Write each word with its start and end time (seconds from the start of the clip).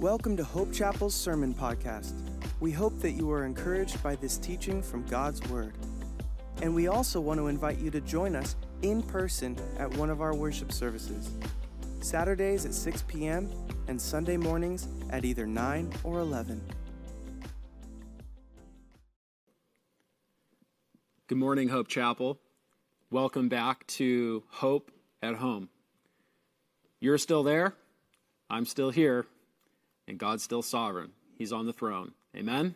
Welcome 0.00 0.36
to 0.36 0.44
Hope 0.44 0.74
Chapel's 0.74 1.14
Sermon 1.14 1.54
Podcast. 1.54 2.12
We 2.60 2.70
hope 2.70 3.00
that 3.00 3.12
you 3.12 3.30
are 3.30 3.46
encouraged 3.46 4.02
by 4.02 4.14
this 4.16 4.36
teaching 4.36 4.82
from 4.82 5.06
God's 5.06 5.42
Word. 5.48 5.72
And 6.60 6.74
we 6.74 6.86
also 6.86 7.18
want 7.18 7.40
to 7.40 7.46
invite 7.46 7.78
you 7.78 7.90
to 7.90 8.02
join 8.02 8.36
us 8.36 8.56
in 8.82 9.02
person 9.02 9.56
at 9.78 9.90
one 9.96 10.10
of 10.10 10.20
our 10.20 10.34
worship 10.34 10.70
services. 10.70 11.30
Saturdays 12.00 12.66
at 12.66 12.74
6 12.74 13.04
p.m. 13.08 13.50
and 13.88 13.98
Sunday 13.98 14.36
mornings 14.36 14.86
at 15.08 15.24
either 15.24 15.46
9 15.46 15.90
or 16.04 16.18
11. 16.18 16.60
Good 21.26 21.38
morning, 21.38 21.70
Hope 21.70 21.88
Chapel. 21.88 22.38
Welcome 23.10 23.48
back 23.48 23.86
to 23.86 24.42
Hope 24.50 24.90
at 25.22 25.36
Home. 25.36 25.70
You're 27.00 27.16
still 27.16 27.42
there, 27.42 27.72
I'm 28.50 28.66
still 28.66 28.90
here, 28.90 29.24
and 30.06 30.18
God's 30.18 30.42
still 30.42 30.62
sovereign. 30.62 31.12
He's 31.36 31.52
on 31.52 31.66
the 31.66 31.72
throne. 31.72 32.12
Amen? 32.34 32.74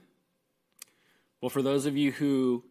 Well, 1.40 1.50
for 1.50 1.62
those 1.62 1.86
of 1.86 1.96
you 1.96 2.12
who 2.12 2.64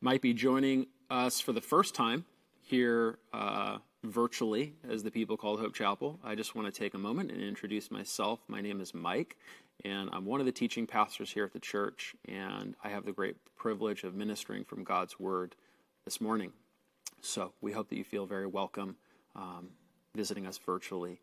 might 0.00 0.22
be 0.22 0.34
joining 0.34 0.86
us 1.10 1.40
for 1.40 1.52
the 1.52 1.60
first 1.60 1.94
time 1.94 2.24
here 2.62 3.18
uh, 3.32 3.78
virtually, 4.02 4.74
as 4.88 5.02
the 5.02 5.10
people 5.10 5.36
called 5.36 5.60
Hope 5.60 5.74
Chapel, 5.74 6.18
I 6.24 6.34
just 6.34 6.54
want 6.54 6.72
to 6.72 6.76
take 6.76 6.94
a 6.94 6.98
moment 6.98 7.30
and 7.30 7.40
introduce 7.40 7.90
myself. 7.90 8.40
My 8.48 8.60
name 8.60 8.80
is 8.80 8.94
Mike, 8.94 9.36
and 9.84 10.10
I'm 10.12 10.24
one 10.24 10.40
of 10.40 10.46
the 10.46 10.52
teaching 10.52 10.86
pastors 10.86 11.30
here 11.30 11.44
at 11.44 11.52
the 11.52 11.60
church, 11.60 12.14
and 12.26 12.74
I 12.82 12.88
have 12.88 13.04
the 13.04 13.12
great 13.12 13.36
privilege 13.56 14.02
of 14.02 14.14
ministering 14.14 14.64
from 14.64 14.82
God's 14.82 15.20
Word 15.20 15.54
this 16.04 16.20
morning. 16.20 16.52
So 17.20 17.52
we 17.60 17.72
hope 17.72 17.88
that 17.90 17.96
you 17.96 18.04
feel 18.04 18.26
very 18.26 18.46
welcome 18.46 18.96
um, 19.34 19.68
visiting 20.14 20.46
us 20.46 20.58
virtually. 20.58 21.20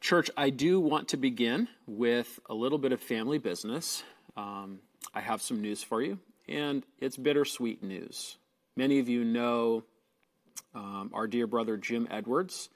Church, 0.00 0.30
I 0.36 0.50
do 0.50 0.78
want 0.78 1.08
to 1.08 1.16
begin 1.16 1.66
with 1.86 2.38
a 2.48 2.54
little 2.54 2.78
bit 2.78 2.92
of 2.92 3.00
family 3.00 3.38
business. 3.38 4.04
Um, 4.36 4.78
I 5.12 5.20
have 5.20 5.42
some 5.42 5.60
news 5.60 5.82
for 5.82 6.00
you, 6.00 6.20
and 6.48 6.84
it's 7.00 7.16
bittersweet 7.16 7.82
news. 7.82 8.36
Many 8.76 9.00
of 9.00 9.08
you 9.08 9.24
know 9.24 9.82
um, 10.72 11.10
our 11.12 11.26
dear 11.26 11.48
brother 11.48 11.76
Jim 11.76 12.06
Edwards. 12.12 12.68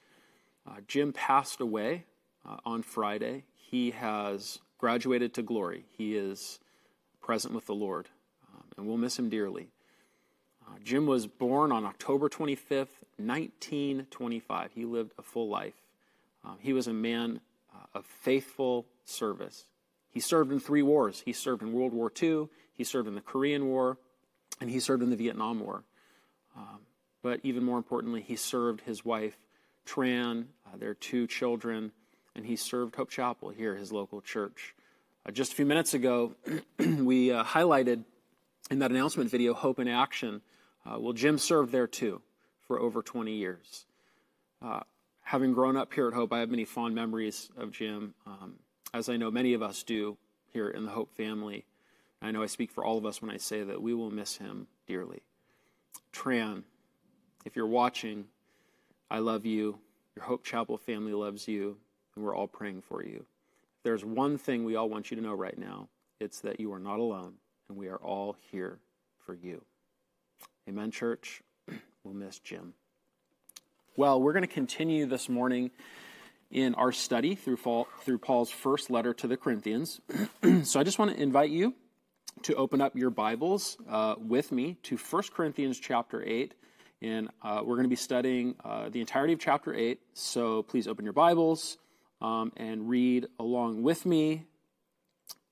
Uh, 0.67 0.81
Jim 0.85 1.13
passed 1.13 1.61
away 1.61 2.03
uh, 2.45 2.57
on 2.65 2.83
Friday. 2.83 3.45
He 3.55 3.91
has 3.91 4.59
graduated 4.77 5.33
to 5.35 5.43
glory. 5.43 5.85
He 5.97 6.17
is 6.17 6.59
present 7.21 7.53
with 7.53 7.67
the 7.67 7.75
Lord, 7.75 8.09
um, 8.53 8.65
and 8.77 8.85
we'll 8.85 8.97
miss 8.97 9.17
him 9.17 9.29
dearly. 9.29 9.69
Uh, 10.67 10.75
Jim 10.83 11.05
was 11.05 11.25
born 11.25 11.71
on 11.71 11.85
October 11.85 12.27
25th, 12.27 12.99
1925. 13.15 14.71
He 14.75 14.83
lived 14.83 15.13
a 15.17 15.23
full 15.23 15.47
life. 15.47 15.82
Um, 16.43 16.57
he 16.59 16.73
was 16.73 16.87
a 16.87 16.93
man 16.93 17.39
uh, 17.73 17.99
of 17.99 18.05
faithful 18.05 18.85
service. 19.05 19.65
He 20.09 20.19
served 20.19 20.51
in 20.51 20.59
three 20.59 20.81
wars. 20.81 21.21
He 21.25 21.33
served 21.33 21.61
in 21.61 21.73
World 21.73 21.93
War 21.93 22.11
II, 22.21 22.47
he 22.73 22.83
served 22.83 23.07
in 23.07 23.15
the 23.15 23.21
Korean 23.21 23.67
War, 23.67 23.97
and 24.59 24.69
he 24.69 24.79
served 24.79 25.03
in 25.03 25.09
the 25.09 25.15
Vietnam 25.15 25.59
War. 25.59 25.83
Um, 26.55 26.79
but 27.21 27.39
even 27.43 27.63
more 27.63 27.77
importantly, 27.77 28.21
he 28.21 28.35
served 28.35 28.81
his 28.81 29.03
wife, 29.03 29.37
Tran, 29.85 30.45
uh, 30.65 30.77
their 30.77 30.93
two 30.93 31.27
children, 31.27 31.91
and 32.35 32.45
he 32.45 32.55
served 32.55 32.95
Hope 32.95 33.09
Chapel 33.09 33.49
here, 33.49 33.75
his 33.75 33.91
local 33.91 34.21
church. 34.21 34.75
Uh, 35.25 35.31
just 35.31 35.53
a 35.53 35.55
few 35.55 35.65
minutes 35.65 35.93
ago, 35.93 36.35
we 36.79 37.31
uh, 37.31 37.43
highlighted 37.43 38.03
in 38.69 38.79
that 38.79 38.91
announcement 38.91 39.29
video 39.29 39.53
Hope 39.53 39.79
in 39.79 39.87
Action. 39.87 40.41
Uh, 40.85 40.97
well, 40.99 41.13
Jim 41.13 41.37
served 41.37 41.71
there 41.71 41.87
too 41.87 42.21
for 42.67 42.79
over 42.79 43.01
20 43.01 43.33
years. 43.33 43.85
Uh, 44.61 44.81
having 45.33 45.51
grown 45.51 45.75
up 45.75 45.91
here 45.91 46.07
at 46.07 46.13
Hope, 46.13 46.31
I 46.31 46.41
have 46.41 46.51
many 46.51 46.63
fond 46.63 46.93
memories 46.93 47.49
of 47.57 47.71
Jim, 47.71 48.13
um, 48.27 48.53
as 48.93 49.09
I 49.09 49.17
know 49.17 49.31
many 49.31 49.55
of 49.55 49.63
us 49.63 49.81
do 49.81 50.15
here 50.51 50.69
in 50.69 50.85
the 50.85 50.91
Hope 50.91 51.11
family. 51.17 51.65
I 52.21 52.29
know 52.29 52.43
I 52.43 52.45
speak 52.45 52.69
for 52.69 52.85
all 52.85 52.99
of 52.99 53.05
us 53.07 53.19
when 53.19 53.31
I 53.31 53.37
say 53.37 53.63
that 53.63 53.81
we 53.81 53.95
will 53.95 54.11
miss 54.11 54.37
him 54.37 54.67
dearly. 54.85 55.23
Tran, 56.13 56.61
if 57.45 57.55
you're 57.55 57.65
watching, 57.65 58.25
I 59.09 59.17
love 59.17 59.43
you. 59.43 59.79
Your 60.15 60.25
Hope 60.25 60.43
Chapel 60.43 60.77
family 60.77 61.13
loves 61.13 61.47
you, 61.47 61.77
and 62.15 62.23
we're 62.23 62.35
all 62.35 62.45
praying 62.45 62.83
for 62.83 63.03
you. 63.03 63.25
If 63.77 63.83
there's 63.83 64.05
one 64.05 64.37
thing 64.37 64.63
we 64.63 64.75
all 64.75 64.87
want 64.87 65.09
you 65.09 65.17
to 65.17 65.23
know 65.23 65.33
right 65.33 65.57
now, 65.57 65.87
it's 66.19 66.41
that 66.41 66.59
you 66.59 66.71
are 66.73 66.79
not 66.79 66.99
alone, 66.99 67.33
and 67.69 67.77
we 67.79 67.87
are 67.87 67.97
all 67.97 68.35
here 68.51 68.77
for 69.25 69.33
you. 69.33 69.63
Amen, 70.69 70.91
church. 70.91 71.41
we'll 72.03 72.13
miss 72.13 72.37
Jim. 72.37 72.75
Well, 73.95 74.19
we're 74.19 74.33
going 74.33 74.41
to 74.41 74.47
continue 74.47 75.05
this 75.05 75.29
morning 75.29 75.69
in 76.49 76.73
our 76.73 76.91
study 76.91 77.35
through, 77.35 77.57
through 78.01 78.17
Paul's 78.17 78.49
first 78.49 78.89
letter 78.89 79.13
to 79.13 79.27
the 79.27 79.37
Corinthians. 79.37 80.01
so 80.63 80.79
I 80.79 80.83
just 80.83 80.97
want 80.97 81.15
to 81.15 81.21
invite 81.21 81.51
you 81.51 81.75
to 82.41 82.55
open 82.55 82.81
up 82.81 82.95
your 82.95 83.11
Bibles 83.11 83.77
uh, 83.87 84.15
with 84.17 84.51
me 84.51 84.77
to 84.81 84.97
1 84.97 85.23
Corinthians 85.35 85.79
chapter 85.79 86.23
8. 86.25 86.55
And 87.03 87.29
uh, 87.43 87.61
we're 87.63 87.75
going 87.75 87.83
to 87.83 87.89
be 87.89 87.95
studying 87.95 88.55
uh, 88.65 88.89
the 88.89 88.99
entirety 88.99 89.33
of 89.33 89.39
chapter 89.39 89.71
8. 89.75 89.99
So 90.15 90.63
please 90.63 90.87
open 90.87 91.05
your 91.05 91.13
Bibles 91.13 91.77
um, 92.19 92.51
and 92.57 92.89
read 92.89 93.27
along 93.37 93.83
with 93.83 94.07
me 94.07 94.45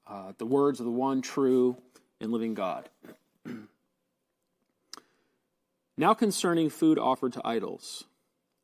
uh, 0.08 0.34
the 0.40 0.48
words 0.48 0.80
of 0.80 0.88
the 0.88 0.92
one 0.92 1.22
true 1.22 1.78
and 2.20 2.32
living 2.32 2.56
God. 2.56 2.90
now 5.96 6.16
concerning 6.16 6.72
food 6.72 6.98
offered 6.98 7.34
to 7.34 7.42
idols. 7.46 8.06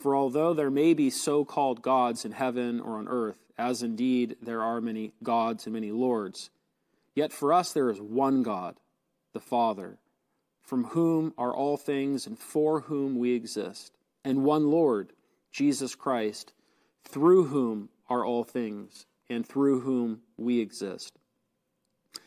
For 0.00 0.16
although 0.16 0.54
there 0.54 0.70
may 0.70 0.94
be 0.94 1.10
so 1.10 1.44
called 1.44 1.82
gods 1.82 2.24
in 2.24 2.32
heaven 2.32 2.80
or 2.80 2.96
on 2.96 3.06
earth, 3.06 3.36
as 3.58 3.82
indeed 3.82 4.34
there 4.40 4.62
are 4.62 4.80
many 4.80 5.12
gods 5.22 5.66
and 5.66 5.74
many 5.74 5.92
lords, 5.92 6.48
yet 7.14 7.34
for 7.34 7.52
us 7.52 7.74
there 7.74 7.90
is 7.90 8.00
one 8.00 8.42
God, 8.42 8.76
the 9.34 9.40
Father, 9.40 9.98
from 10.62 10.84
whom 10.84 11.34
are 11.36 11.54
all 11.54 11.76
things 11.76 12.26
and 12.26 12.38
for 12.38 12.80
whom 12.80 13.18
we 13.18 13.34
exist, 13.34 13.92
and 14.24 14.42
one 14.42 14.70
Lord, 14.70 15.12
Jesus 15.52 15.94
Christ, 15.94 16.54
through 17.04 17.48
whom 17.48 17.90
are 18.08 18.24
all 18.24 18.42
things 18.42 19.04
and 19.28 19.46
through 19.46 19.80
whom 19.80 20.22
we 20.38 20.60
exist. 20.60 21.18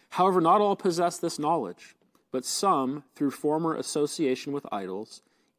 However, 0.10 0.42
not 0.42 0.62
all 0.62 0.76
possess 0.76 1.18
this 1.18 1.40
knowledge, 1.40 1.96
but 2.32 2.46
some, 2.46 3.04
through 3.16 3.32
former 3.32 3.76
association 3.76 4.54
with 4.54 4.72
idols, 4.72 5.24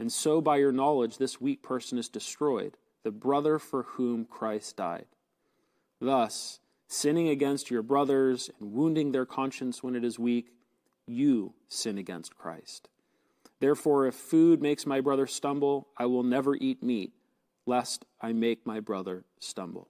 And 0.00 0.10
so 0.10 0.40
by 0.40 0.56
your 0.56 0.72
knowledge, 0.72 1.18
this 1.18 1.42
weak 1.42 1.62
person 1.62 1.98
is 1.98 2.08
destroyed, 2.08 2.78
the 3.04 3.10
brother 3.10 3.58
for 3.58 3.82
whom 3.82 4.24
Christ 4.24 4.78
died. 4.78 5.04
Thus, 6.00 6.58
sinning 6.88 7.28
against 7.28 7.70
your 7.70 7.82
brothers 7.82 8.50
and 8.58 8.72
wounding 8.72 9.12
their 9.12 9.26
conscience 9.26 9.82
when 9.82 9.94
it 9.94 10.02
is 10.02 10.18
weak, 10.18 10.54
you 11.06 11.52
sin 11.68 11.98
against 11.98 12.34
Christ. 12.34 12.88
Therefore, 13.60 14.06
if 14.06 14.14
food 14.14 14.62
makes 14.62 14.86
my 14.86 15.02
brother 15.02 15.26
stumble, 15.26 15.88
I 15.98 16.06
will 16.06 16.22
never 16.22 16.54
eat 16.54 16.82
meat, 16.82 17.12
lest 17.66 18.06
I 18.22 18.32
make 18.32 18.66
my 18.66 18.80
brother 18.80 19.24
stumble. 19.38 19.88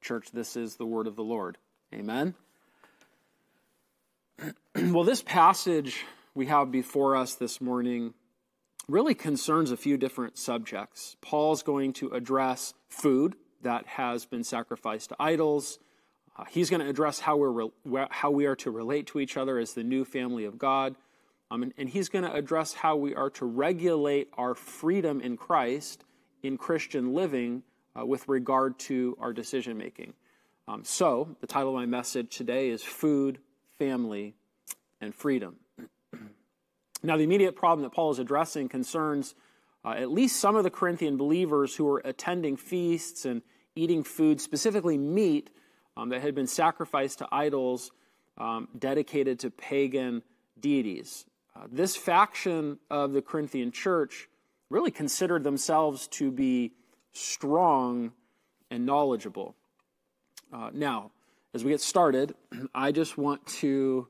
Church, 0.00 0.30
this 0.30 0.54
is 0.56 0.76
the 0.76 0.86
word 0.86 1.08
of 1.08 1.16
the 1.16 1.24
Lord. 1.24 1.58
Amen. 1.92 2.34
well, 4.76 5.02
this 5.02 5.22
passage 5.22 6.04
we 6.36 6.46
have 6.46 6.70
before 6.70 7.16
us 7.16 7.34
this 7.34 7.60
morning 7.60 8.14
really 8.88 9.14
concerns 9.14 9.70
a 9.70 9.76
few 9.76 9.96
different 9.96 10.38
subjects. 10.38 11.16
Paul's 11.20 11.62
going 11.62 11.92
to 11.94 12.08
address 12.08 12.74
food 12.88 13.36
that 13.62 13.86
has 13.86 14.24
been 14.24 14.44
sacrificed 14.44 15.10
to 15.10 15.16
idols. 15.20 15.78
Uh, 16.36 16.44
he's 16.48 16.70
going 16.70 16.80
to 16.80 16.88
address 16.88 17.20
how, 17.20 17.36
we're 17.36 17.70
re- 17.84 18.06
how 18.10 18.30
we 18.30 18.46
are 18.46 18.56
to 18.56 18.70
relate 18.70 19.06
to 19.08 19.20
each 19.20 19.36
other 19.36 19.58
as 19.58 19.74
the 19.74 19.84
new 19.84 20.04
family 20.04 20.44
of 20.44 20.58
God. 20.58 20.96
Um, 21.50 21.62
and, 21.62 21.74
and 21.76 21.88
he's 21.88 22.08
going 22.08 22.24
to 22.24 22.32
address 22.32 22.74
how 22.74 22.96
we 22.96 23.14
are 23.14 23.30
to 23.30 23.44
regulate 23.44 24.28
our 24.36 24.54
freedom 24.54 25.20
in 25.20 25.36
Christ 25.36 26.04
in 26.42 26.56
Christian 26.56 27.14
living 27.14 27.62
uh, 27.98 28.06
with 28.06 28.28
regard 28.28 28.78
to 28.78 29.16
our 29.20 29.32
decision 29.32 29.76
making. 29.76 30.14
Um, 30.66 30.84
so, 30.84 31.36
the 31.40 31.46
title 31.46 31.70
of 31.70 31.74
my 31.74 31.86
message 31.86 32.36
today 32.36 32.68
is 32.68 32.82
Food, 32.82 33.38
Family, 33.78 34.34
and 35.00 35.14
Freedom. 35.14 35.56
Now, 37.02 37.16
the 37.16 37.24
immediate 37.24 37.54
problem 37.54 37.82
that 37.82 37.94
Paul 37.94 38.10
is 38.10 38.18
addressing 38.18 38.68
concerns 38.68 39.34
uh, 39.84 39.90
at 39.90 40.10
least 40.10 40.40
some 40.40 40.56
of 40.56 40.64
the 40.64 40.70
Corinthian 40.70 41.16
believers 41.16 41.76
who 41.76 41.84
were 41.84 42.02
attending 42.04 42.56
feasts 42.56 43.24
and 43.24 43.42
eating 43.76 44.02
food, 44.02 44.40
specifically 44.40 44.98
meat, 44.98 45.50
um, 45.96 46.08
that 46.08 46.20
had 46.20 46.34
been 46.34 46.46
sacrificed 46.46 47.18
to 47.18 47.28
idols 47.30 47.92
um, 48.36 48.68
dedicated 48.78 49.38
to 49.40 49.50
pagan 49.50 50.22
deities. 50.60 51.24
Uh, 51.56 51.66
this 51.70 51.96
faction 51.96 52.78
of 52.90 53.12
the 53.12 53.22
Corinthian 53.22 53.72
church 53.72 54.28
really 54.70 54.90
considered 54.90 55.44
themselves 55.44 56.06
to 56.08 56.30
be 56.30 56.72
strong 57.12 58.12
and 58.70 58.84
knowledgeable. 58.84 59.54
Uh, 60.52 60.70
now, 60.72 61.10
as 61.54 61.64
we 61.64 61.70
get 61.70 61.80
started, 61.80 62.34
I 62.74 62.92
just 62.92 63.16
want 63.16 63.46
to 63.46 64.08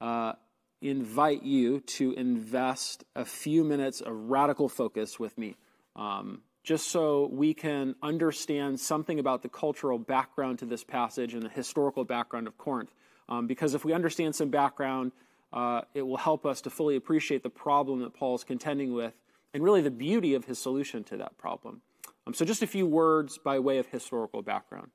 uh, 0.00 0.32
invite 0.80 1.42
you 1.42 1.80
to 1.80 2.12
invest 2.12 3.04
a 3.14 3.24
few 3.24 3.64
minutes 3.64 4.00
of 4.00 4.30
radical 4.30 4.68
focus 4.68 5.18
with 5.18 5.36
me, 5.36 5.56
um, 5.96 6.42
just 6.62 6.88
so 6.88 7.28
we 7.32 7.54
can 7.54 7.94
understand 8.02 8.80
something 8.80 9.18
about 9.18 9.42
the 9.42 9.48
cultural 9.48 9.98
background 9.98 10.58
to 10.60 10.66
this 10.66 10.84
passage 10.84 11.34
and 11.34 11.42
the 11.42 11.48
historical 11.48 12.04
background 12.04 12.46
of 12.46 12.56
Corinth. 12.56 12.92
Um, 13.28 13.46
because 13.46 13.74
if 13.74 13.84
we 13.84 13.92
understand 13.92 14.34
some 14.34 14.50
background, 14.50 15.12
uh, 15.52 15.82
it 15.94 16.02
will 16.02 16.16
help 16.16 16.46
us 16.46 16.60
to 16.62 16.70
fully 16.70 16.96
appreciate 16.96 17.42
the 17.42 17.50
problem 17.50 18.00
that 18.00 18.14
Paul 18.14 18.34
is 18.34 18.44
contending 18.44 18.92
with 18.92 19.14
and 19.52 19.62
really 19.62 19.82
the 19.82 19.90
beauty 19.90 20.34
of 20.34 20.44
his 20.44 20.58
solution 20.58 21.04
to 21.04 21.16
that 21.18 21.36
problem. 21.38 21.82
Um, 22.26 22.34
so, 22.34 22.44
just 22.44 22.62
a 22.62 22.66
few 22.66 22.86
words 22.86 23.38
by 23.38 23.58
way 23.58 23.78
of 23.78 23.86
historical 23.86 24.42
background. 24.42 24.90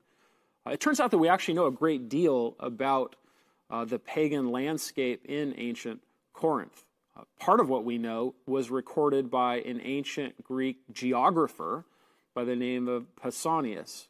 Uh, 0.66 0.70
it 0.70 0.80
turns 0.80 1.00
out 1.00 1.10
that 1.10 1.18
we 1.18 1.28
actually 1.28 1.54
know 1.54 1.66
a 1.66 1.72
great 1.72 2.08
deal 2.08 2.56
about 2.58 3.16
the 3.70 3.98
pagan 3.98 4.50
landscape 4.50 5.24
in 5.24 5.54
ancient 5.56 6.00
Corinth. 6.32 6.84
Uh, 7.16 7.22
part 7.40 7.60
of 7.60 7.68
what 7.68 7.84
we 7.84 7.96
know 7.96 8.34
was 8.46 8.70
recorded 8.70 9.30
by 9.30 9.56
an 9.60 9.80
ancient 9.82 10.44
Greek 10.44 10.76
geographer 10.92 11.84
by 12.34 12.44
the 12.44 12.54
name 12.54 12.88
of 12.88 13.06
Pausanias. 13.16 14.08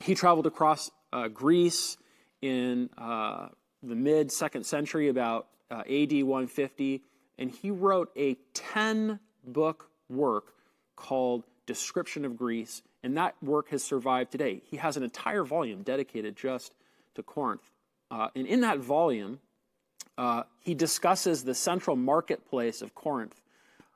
He 0.00 0.14
traveled 0.14 0.46
across 0.46 0.90
uh, 1.12 1.28
Greece 1.28 1.98
in 2.40 2.88
uh, 2.96 3.48
the 3.82 3.94
mid 3.94 4.32
second 4.32 4.64
century, 4.64 5.08
about 5.08 5.48
uh, 5.70 5.80
AD 5.80 6.12
150, 6.12 7.02
and 7.36 7.50
he 7.50 7.70
wrote 7.70 8.10
a 8.16 8.36
10 8.54 9.20
book 9.44 9.90
work 10.08 10.54
called 10.96 11.44
Description 11.66 12.24
of 12.24 12.36
Greece, 12.36 12.82
and 13.02 13.16
that 13.18 13.34
work 13.42 13.68
has 13.68 13.84
survived 13.84 14.32
today. 14.32 14.62
He 14.64 14.78
has 14.78 14.96
an 14.96 15.02
entire 15.02 15.44
volume 15.44 15.82
dedicated 15.82 16.34
just 16.36 16.72
to 17.14 17.22
Corinth. 17.22 17.70
Uh, 18.10 18.28
and 18.34 18.46
in 18.46 18.60
that 18.62 18.78
volume, 18.78 19.38
uh, 20.16 20.42
he 20.60 20.74
discusses 20.74 21.44
the 21.44 21.54
central 21.54 21.96
marketplace 21.96 22.82
of 22.82 22.94
Corinth. 22.94 23.40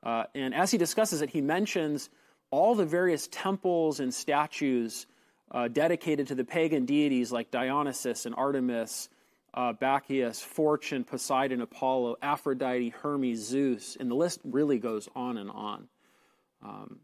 Uh, 0.03 0.25
and 0.35 0.55
as 0.55 0.71
he 0.71 0.79
discusses 0.79 1.23
it, 1.23 1.31
he 1.31 1.41
mentions 1.41 2.11
all 2.51 2.75
the 2.75 2.85
various 2.85 3.29
temples 3.29 4.01
and 4.01 4.13
statues 4.13 5.07
uh, 5.51 5.69
dedicated 5.69 6.29
to 6.29 6.35
the 6.35 6.45
pagan 6.45 6.85
deities 6.85 7.33
like 7.33 7.51
Dionysus 7.51 8.27
and 8.27 8.35
Artemis, 8.35 9.09
uh, 9.55 9.73
Bacchus, 9.73 10.41
Fortune, 10.41 11.05
Poseidon, 11.05 11.61
Apollo, 11.61 12.17
Aphrodite, 12.23 12.91
Hermes, 12.91 13.39
Zeus, 13.39 13.97
and 13.99 14.11
the 14.11 14.15
list 14.15 14.41
really 14.45 14.79
goes 14.79 15.09
on 15.15 15.37
and 15.39 15.51
on. 15.51 15.89
Um, 16.63 17.01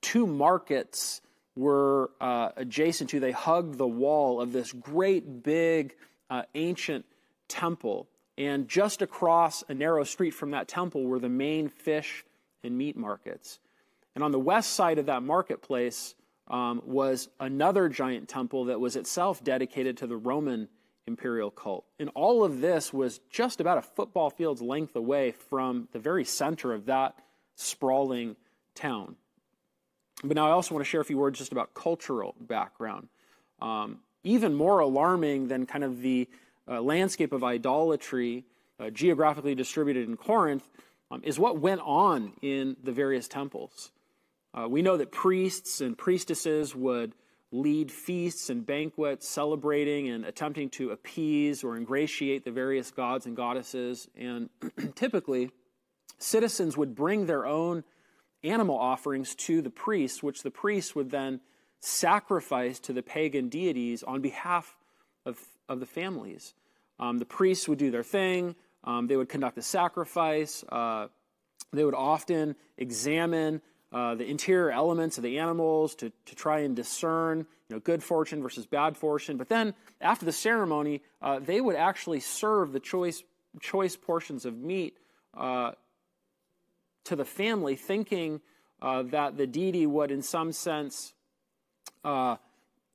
two 0.00 0.26
markets 0.26 1.20
were 1.56 2.10
uh, 2.20 2.50
adjacent 2.56 3.10
to, 3.10 3.20
they 3.20 3.32
hugged 3.32 3.78
the 3.78 3.86
wall 3.86 4.40
of 4.40 4.52
this 4.52 4.72
great 4.72 5.42
big 5.42 5.94
uh, 6.30 6.42
ancient 6.54 7.04
temple. 7.48 8.08
And 8.36 8.68
just 8.68 9.02
across 9.02 9.64
a 9.68 9.74
narrow 9.74 10.04
street 10.04 10.30
from 10.30 10.52
that 10.52 10.68
temple 10.68 11.04
were 11.04 11.18
the 11.18 11.28
main 11.28 11.68
fish 11.68 12.24
and 12.62 12.76
meat 12.76 12.96
markets. 12.96 13.58
And 14.14 14.22
on 14.22 14.32
the 14.32 14.38
west 14.38 14.74
side 14.74 14.98
of 14.98 15.06
that 15.06 15.22
marketplace 15.22 16.14
um, 16.48 16.82
was 16.84 17.28
another 17.40 17.88
giant 17.88 18.28
temple 18.28 18.66
that 18.66 18.80
was 18.80 18.96
itself 18.96 19.42
dedicated 19.44 19.98
to 19.98 20.06
the 20.06 20.16
Roman 20.16 20.68
imperial 21.06 21.50
cult. 21.50 21.84
And 21.98 22.10
all 22.14 22.44
of 22.44 22.60
this 22.60 22.92
was 22.92 23.20
just 23.30 23.60
about 23.60 23.78
a 23.78 23.82
football 23.82 24.30
field's 24.30 24.62
length 24.62 24.94
away 24.94 25.32
from 25.32 25.88
the 25.92 25.98
very 25.98 26.24
center 26.24 26.72
of 26.72 26.86
that 26.86 27.16
sprawling 27.56 28.36
town. 28.74 29.16
But 30.22 30.36
now 30.36 30.46
I 30.46 30.50
also 30.50 30.74
want 30.74 30.84
to 30.84 30.90
share 30.90 31.00
a 31.00 31.04
few 31.04 31.18
words 31.18 31.38
just 31.38 31.52
about 31.52 31.74
cultural 31.74 32.34
background. 32.40 33.08
Um, 33.60 33.98
even 34.24 34.54
more 34.54 34.80
alarming 34.80 35.48
than 35.48 35.66
kind 35.66 35.84
of 35.84 36.00
the 36.00 36.28
uh, 36.68 36.80
landscape 36.80 37.32
of 37.32 37.44
idolatry 37.44 38.44
uh, 38.80 38.90
geographically 38.90 39.54
distributed 39.54 40.08
in 40.08 40.16
Corinth 40.16 40.68
um, 41.10 41.20
is 41.24 41.38
what 41.38 41.58
went 41.58 41.80
on 41.82 42.32
in 42.42 42.76
the 42.82 42.92
various 42.92 43.28
temples. 43.28 43.90
Uh, 44.54 44.68
we 44.68 44.82
know 44.82 44.96
that 44.96 45.12
priests 45.12 45.80
and 45.80 45.96
priestesses 45.96 46.74
would 46.74 47.14
lead 47.50 47.90
feasts 47.90 48.50
and 48.50 48.66
banquets, 48.66 49.26
celebrating 49.26 50.08
and 50.08 50.24
attempting 50.24 50.68
to 50.68 50.90
appease 50.90 51.64
or 51.64 51.76
ingratiate 51.76 52.44
the 52.44 52.50
various 52.50 52.90
gods 52.90 53.24
and 53.24 53.36
goddesses. 53.36 54.08
And 54.16 54.50
typically, 54.94 55.50
citizens 56.18 56.76
would 56.76 56.94
bring 56.94 57.26
their 57.26 57.46
own 57.46 57.84
animal 58.44 58.78
offerings 58.78 59.34
to 59.34 59.62
the 59.62 59.70
priests, 59.70 60.22
which 60.22 60.42
the 60.42 60.50
priests 60.50 60.94
would 60.94 61.10
then 61.10 61.40
sacrifice 61.80 62.78
to 62.80 62.92
the 62.92 63.02
pagan 63.02 63.48
deities 63.48 64.02
on 64.02 64.20
behalf 64.20 64.76
of, 65.24 65.38
of 65.68 65.80
the 65.80 65.86
families. 65.86 66.54
Um, 66.98 67.18
the 67.18 67.24
priests 67.24 67.68
would 67.68 67.78
do 67.78 67.90
their 67.90 68.02
thing, 68.02 68.56
um, 68.84 69.06
they 69.06 69.16
would 69.16 69.28
conduct 69.28 69.58
a 69.58 69.62
sacrifice, 69.62 70.64
uh, 70.70 71.08
they 71.72 71.84
would 71.84 71.94
often 71.94 72.56
examine 72.76 73.60
uh, 73.92 74.14
the 74.14 74.26
interior 74.26 74.70
elements 74.70 75.16
of 75.16 75.24
the 75.24 75.38
animals 75.38 75.94
to, 75.96 76.12
to 76.26 76.34
try 76.34 76.60
and 76.60 76.76
discern 76.76 77.46
you 77.68 77.76
know, 77.76 77.80
good 77.80 78.02
fortune 78.02 78.42
versus 78.42 78.66
bad 78.66 78.96
fortune. 78.96 79.36
But 79.36 79.48
then 79.48 79.74
after 80.00 80.24
the 80.24 80.32
ceremony, 80.32 81.02
uh, 81.22 81.38
they 81.38 81.60
would 81.60 81.76
actually 81.76 82.20
serve 82.20 82.72
the 82.72 82.80
choice, 82.80 83.22
choice 83.60 83.96
portions 83.96 84.44
of 84.44 84.56
meat 84.56 84.98
uh, 85.36 85.72
to 87.04 87.16
the 87.16 87.24
family, 87.24 87.76
thinking 87.76 88.40
uh, 88.80 89.02
that 89.04 89.36
the 89.36 89.46
deity 89.46 89.86
would, 89.86 90.10
in 90.10 90.22
some 90.22 90.52
sense, 90.52 91.14
uh, 92.04 92.36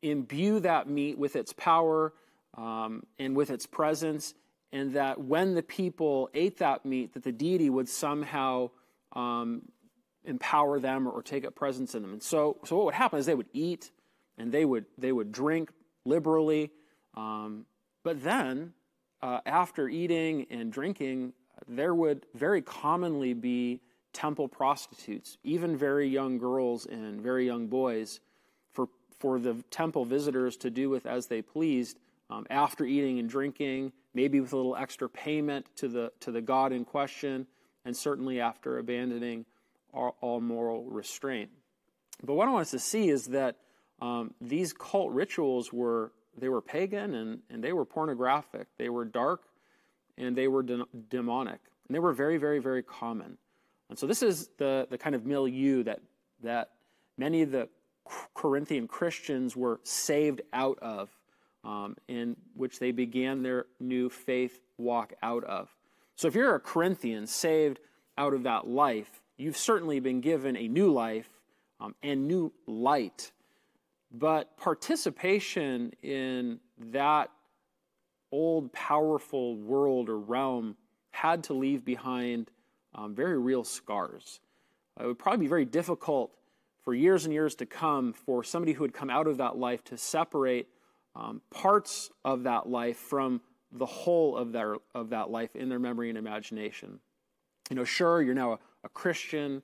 imbue 0.02 0.60
that 0.60 0.88
meat 0.88 1.18
with 1.18 1.36
its 1.36 1.54
power 1.54 2.14
um, 2.56 3.04
and 3.18 3.36
with 3.36 3.50
its 3.50 3.66
presence, 3.66 4.34
and 4.72 4.94
that 4.94 5.20
when 5.20 5.56
the 5.56 5.64
people 5.64 6.30
ate 6.34 6.58
that 6.58 6.86
meat, 6.86 7.14
that 7.14 7.24
the 7.24 7.32
deity 7.32 7.70
would 7.70 7.90
somehow 7.90 8.70
um, 9.14 9.64
empower 10.26 10.80
them 10.80 11.08
or, 11.08 11.22
take 11.22 11.46
up 11.46 11.56
presence 11.56 11.96
in 11.96 12.02
them. 12.02 12.14
And 12.14 12.24
so, 12.24 12.58
so 12.64 12.76
what 12.78 12.86
would 12.86 12.94
happen 12.94 13.20
is 13.20 13.26
they 13.26 13.36
would 13.36 13.50
eat 13.54 13.92
and 14.38 14.52
they 14.52 14.66
would 14.66 14.86
they 14.98 15.12
would 15.12 15.32
drink 15.32 15.70
liberally, 16.06 16.72
um, 17.16 17.66
but 18.04 18.24
then 18.24 18.74
uh, 19.22 19.40
after 19.46 19.88
eating 19.88 20.48
and 20.50 20.72
drinking, 20.72 21.34
there 21.68 21.96
would 21.96 22.26
very 22.34 22.62
commonly 22.62 23.34
be 23.34 23.82
temple 24.12 24.48
prostitutes, 24.48 25.38
even 25.44 25.78
very 25.78 26.08
young 26.08 26.38
girls 26.38 26.86
and 26.86 27.22
very 27.22 27.46
young 27.46 27.68
boys 27.68 28.20
for 29.24 29.40
the 29.40 29.56
temple 29.72 30.04
visitors 30.04 30.58
to 30.58 30.70
do 30.70 30.90
with 30.90 31.06
as 31.06 31.28
they 31.28 31.42
pleased 31.42 31.98
um, 32.30 32.46
after 32.50 32.84
eating 32.84 33.20
and 33.20 33.30
drinking, 33.30 33.94
maybe 34.14 34.42
with 34.42 34.52
a 34.52 34.58
little 34.58 34.76
extra 34.76 35.08
payment 35.08 35.66
to 35.78 35.88
the, 35.88 36.12
to 36.20 36.30
the 36.30 36.42
God 36.42 36.74
in 36.74 36.84
question, 36.84 37.48
and 37.86 37.96
certainly 37.96 38.42
after 38.42 38.80
abandoning 38.80 39.46
all, 39.94 40.18
all 40.20 40.42
moral 40.42 40.84
restraint. 40.84 41.50
But 42.22 42.34
what 42.34 42.50
I 42.50 42.52
want 42.52 42.64
us 42.64 42.72
to 42.72 42.80
see 42.80 43.08
is 43.08 43.28
that 43.28 43.56
um, 44.02 44.34
these 44.42 44.74
cult 44.74 45.14
rituals 45.14 45.72
were 45.72 46.12
they 46.38 46.50
were 46.50 46.62
pagan 46.62 47.14
and, 47.14 47.40
and 47.50 47.64
they 47.64 47.72
were 47.72 47.86
pornographic. 47.86 48.68
They 48.78 48.90
were 48.90 49.06
dark 49.06 49.44
and 50.18 50.36
they 50.36 50.50
were 50.50 50.64
de- 50.64 50.86
demonic. 51.10 51.60
And 51.88 51.96
they 51.96 52.00
were 52.00 52.12
very, 52.12 52.38
very, 52.38 52.60
very 52.60 52.84
common. 52.84 53.38
And 53.90 53.98
so 53.98 54.06
this 54.06 54.22
is 54.22 54.50
the, 54.58 54.86
the 54.90 54.98
kind 54.98 55.16
of 55.16 55.26
milieu 55.26 55.84
that, 55.84 56.00
that 56.42 56.72
many 57.18 57.44
of 57.44 57.52
the 57.52 57.70
Corinthian 58.34 58.88
Christians 58.88 59.56
were 59.56 59.80
saved 59.84 60.42
out 60.52 60.80
of, 60.82 61.10
um, 61.64 61.96
in 62.08 62.36
which 62.56 62.80
they 62.80 62.92
began 62.92 63.42
their 63.42 63.66
new 63.80 64.10
faith 64.10 64.60
walk 64.78 65.14
out 65.22 65.44
of. 65.44 65.74
So 66.16 66.28
if 66.28 66.36
you're 66.36 66.56
a 66.56 66.60
Corinthian 66.60 67.28
saved 67.28 67.80
out 68.18 68.34
of 68.34 68.44
that 68.44 68.68
life, 68.68 69.22
you've 69.38 69.58
certainly 69.58 70.00
been 70.00 70.22
given 70.22 70.56
a 70.56 70.68
new 70.68 70.92
life 70.92 71.30
um, 71.80 71.96
and 72.04 72.28
new 72.28 72.52
light. 72.68 73.32
But 74.12 74.58
participation 74.58 75.94
in 76.04 76.60
that 76.92 77.32
old, 78.32 78.72
powerful 78.74 79.56
world 79.56 80.10
or 80.10 80.20
realm 80.20 80.76
had 81.12 81.44
to 81.46 81.54
leave 81.54 81.86
behind 81.86 82.50
um, 82.96 83.16
very 83.16 83.38
real 83.38 83.64
scars. 83.64 84.40
It 85.00 85.06
would 85.06 85.18
probably 85.18 85.46
be 85.46 85.50
very 85.50 85.66
difficult 85.66 86.32
for 86.84 86.94
years 86.94 87.26
and 87.26 87.34
years 87.34 87.56
to 87.56 87.66
come 87.66 88.14
for 88.14 88.44
somebody 88.44 88.74
who 88.74 88.84
had 88.84 88.94
come 88.94 89.10
out 89.10 89.28
of 89.28 89.38
that 89.38 89.58
life 89.58 89.84
to 89.86 89.98
separate 89.98 90.68
um, 91.16 91.42
parts 91.52 92.10
of 92.26 92.44
that 92.44 92.68
life 92.68 92.98
from 92.98 93.42
the 93.72 93.86
whole 93.86 94.38
of, 94.38 94.52
their, 94.52 94.76
of 94.94 95.10
that 95.10 95.30
life 95.30 95.56
in 95.56 95.70
their 95.70 95.80
memory 95.80 96.10
and 96.10 96.18
imagination. 96.18 97.00
You 97.70 97.76
know, 97.76 97.84
sure, 97.84 98.22
you're 98.22 98.36
now 98.36 98.54
a, 98.54 98.60
a 98.84 98.90
Christian, 98.90 99.64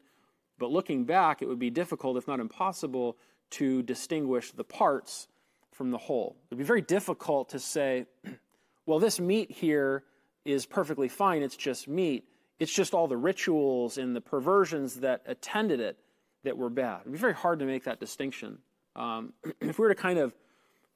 but 0.57 0.71
looking 0.71 1.05
back, 1.05 1.41
it 1.41 1.47
would 1.47 1.59
be 1.59 1.69
difficult, 1.69 2.17
if 2.17 2.27
not 2.27 2.39
impossible, 2.39 3.17
to 3.51 3.83
distinguish 3.83 4.51
the 4.51 4.63
parts 4.63 5.27
from 5.71 5.91
the 5.91 5.97
whole. 5.97 6.35
It 6.45 6.55
would 6.55 6.59
be 6.59 6.65
very 6.65 6.81
difficult 6.81 7.49
to 7.49 7.59
say, 7.59 8.05
well, 8.85 8.99
this 8.99 9.19
meat 9.19 9.51
here 9.51 10.03
is 10.45 10.65
perfectly 10.65 11.07
fine, 11.07 11.43
it's 11.43 11.55
just 11.55 11.87
meat. 11.87 12.25
It's 12.59 12.73
just 12.73 12.93
all 12.93 13.07
the 13.07 13.17
rituals 13.17 13.97
and 13.97 14.15
the 14.15 14.21
perversions 14.21 14.95
that 14.95 15.21
attended 15.25 15.79
it 15.79 15.97
that 16.43 16.57
were 16.57 16.69
bad. 16.69 17.01
It 17.01 17.05
would 17.05 17.13
be 17.13 17.19
very 17.19 17.33
hard 17.33 17.59
to 17.59 17.65
make 17.65 17.85
that 17.85 17.99
distinction. 17.99 18.59
Um, 18.95 19.33
if 19.61 19.77
we 19.79 19.83
were 19.83 19.93
to 19.93 20.01
kind 20.01 20.19
of 20.19 20.33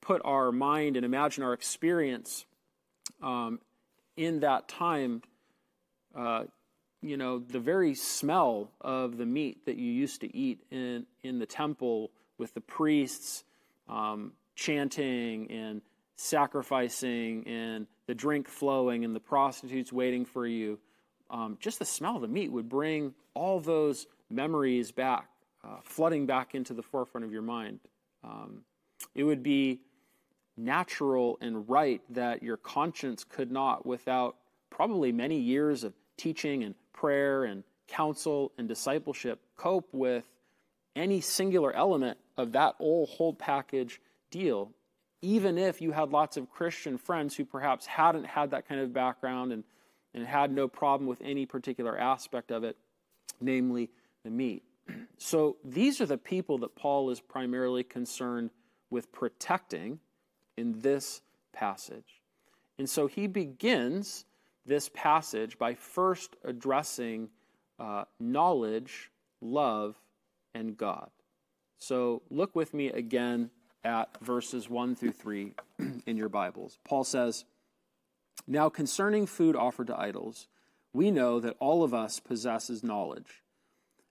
put 0.02 0.22
our 0.26 0.52
mind 0.52 0.98
and 0.98 1.06
imagine 1.06 1.44
our 1.44 1.54
experience 1.54 2.46
um, 3.22 3.60
in 4.18 4.42
that 4.42 4.68
time, 4.68 5.22
uh, 6.16 6.44
you 7.02 7.18
know, 7.18 7.40
the 7.40 7.60
very 7.60 7.96
smell 7.96 8.72
of 8.82 9.18
the 9.18 9.26
meat 9.26 9.66
that 9.66 9.78
you 9.78 9.92
used 9.92 10.22
to 10.22 10.36
eat 10.36 10.64
in, 10.72 11.06
in 11.24 11.40
the 11.40 11.46
temple 11.46 12.12
with 12.38 12.54
the 12.54 12.62
priests 12.62 13.44
um, 13.90 14.34
chanting 14.56 15.52
and 15.52 15.82
sacrificing 16.16 17.46
and 17.48 17.88
the 18.08 18.16
drink 18.16 18.48
flowing 18.48 19.04
and 19.04 19.16
the 19.16 19.20
prostitutes 19.20 19.92
waiting 19.92 20.26
for 20.26 20.46
you, 20.46 20.80
um, 21.30 21.58
just 21.60 21.80
the 21.80 21.86
smell 21.86 22.16
of 22.16 22.22
the 22.22 22.28
meat 22.28 22.52
would 22.52 22.70
bring 22.70 23.14
all 23.34 23.60
those 23.60 24.08
memories 24.30 24.92
back, 24.92 25.28
uh, 25.64 25.78
flooding 25.84 26.26
back 26.26 26.56
into 26.56 26.74
the 26.74 26.84
forefront 26.84 27.26
of 27.26 27.32
your 27.32 27.42
mind. 27.42 27.80
Um, 28.24 28.62
it 29.16 29.24
would 29.24 29.44
be 29.44 29.80
natural 30.58 31.38
and 31.42 31.68
right 31.68 32.02
that 32.10 32.44
your 32.44 32.58
conscience 32.58 33.24
could 33.24 33.52
not, 33.52 33.86
without 33.86 34.36
probably 34.70 35.12
many 35.12 35.40
years 35.40 35.84
of 35.84 35.94
teaching 36.18 36.64
and 36.64 36.76
prayer 36.94 37.44
and 37.44 37.64
counsel 37.88 38.52
and 38.58 38.68
discipleship, 38.68 39.40
cope 39.56 39.90
with 39.92 40.26
any 40.96 41.22
singular 41.22 41.74
element 41.74 42.18
of 42.38 42.52
that 42.52 42.76
whole 42.78 43.06
whole 43.06 43.34
package 43.34 44.00
deal, 44.30 44.72
even 45.22 45.58
if 45.58 45.82
you 45.82 45.92
had 45.92 46.10
lots 46.10 46.38
of 46.38 46.50
Christian 46.50 46.98
friends 46.98 47.36
who 47.36 47.46
perhaps 47.46 47.86
hadn't 47.86 48.26
had 48.26 48.52
that 48.52 48.68
kind 48.68 48.82
of 48.82 48.94
background 48.94 49.52
and, 49.52 49.64
and 50.14 50.26
had 50.26 50.52
no 50.52 50.68
problem 50.68 51.08
with 51.08 51.22
any 51.24 51.46
particular 51.46 51.98
aspect 51.98 52.52
of 52.52 52.64
it, 52.64 52.78
namely 53.42 53.90
the 54.24 54.30
meat. 54.30 54.64
So 55.18 55.56
these 55.64 56.02
are 56.02 56.06
the 56.06 56.18
people 56.18 56.58
that 56.60 56.76
Paul 56.76 57.10
is 57.10 57.22
primarily 57.22 57.84
concerned 57.84 58.50
with 58.90 59.12
protecting 59.12 60.00
in 60.58 60.82
this 60.82 61.22
passage. 61.54 62.22
And 62.78 62.90
so 62.90 63.08
he 63.08 63.28
begins 63.28 64.26
this 64.66 64.90
passage 64.94 65.58
by 65.58 65.76
first 65.76 66.36
addressing 66.44 67.30
uh, 67.80 68.06
knowledge, 68.20 69.12
love, 69.42 69.96
and 70.54 70.78
God. 70.78 71.10
So 71.78 72.22
look 72.30 72.56
with 72.56 72.74
me 72.74 72.88
again 72.90 73.50
at 73.84 74.18
verses 74.22 74.70
1 74.70 74.96
through 74.96 75.12
3 75.12 75.54
in 76.06 76.18
your 76.18 76.30
Bibles. 76.30 76.80
Paul 76.84 77.04
says, 77.04 77.46
Now 78.48 78.70
concerning 78.70 79.26
food 79.26 79.56
offered 79.56 79.88
to 79.88 80.00
idols, 80.00 80.48
we 80.94 81.12
know 81.12 81.40
that 81.40 81.56
all 81.60 81.84
of 81.84 81.94
us 81.94 82.20
possesses 82.20 82.84
knowledge. 82.84 83.43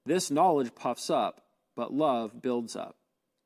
This 0.04 0.30
knowledge 0.30 0.74
puffs 0.74 1.10
up, 1.10 1.42
but 1.76 1.92
love 1.92 2.42
builds 2.42 2.76
up. 2.76 2.96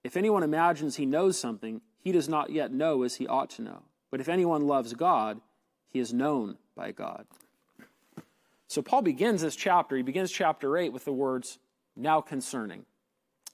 If 0.04 0.16
anyone 0.16 0.42
imagines 0.42 0.96
he 0.96 1.06
knows 1.06 1.38
something, 1.38 1.80
he 1.98 2.12
does 2.12 2.28
not 2.28 2.50
yet 2.50 2.72
know 2.72 3.02
as 3.02 3.16
he 3.16 3.26
ought 3.26 3.50
to 3.50 3.62
know. 3.62 3.82
But 4.10 4.20
if 4.20 4.28
anyone 4.28 4.66
loves 4.66 4.94
God, 4.94 5.40
he 5.88 5.98
is 5.98 6.14
known 6.14 6.56
by 6.76 6.92
God. 6.92 7.26
So 8.68 8.82
Paul 8.82 9.02
begins 9.02 9.42
this 9.42 9.56
chapter, 9.56 9.96
he 9.96 10.02
begins 10.02 10.30
chapter 10.30 10.76
8 10.76 10.92
with 10.92 11.04
the 11.04 11.12
words, 11.12 11.58
now 11.96 12.20
concerning. 12.20 12.84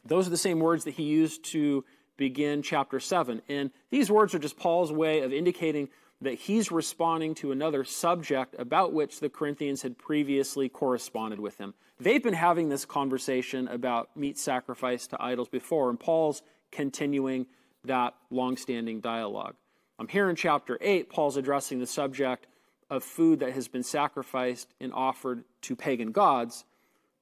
Those 0.05 0.27
are 0.27 0.31
the 0.31 0.37
same 0.37 0.59
words 0.59 0.85
that 0.85 0.95
he 0.95 1.05
used 1.05 1.45
to 1.47 1.85
begin 2.17 2.63
chapter 2.63 3.01
7. 3.01 3.43
And 3.49 3.71
these 3.91 4.11
words 4.11 4.35
are 4.35 4.39
just 4.39 4.57
Paul's 4.57 4.93
way 4.93 5.21
of 5.21 5.33
indicating 5.33 5.89
that 6.23 6.35
he's 6.35 6.71
responding 6.71 7.35
to 7.35 7.53
another 7.53 7.85
subject 7.85 8.55
about 8.59 8.93
which 8.93 9.21
the 9.21 9.29
Corinthians 9.29 9.83
had 9.83 9.99
previously 9.99 10.69
corresponded 10.69 11.41
with 11.41 11.59
him. 11.59 11.75
They've 11.99 12.23
been 12.23 12.35
having 12.35 12.69
this 12.69 12.85
conversation 12.85 13.69
about 13.69 14.17
meat 14.17 14.39
sacrifice 14.39 15.07
to 15.09 15.23
idols 15.23 15.49
before, 15.49 15.91
and 15.91 15.99
Paul's 15.99 16.43
continuing 16.71 17.47
that 17.85 18.15
long-standing 18.31 19.01
dialogue. 19.01 19.55
Um, 19.99 20.09
here 20.09 20.31
in 20.31 20.37
chapter 20.37 20.79
8, 20.81 21.11
Paul's 21.11 21.37
addressing 21.37 21.81
the 21.81 21.87
subject 21.87 22.47
of 22.89 23.03
food 23.03 23.41
that 23.41 23.53
has 23.53 23.69
been 23.69 23.83
sacrificed 23.83 24.73
and 24.81 24.93
offered 24.93 25.45
to 25.63 25.77
pagan 25.77 26.13
gods, 26.13 26.65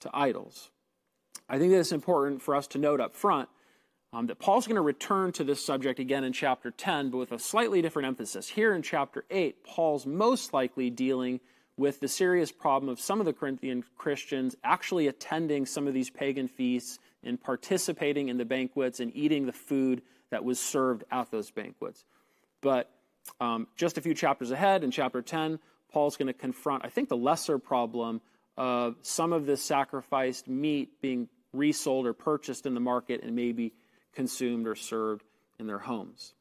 to 0.00 0.10
idols. 0.12 0.70
I 1.48 1.58
think 1.58 1.72
that 1.72 1.80
it's 1.80 1.92
important 1.92 2.42
for 2.42 2.54
us 2.54 2.66
to 2.68 2.78
note 2.78 3.00
up 3.00 3.14
front 3.14 3.48
um, 4.12 4.26
that 4.26 4.38
Paul's 4.38 4.66
going 4.66 4.76
to 4.76 4.82
return 4.82 5.32
to 5.32 5.44
this 5.44 5.64
subject 5.64 6.00
again 6.00 6.24
in 6.24 6.32
chapter 6.32 6.70
10, 6.70 7.10
but 7.10 7.18
with 7.18 7.32
a 7.32 7.38
slightly 7.38 7.80
different 7.80 8.08
emphasis. 8.08 8.48
Here 8.48 8.74
in 8.74 8.82
chapter 8.82 9.24
8, 9.30 9.64
Paul's 9.64 10.06
most 10.06 10.52
likely 10.52 10.90
dealing 10.90 11.40
with 11.76 12.00
the 12.00 12.08
serious 12.08 12.50
problem 12.50 12.90
of 12.90 13.00
some 13.00 13.20
of 13.20 13.26
the 13.26 13.32
Corinthian 13.32 13.84
Christians 13.96 14.56
actually 14.64 15.06
attending 15.06 15.64
some 15.64 15.86
of 15.86 15.94
these 15.94 16.10
pagan 16.10 16.48
feasts 16.48 16.98
and 17.22 17.40
participating 17.40 18.28
in 18.28 18.36
the 18.36 18.44
banquets 18.44 19.00
and 19.00 19.14
eating 19.16 19.46
the 19.46 19.52
food 19.52 20.02
that 20.30 20.44
was 20.44 20.58
served 20.58 21.04
at 21.10 21.30
those 21.30 21.50
banquets. 21.50 22.04
But 22.60 22.90
um, 23.40 23.68
just 23.76 23.96
a 23.96 24.00
few 24.00 24.14
chapters 24.14 24.50
ahead, 24.50 24.82
in 24.82 24.90
chapter 24.90 25.22
10, 25.22 25.58
Paul's 25.92 26.16
going 26.16 26.26
to 26.26 26.34
confront, 26.34 26.84
I 26.84 26.88
think, 26.88 27.08
the 27.08 27.16
lesser 27.16 27.58
problem 27.58 28.20
of 28.56 28.96
some 29.02 29.32
of 29.32 29.46
this 29.46 29.62
sacrificed 29.62 30.48
meat 30.48 31.00
being 31.00 31.28
resold 31.52 32.06
or 32.06 32.12
purchased 32.12 32.66
in 32.66 32.74
the 32.74 32.80
market 32.80 33.22
and 33.22 33.34
maybe 33.34 33.72
consumed 34.14 34.66
or 34.66 34.74
served 34.74 35.24
in 35.58 35.66
their 35.66 35.78
homes. 35.78 36.34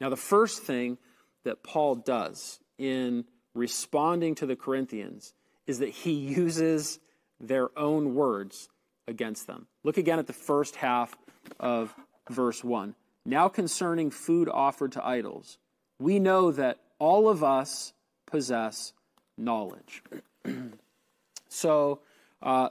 Now, 0.00 0.08
the 0.08 0.16
first 0.16 0.62
thing 0.62 0.98
that 1.44 1.62
Paul 1.62 1.96
does 1.96 2.60
in 2.78 3.24
responding 3.54 4.34
to 4.36 4.46
the 4.46 4.56
Corinthians 4.56 5.34
is 5.66 5.78
that 5.78 5.90
he 5.90 6.12
uses 6.12 6.98
their 7.40 7.76
own 7.78 8.14
words 8.14 8.68
against 9.06 9.46
them. 9.46 9.66
Look 9.84 9.96
again 9.96 10.18
at 10.18 10.26
the 10.26 10.32
first 10.32 10.76
half 10.76 11.16
of 11.60 11.94
verse 12.30 12.62
1. 12.64 12.94
Now, 13.24 13.48
concerning 13.48 14.10
food 14.10 14.48
offered 14.48 14.92
to 14.92 15.04
idols, 15.04 15.58
we 15.98 16.18
know 16.18 16.50
that 16.52 16.78
all 16.98 17.28
of 17.28 17.44
us 17.44 17.92
possess 18.26 18.92
knowledge. 19.36 20.02
so, 21.48 22.00
uh, 22.42 22.70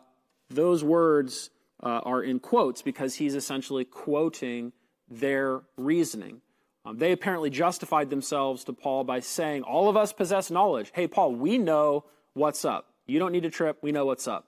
those 0.50 0.84
words 0.84 1.50
uh, 1.84 2.02
are 2.04 2.24
in 2.24 2.40
quotes 2.40 2.82
because 2.82 3.16
he's 3.16 3.36
essentially 3.36 3.86
quoting 3.86 4.72
their 5.10 5.62
reasoning. 5.78 6.42
Um, 6.86 6.98
they 6.98 7.12
apparently 7.12 7.50
justified 7.50 8.10
themselves 8.10 8.64
to 8.66 8.74
Paul 8.74 9.04
by 9.04 9.20
saying, 9.20 9.64
All 9.64 9.90
of 9.90 9.98
us 9.98 10.14
possess 10.14 10.50
knowledge. 10.50 10.92
Hey, 10.94 11.08
Paul, 11.08 11.36
we 11.36 11.58
know 11.58 12.06
what's 12.34 12.66
up. 12.66 12.88
You 13.06 13.20
don't 13.20 13.32
need 13.32 13.44
to 13.44 13.50
trip. 13.50 13.78
We 13.82 13.92
know 13.92 14.06
what's 14.06 14.28
up. 14.28 14.48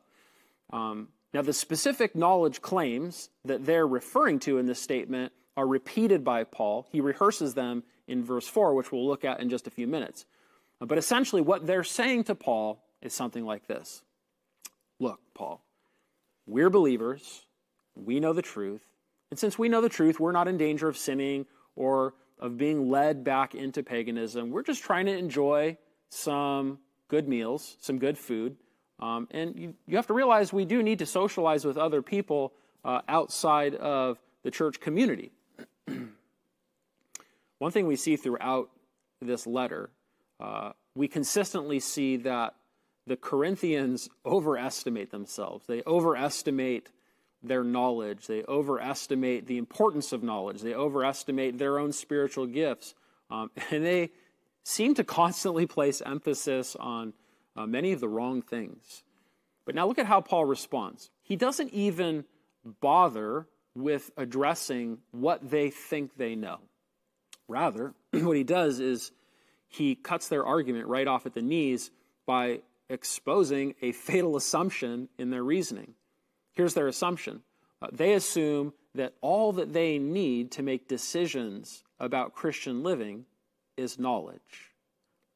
Um, 0.71 1.09
now, 1.33 1.41
the 1.41 1.53
specific 1.53 2.15
knowledge 2.15 2.61
claims 2.61 3.29
that 3.45 3.65
they're 3.65 3.87
referring 3.87 4.39
to 4.41 4.57
in 4.57 4.65
this 4.65 4.79
statement 4.79 5.33
are 5.57 5.67
repeated 5.67 6.23
by 6.23 6.43
Paul. 6.43 6.87
He 6.91 7.01
rehearses 7.01 7.53
them 7.53 7.83
in 8.07 8.23
verse 8.23 8.47
4, 8.47 8.73
which 8.73 8.91
we'll 8.91 9.07
look 9.07 9.25
at 9.25 9.39
in 9.39 9.49
just 9.49 9.67
a 9.67 9.71
few 9.71 9.87
minutes. 9.87 10.25
But 10.79 10.97
essentially, 10.97 11.41
what 11.41 11.65
they're 11.65 11.83
saying 11.83 12.25
to 12.25 12.35
Paul 12.35 12.83
is 13.01 13.13
something 13.13 13.45
like 13.45 13.67
this 13.67 14.01
Look, 14.99 15.19
Paul, 15.33 15.61
we're 16.45 16.69
believers, 16.69 17.45
we 17.95 18.19
know 18.19 18.33
the 18.33 18.41
truth, 18.41 18.81
and 19.33 19.39
since 19.39 19.57
we 19.57 19.69
know 19.69 19.81
the 19.81 19.89
truth, 19.89 20.19
we're 20.19 20.31
not 20.31 20.47
in 20.47 20.57
danger 20.57 20.87
of 20.87 20.97
sinning 20.97 21.45
or 21.75 22.13
of 22.39 22.57
being 22.57 22.89
led 22.89 23.23
back 23.23 23.55
into 23.55 23.81
paganism. 23.81 24.51
We're 24.51 24.63
just 24.63 24.83
trying 24.83 25.05
to 25.07 25.17
enjoy 25.17 25.77
some 26.09 26.79
good 27.07 27.27
meals, 27.27 27.77
some 27.79 27.97
good 27.97 28.17
food. 28.17 28.57
Um, 28.99 29.27
and 29.31 29.57
you, 29.57 29.73
you, 29.87 29.95
have 29.95 30.07
to 30.07 30.13
realize 30.13 30.53
we 30.53 30.65
do 30.65 30.83
need 30.83 30.99
to 30.99 31.05
socialize 31.05 31.65
with 31.65 31.77
other 31.77 32.01
people 32.01 32.53
uh, 32.85 33.01
outside 33.07 33.75
of 33.75 34.19
the 34.43 34.51
church 34.51 34.79
community. 34.79 35.31
One 37.57 37.71
thing 37.71 37.87
we 37.87 37.95
see 37.95 38.17
throughout 38.17 38.69
this 39.21 39.47
letter, 39.47 39.89
uh, 40.39 40.73
we 40.95 41.07
consistently 41.07 41.79
see 41.79 42.17
that 42.17 42.55
the 43.05 43.17
Corinthians 43.17 44.09
overestimate 44.25 45.11
themselves. 45.11 45.65
They 45.67 45.83
overestimate 45.85 46.91
their 47.41 47.63
knowledge. 47.63 48.27
They 48.27 48.43
overestimate 48.47 49.47
the 49.47 49.57
importance 49.57 50.13
of 50.13 50.23
knowledge. 50.23 50.61
They 50.61 50.73
overestimate 50.73 51.57
their 51.57 51.77
own 51.77 51.91
spiritual 51.91 52.47
gifts. 52.47 52.95
Um, 53.29 53.51
and 53.71 53.85
they 53.85 54.11
seem 54.63 54.95
to 54.95 55.03
constantly 55.03 55.65
place 55.65 56.01
emphasis 56.05 56.75
on 56.79 57.13
uh, 57.55 57.65
many 57.65 57.91
of 57.91 57.99
the 57.99 58.07
wrong 58.07 58.41
things. 58.41 59.03
But 59.65 59.75
now 59.75 59.87
look 59.87 59.99
at 59.99 60.05
how 60.05 60.21
Paul 60.21 60.45
responds. 60.45 61.09
He 61.21 61.35
doesn't 61.35 61.73
even 61.73 62.25
bother 62.81 63.47
with 63.75 64.11
addressing 64.17 64.99
what 65.11 65.49
they 65.49 65.69
think 65.69 66.15
they 66.15 66.35
know. 66.35 66.59
Rather, 67.47 67.93
what 68.11 68.37
he 68.37 68.43
does 68.43 68.79
is 68.79 69.11
he 69.67 69.95
cuts 69.95 70.27
their 70.27 70.45
argument 70.45 70.87
right 70.87 71.07
off 71.07 71.25
at 71.25 71.33
the 71.33 71.41
knees 71.41 71.91
by 72.25 72.61
exposing 72.93 73.75
a 73.81 73.91
fatal 73.91 74.35
assumption 74.35 75.09
in 75.17 75.29
their 75.29 75.43
reasoning. 75.43 75.95
Here's 76.53 76.73
their 76.73 76.87
assumption 76.87 77.41
uh, 77.81 77.87
they 77.91 78.13
assume 78.13 78.73
that 78.95 79.13
all 79.21 79.51
that 79.53 79.73
they 79.73 79.97
need 79.97 80.51
to 80.51 80.63
make 80.63 80.87
decisions 80.87 81.83
about 81.99 82.33
Christian 82.33 82.83
living 82.83 83.25
is 83.75 83.99
knowledge. 83.99 84.71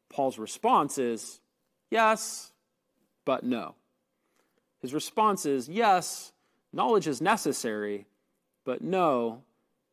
Paul's 0.10 0.38
response 0.38 0.98
is 0.98 1.40
yes, 1.90 2.54
but 3.26 3.44
no. 3.44 3.76
His 4.80 4.94
response 4.94 5.46
is 5.46 5.68
yes, 5.68 6.32
knowledge 6.72 7.08
is 7.08 7.22
necessary, 7.22 8.06
but 8.64 8.82
no, 8.82 9.44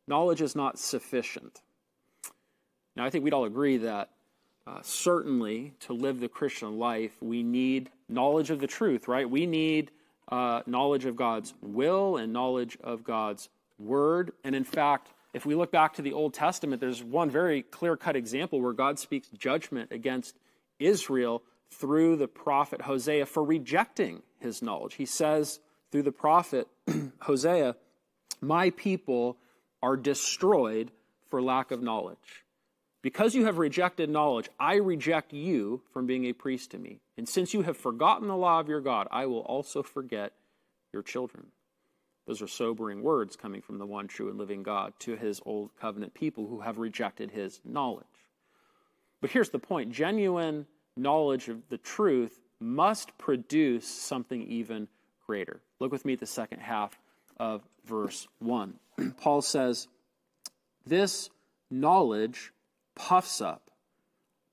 knowledge 0.07 0.41
is 0.41 0.55
not 0.55 0.79
sufficient. 0.79 1.61
Now, 2.95 3.05
I 3.05 3.09
think 3.09 3.23
we'd 3.23 3.33
all 3.33 3.45
agree 3.45 3.77
that 3.77 4.11
uh, 4.67 4.79
certainly 4.81 5.73
to 5.81 5.93
live 5.93 6.19
the 6.19 6.27
Christian 6.27 6.79
life, 6.79 7.11
we 7.21 7.43
need 7.43 7.89
knowledge 8.09 8.49
of 8.49 8.59
the 8.59 8.67
truth, 8.67 9.07
right? 9.07 9.29
We 9.29 9.45
need 9.45 9.91
uh, 10.29 10.61
knowledge 10.65 11.05
of 11.05 11.15
God's 11.15 11.53
will 11.61 12.17
and 12.17 12.33
knowledge 12.33 12.77
of 12.83 13.03
God's 13.03 13.49
word. 13.77 14.31
And 14.43 14.55
in 14.55 14.63
fact, 14.63 15.13
if 15.33 15.45
we 15.45 15.53
look 15.53 15.71
back 15.71 15.93
to 15.95 16.01
the 16.01 16.13
Old 16.13 16.33
Testament, 16.33 16.81
there's 16.81 17.03
one 17.03 17.29
very 17.29 17.61
clear 17.61 17.95
cut 17.97 18.15
example 18.15 18.61
where 18.61 18.73
God 18.73 18.97
speaks 18.97 19.27
judgment 19.29 19.91
against 19.91 20.35
Israel 20.79 21.43
through 21.69 22.15
the 22.15 22.27
prophet 22.27 22.81
Hosea 22.81 23.25
for 23.25 23.43
rejecting 23.43 24.23
his 24.39 24.61
knowledge. 24.61 24.95
He 24.95 25.05
says 25.05 25.59
through 25.91 26.03
the 26.03 26.11
prophet 26.11 26.67
Hosea, 27.21 27.75
My 28.41 28.69
people 28.71 29.37
are 29.83 29.97
destroyed 29.97 30.91
for 31.29 31.41
lack 31.41 31.71
of 31.71 31.81
knowledge. 31.83 32.44
Because 33.05 33.35
you 33.35 33.45
have 33.45 33.59
rejected 33.59 34.09
knowledge, 34.09 34.49
I 34.59 34.77
reject 34.77 35.31
you 35.31 35.83
from 35.93 36.07
being 36.07 36.25
a 36.25 36.33
priest 36.33 36.71
to 36.71 36.79
me. 36.79 37.01
And 37.19 37.29
since 37.29 37.53
you 37.53 37.61
have 37.61 37.77
forgotten 37.77 38.27
the 38.27 38.35
law 38.35 38.59
of 38.59 38.67
your 38.67 38.81
God, 38.81 39.07
I 39.11 39.27
will 39.27 39.41
also 39.41 39.83
forget 39.83 40.33
your 40.91 41.03
children. 41.03 41.45
Those 42.25 42.41
are 42.41 42.47
sobering 42.47 43.03
words 43.03 43.35
coming 43.35 43.61
from 43.61 43.77
the 43.77 43.85
one 43.85 44.07
true 44.07 44.27
and 44.29 44.39
living 44.39 44.63
God 44.63 44.93
to 45.01 45.15
his 45.15 45.39
old 45.45 45.69
covenant 45.79 46.15
people 46.15 46.47
who 46.47 46.61
have 46.61 46.79
rejected 46.79 47.29
his 47.29 47.61
knowledge. 47.63 48.07
But 49.21 49.29
here's 49.29 49.51
the 49.51 49.59
point 49.59 49.91
genuine 49.91 50.65
knowledge 50.97 51.47
of 51.47 51.61
the 51.69 51.77
truth 51.77 52.41
must 52.59 53.15
produce 53.19 53.87
something 53.87 54.41
even 54.47 54.87
greater. 55.27 55.61
Look 55.79 55.91
with 55.91 56.05
me 56.05 56.13
at 56.13 56.19
the 56.19 56.25
second 56.25 56.61
half 56.61 56.97
of 57.37 57.61
verse 57.85 58.27
1. 58.39 58.79
Paul 59.21 59.43
says, 59.43 59.87
This 60.87 61.29
knowledge 61.69 62.51
puffs 62.95 63.41
up, 63.41 63.69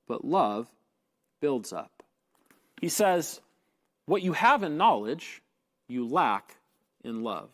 but 0.06 0.24
love 0.24 0.68
builds 1.40 1.72
up. 1.72 2.02
He 2.80 2.88
says, 2.88 3.40
What 4.06 4.22
you 4.22 4.32
have 4.32 4.62
in 4.62 4.76
knowledge, 4.76 5.42
you 5.88 6.06
lack 6.06 6.56
in 7.04 7.22
love. 7.22 7.50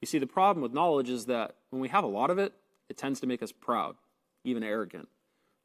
You 0.00 0.06
see, 0.06 0.18
the 0.18 0.26
problem 0.26 0.62
with 0.62 0.72
knowledge 0.72 1.08
is 1.08 1.26
that 1.26 1.54
when 1.70 1.80
we 1.80 1.88
have 1.88 2.04
a 2.04 2.08
lot 2.08 2.30
of 2.30 2.38
it, 2.38 2.52
it 2.88 2.96
tends 2.96 3.20
to 3.20 3.26
make 3.26 3.42
us 3.42 3.52
proud, 3.52 3.96
even 4.44 4.62
arrogant. 4.62 5.08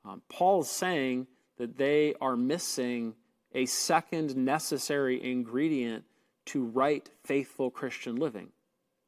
Um, 0.05 0.21
is 0.59 0.69
saying 0.69 1.27
that 1.57 1.77
they 1.77 2.15
are 2.21 2.37
missing 2.37 3.15
a 3.53 3.65
second 3.65 4.35
necessary 4.37 5.21
ingredient 5.21 6.05
to 6.45 6.65
right, 6.65 7.07
faithful 7.25 7.69
Christian 7.69 8.15
living. 8.15 8.49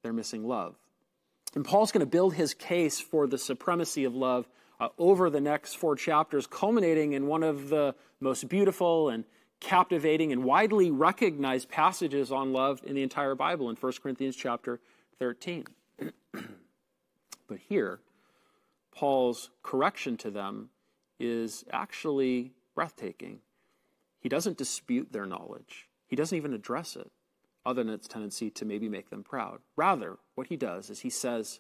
They're 0.04 0.14
missing 0.14 0.48
love. 0.48 0.76
And 1.56 1.66
Paul's 1.66 1.92
going 1.92 2.02
to 2.02 2.06
build 2.06 2.34
his 2.34 2.54
case 2.54 3.00
for 3.00 3.28
the 3.28 3.38
supremacy 3.38 4.04
of 4.04 4.16
love 4.16 4.48
uh, 4.82 4.90
over 4.98 5.30
the 5.30 5.40
next 5.40 5.76
four 5.76 5.96
chapters, 5.96 6.48
culminating 6.48 7.14
in 7.14 7.28
one 7.28 7.44
of 7.44 7.70
the 7.70 7.94
most 8.20 8.50
beautiful 8.50 9.10
and 9.10 9.24
captivating 9.60 10.32
and 10.32 10.44
widely 10.44 10.90
recognized 10.90 11.70
passages 11.70 12.32
on 12.32 12.52
love 12.52 12.82
in 12.84 12.96
the 12.96 13.04
entire 13.04 13.36
Bible 13.36 13.70
in 13.70 13.76
1 13.76 13.94
Corinthians 14.02 14.36
chapter 14.36 14.80
13. 15.20 15.66
but 16.34 17.60
here, 17.70 18.00
Paul's 18.92 19.52
correction 19.62 20.18
to 20.18 20.32
them 20.32 20.70
is 21.20 21.64
actually 21.72 22.52
breathtaking. 22.74 23.40
He 24.20 24.30
doesn't 24.30 24.58
dispute 24.58 25.12
their 25.12 25.28
knowledge, 25.28 25.88
he 26.08 26.16
doesn't 26.16 26.38
even 26.38 26.54
address 26.54 26.96
it, 26.96 27.12
other 27.64 27.84
than 27.84 27.94
its 27.94 28.08
tendency 28.08 28.50
to 28.50 28.66
maybe 28.66 28.90
make 28.90 29.12
them 29.12 29.24
proud. 29.24 29.60
Rather, 29.76 30.18
what 30.34 30.48
he 30.48 30.58
does 30.58 30.90
is 30.90 31.02
he 31.02 31.12
says, 31.12 31.60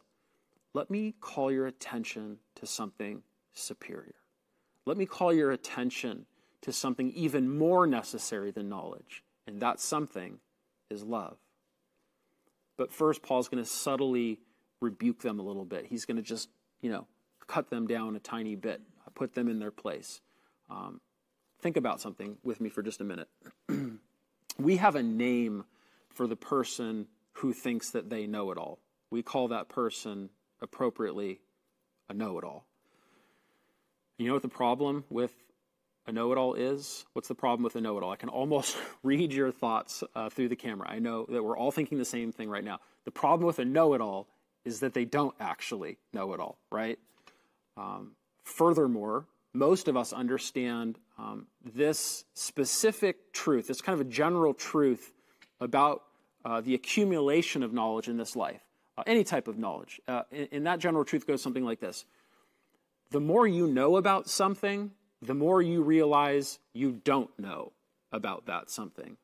let 0.73 0.89
me 0.89 1.13
call 1.19 1.51
your 1.51 1.67
attention 1.67 2.37
to 2.55 2.65
something 2.65 3.23
superior. 3.53 4.15
Let 4.85 4.97
me 4.97 5.05
call 5.05 5.33
your 5.33 5.51
attention 5.51 6.25
to 6.61 6.71
something 6.71 7.11
even 7.11 7.57
more 7.57 7.85
necessary 7.87 8.51
than 8.51 8.69
knowledge, 8.69 9.23
and 9.47 9.61
that 9.61 9.79
something 9.79 10.39
is 10.89 11.03
love. 11.03 11.37
But 12.77 12.93
first, 12.93 13.21
Paul's 13.21 13.47
going 13.47 13.63
to 13.63 13.69
subtly 13.69 14.39
rebuke 14.79 15.21
them 15.21 15.39
a 15.39 15.43
little 15.43 15.65
bit. 15.65 15.85
He's 15.87 16.05
going 16.05 16.17
to 16.17 16.23
just, 16.23 16.49
you 16.81 16.91
know, 16.91 17.07
cut 17.47 17.69
them 17.69 17.85
down 17.85 18.15
a 18.15 18.19
tiny 18.19 18.55
bit, 18.55 18.81
put 19.13 19.33
them 19.33 19.49
in 19.49 19.59
their 19.59 19.71
place. 19.71 20.21
Um, 20.69 21.01
think 21.61 21.77
about 21.77 22.01
something 22.01 22.37
with 22.43 22.61
me 22.61 22.69
for 22.69 22.81
just 22.81 23.01
a 23.01 23.03
minute. 23.03 23.27
we 24.57 24.77
have 24.77 24.95
a 24.95 25.03
name 25.03 25.65
for 26.09 26.27
the 26.27 26.35
person 26.35 27.07
who 27.33 27.53
thinks 27.53 27.91
that 27.91 28.09
they 28.09 28.25
know 28.25 28.51
it 28.51 28.57
all. 28.57 28.79
We 29.09 29.21
call 29.21 29.49
that 29.49 29.69
person 29.69 30.29
appropriately 30.61 31.39
a 32.09 32.13
know 32.13 32.37
it 32.37 32.43
all. 32.43 32.65
You 34.17 34.27
know 34.27 34.33
what 34.33 34.43
the 34.43 34.49
problem 34.49 35.03
with 35.09 35.33
a 36.05 36.11
know 36.11 36.31
it 36.31 36.37
all 36.37 36.53
is? 36.53 37.05
What's 37.13 37.27
the 37.27 37.35
problem 37.35 37.63
with 37.63 37.75
a 37.75 37.81
know 37.81 37.97
it 37.97 38.03
all? 38.03 38.11
I 38.11 38.15
can 38.15 38.29
almost 38.29 38.77
read 39.03 39.33
your 39.33 39.51
thoughts 39.51 40.03
uh, 40.15 40.29
through 40.29 40.49
the 40.49 40.55
camera. 40.55 40.89
I 40.89 40.99
know 40.99 41.25
that 41.29 41.43
we're 41.43 41.57
all 41.57 41.71
thinking 41.71 41.97
the 41.97 42.05
same 42.05 42.31
thing 42.31 42.49
right 42.49 42.63
now. 42.63 42.79
The 43.05 43.11
problem 43.11 43.47
with 43.47 43.59
a 43.59 43.65
know 43.65 43.93
it 43.93 44.01
all 44.01 44.27
is 44.63 44.81
that 44.81 44.93
they 44.93 45.05
don't 45.05 45.35
actually 45.39 45.97
know 46.13 46.33
it 46.33 46.39
all, 46.39 46.59
right? 46.71 46.99
Um, 47.77 48.11
furthermore, 48.43 49.25
most 49.53 49.87
of 49.87 49.97
us 49.97 50.13
understand 50.13 50.99
um, 51.17 51.47
this 51.63 52.23
specific 52.35 53.33
truth, 53.33 53.67
this 53.67 53.81
kind 53.81 53.99
of 53.99 54.05
a 54.05 54.09
general 54.09 54.53
truth 54.53 55.13
about 55.59 56.03
uh, 56.45 56.61
the 56.61 56.75
accumulation 56.75 57.63
of 57.63 57.73
knowledge 57.73 58.07
in 58.07 58.17
this 58.17 58.35
life 58.35 58.61
uh, 58.97 59.03
any 59.07 59.23
type 59.23 59.47
of 59.47 59.57
knowledge. 59.57 60.01
Uh, 60.07 60.23
and, 60.31 60.47
and 60.51 60.67
that 60.67 60.79
general 60.79 61.05
truth 61.05 61.27
goes 61.27 61.41
something 61.41 61.65
like 61.65 61.79
this 61.79 62.05
The 63.11 63.19
more 63.19 63.47
you 63.47 63.67
know 63.67 63.97
about 63.97 64.29
something, 64.29 64.91
the 65.21 65.33
more 65.33 65.61
you 65.61 65.81
realize 65.81 66.59
you 66.73 66.91
don't 67.03 67.29
know 67.39 67.73
about 68.11 68.47
that 68.47 68.69
something. 68.69 69.17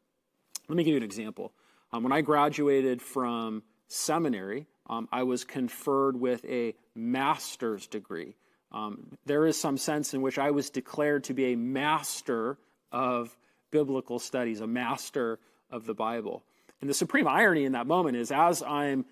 Let 0.67 0.75
me 0.75 0.83
give 0.83 0.91
you 0.91 0.97
an 0.97 1.03
example. 1.03 1.53
Um, 1.91 2.03
when 2.03 2.11
I 2.11 2.21
graduated 2.21 3.01
from 3.01 3.63
seminary, 3.87 4.67
um, 4.89 5.07
I 5.11 5.23
was 5.23 5.43
conferred 5.43 6.19
with 6.19 6.43
a 6.45 6.75
master's 6.95 7.87
degree. 7.87 8.35
Um, 8.71 9.17
there 9.25 9.45
is 9.45 9.59
some 9.59 9.77
sense 9.77 10.13
in 10.13 10.21
which 10.21 10.37
I 10.37 10.51
was 10.51 10.69
declared 10.69 11.25
to 11.25 11.33
be 11.33 11.53
a 11.53 11.55
master 11.55 12.57
of 12.91 13.35
biblical 13.71 14.19
studies, 14.19 14.59
a 14.61 14.67
master 14.67 15.39
of 15.69 15.85
the 15.85 15.93
Bible. 15.93 16.43
And 16.81 16.89
the 16.89 16.93
supreme 16.93 17.27
irony 17.27 17.65
in 17.65 17.71
that 17.73 17.87
moment 17.87 18.17
is 18.17 18.31
as 18.31 18.61
I'm 18.61 19.05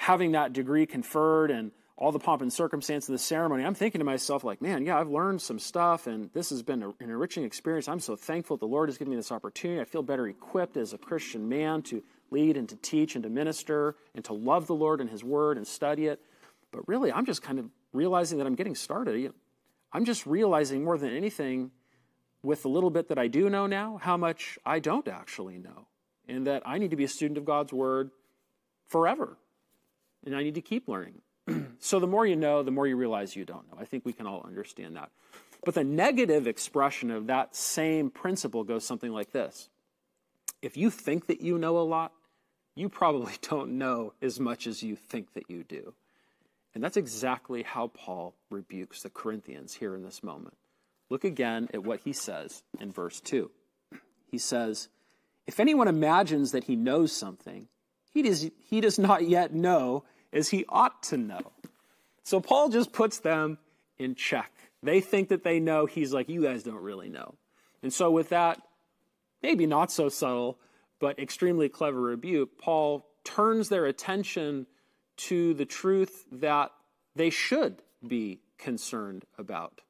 having 0.00 0.32
that 0.32 0.54
degree 0.54 0.86
conferred 0.86 1.50
and 1.50 1.72
all 1.94 2.10
the 2.10 2.18
pomp 2.18 2.40
and 2.40 2.50
circumstance 2.50 3.06
of 3.06 3.12
the 3.12 3.18
ceremony, 3.18 3.62
I'm 3.62 3.74
thinking 3.74 3.98
to 3.98 4.04
myself, 4.06 4.42
like, 4.42 4.62
man, 4.62 4.86
yeah, 4.86 4.98
I've 4.98 5.10
learned 5.10 5.42
some 5.42 5.58
stuff, 5.58 6.06
and 6.06 6.30
this 6.32 6.48
has 6.48 6.62
been 6.62 6.82
an 6.82 6.94
enriching 7.00 7.44
experience. 7.44 7.86
I'm 7.86 8.00
so 8.00 8.16
thankful 8.16 8.56
the 8.56 8.64
Lord 8.64 8.88
has 8.88 8.96
given 8.96 9.10
me 9.10 9.16
this 9.16 9.30
opportunity. 9.30 9.78
I 9.78 9.84
feel 9.84 10.02
better 10.02 10.26
equipped 10.26 10.78
as 10.78 10.94
a 10.94 10.98
Christian 10.98 11.50
man 11.50 11.82
to 11.82 12.02
lead 12.30 12.56
and 12.56 12.66
to 12.70 12.76
teach 12.76 13.14
and 13.14 13.24
to 13.24 13.28
minister 13.28 13.94
and 14.14 14.24
to 14.24 14.32
love 14.32 14.66
the 14.66 14.74
Lord 14.74 15.02
and 15.02 15.10
His 15.10 15.22
Word 15.22 15.58
and 15.58 15.66
study 15.66 16.06
it. 16.06 16.18
But 16.72 16.88
really, 16.88 17.12
I'm 17.12 17.26
just 17.26 17.42
kind 17.42 17.58
of 17.58 17.66
realizing 17.92 18.38
that 18.38 18.46
I'm 18.46 18.54
getting 18.54 18.76
started. 18.76 19.34
I'm 19.92 20.06
just 20.06 20.24
realizing 20.24 20.82
more 20.82 20.96
than 20.96 21.14
anything, 21.14 21.72
with 22.42 22.62
the 22.62 22.68
little 22.68 22.88
bit 22.88 23.08
that 23.08 23.18
I 23.18 23.26
do 23.26 23.50
know 23.50 23.66
now, 23.66 24.00
how 24.00 24.16
much 24.16 24.58
I 24.64 24.78
don't 24.78 25.06
actually 25.06 25.58
know, 25.58 25.88
and 26.26 26.46
that 26.46 26.62
I 26.64 26.78
need 26.78 26.92
to 26.92 26.96
be 26.96 27.04
a 27.04 27.08
student 27.08 27.36
of 27.36 27.44
God's 27.44 27.74
Word 27.74 28.12
forever 28.86 29.36
and 30.24 30.34
I 30.34 30.42
need 30.42 30.54
to 30.54 30.60
keep 30.60 30.88
learning. 30.88 31.22
so 31.78 31.98
the 31.98 32.06
more 32.06 32.26
you 32.26 32.36
know, 32.36 32.62
the 32.62 32.70
more 32.70 32.86
you 32.86 32.96
realize 32.96 33.36
you 33.36 33.44
don't 33.44 33.70
know. 33.70 33.78
I 33.80 33.84
think 33.84 34.04
we 34.04 34.12
can 34.12 34.26
all 34.26 34.44
understand 34.46 34.96
that. 34.96 35.10
But 35.64 35.74
the 35.74 35.84
negative 35.84 36.46
expression 36.46 37.10
of 37.10 37.26
that 37.26 37.54
same 37.54 38.10
principle 38.10 38.64
goes 38.64 38.84
something 38.84 39.12
like 39.12 39.32
this 39.32 39.68
If 40.62 40.76
you 40.76 40.90
think 40.90 41.26
that 41.26 41.40
you 41.40 41.58
know 41.58 41.78
a 41.78 41.80
lot, 41.80 42.12
you 42.74 42.88
probably 42.88 43.34
don't 43.42 43.78
know 43.78 44.14
as 44.22 44.40
much 44.40 44.66
as 44.66 44.82
you 44.82 44.96
think 44.96 45.34
that 45.34 45.50
you 45.50 45.64
do. 45.64 45.94
And 46.74 46.84
that's 46.84 46.96
exactly 46.96 47.62
how 47.64 47.88
Paul 47.88 48.34
rebukes 48.48 49.02
the 49.02 49.10
Corinthians 49.10 49.74
here 49.74 49.94
in 49.94 50.04
this 50.04 50.22
moment. 50.22 50.56
Look 51.08 51.24
again 51.24 51.68
at 51.74 51.82
what 51.82 52.00
he 52.04 52.12
says 52.12 52.62
in 52.78 52.92
verse 52.92 53.20
2. 53.20 53.50
He 54.30 54.38
says, 54.38 54.88
If 55.48 55.58
anyone 55.58 55.88
imagines 55.88 56.52
that 56.52 56.64
he 56.64 56.76
knows 56.76 57.12
something, 57.12 57.66
he 58.10 58.22
does, 58.22 58.50
he 58.58 58.80
does 58.80 58.98
not 58.98 59.26
yet 59.28 59.54
know 59.54 60.04
as 60.32 60.48
he 60.48 60.64
ought 60.68 61.02
to 61.04 61.16
know. 61.16 61.52
So 62.22 62.40
Paul 62.40 62.68
just 62.68 62.92
puts 62.92 63.18
them 63.18 63.58
in 63.98 64.14
check. 64.14 64.52
They 64.82 65.00
think 65.00 65.28
that 65.28 65.44
they 65.44 65.60
know. 65.60 65.86
He's 65.86 66.12
like, 66.12 66.28
you 66.28 66.42
guys 66.42 66.62
don't 66.62 66.82
really 66.82 67.08
know. 67.08 67.34
And 67.82 67.92
so, 67.92 68.10
with 68.10 68.30
that, 68.30 68.60
maybe 69.42 69.66
not 69.66 69.90
so 69.90 70.08
subtle, 70.08 70.58
but 70.98 71.18
extremely 71.18 71.68
clever 71.68 72.00
rebuke, 72.00 72.58
Paul 72.58 73.06
turns 73.24 73.68
their 73.68 73.86
attention 73.86 74.66
to 75.16 75.54
the 75.54 75.64
truth 75.64 76.24
that 76.32 76.70
they 77.14 77.30
should 77.30 77.82
be 78.06 78.40
concerned 78.58 79.24
about. 79.38 79.80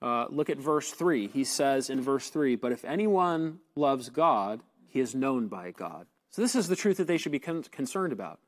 Uh, 0.00 0.26
look 0.30 0.50
at 0.50 0.58
verse 0.58 0.90
3. 0.90 1.28
He 1.28 1.44
says 1.44 1.88
in 1.88 2.00
verse 2.00 2.28
3 2.28 2.56
But 2.56 2.72
if 2.72 2.84
anyone 2.84 3.60
loves 3.76 4.08
God, 4.08 4.60
he 4.88 5.00
is 5.00 5.14
known 5.14 5.48
by 5.48 5.70
God. 5.70 6.06
So, 6.32 6.42
this 6.42 6.54
is 6.54 6.66
the 6.66 6.76
truth 6.76 6.96
that 6.96 7.06
they 7.06 7.18
should 7.18 7.32
be 7.32 7.38
con- 7.38 7.62
concerned 7.64 8.12
about. 8.12 8.40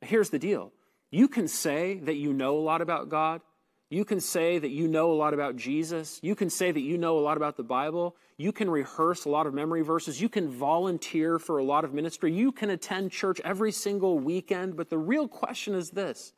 Here's 0.00 0.30
the 0.30 0.38
deal 0.38 0.72
you 1.10 1.28
can 1.28 1.48
say 1.48 1.98
that 2.00 2.16
you 2.16 2.32
know 2.32 2.58
a 2.58 2.60
lot 2.60 2.82
about 2.82 3.08
God. 3.08 3.40
You 3.88 4.04
can 4.04 4.20
say 4.20 4.58
that 4.58 4.70
you 4.70 4.86
know 4.86 5.10
a 5.10 5.14
lot 5.14 5.34
about 5.34 5.56
Jesus. 5.56 6.20
You 6.22 6.36
can 6.36 6.48
say 6.48 6.70
that 6.70 6.80
you 6.80 6.96
know 6.96 7.18
a 7.18 7.20
lot 7.20 7.36
about 7.36 7.56
the 7.56 7.64
Bible. 7.64 8.14
You 8.36 8.52
can 8.52 8.70
rehearse 8.70 9.24
a 9.24 9.28
lot 9.28 9.48
of 9.48 9.54
memory 9.54 9.82
verses. 9.82 10.20
You 10.20 10.28
can 10.28 10.48
volunteer 10.48 11.40
for 11.40 11.58
a 11.58 11.64
lot 11.64 11.84
of 11.84 11.92
ministry. 11.92 12.32
You 12.32 12.52
can 12.52 12.70
attend 12.70 13.10
church 13.10 13.40
every 13.44 13.72
single 13.72 14.20
weekend. 14.20 14.76
But 14.76 14.90
the 14.90 14.98
real 14.98 15.26
question 15.26 15.74
is 15.74 15.90
this 15.90 16.32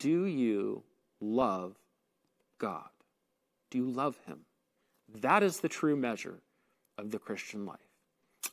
Do 0.00 0.24
you 0.24 0.82
love 1.20 1.76
God? 2.58 2.88
Do 3.70 3.78
you 3.78 3.88
love 3.88 4.18
Him? 4.26 4.40
That 5.20 5.44
is 5.44 5.60
the 5.60 5.68
true 5.68 5.96
measure 5.96 6.40
of 6.96 7.12
the 7.12 7.18
Christian 7.18 7.64
life. 7.64 7.78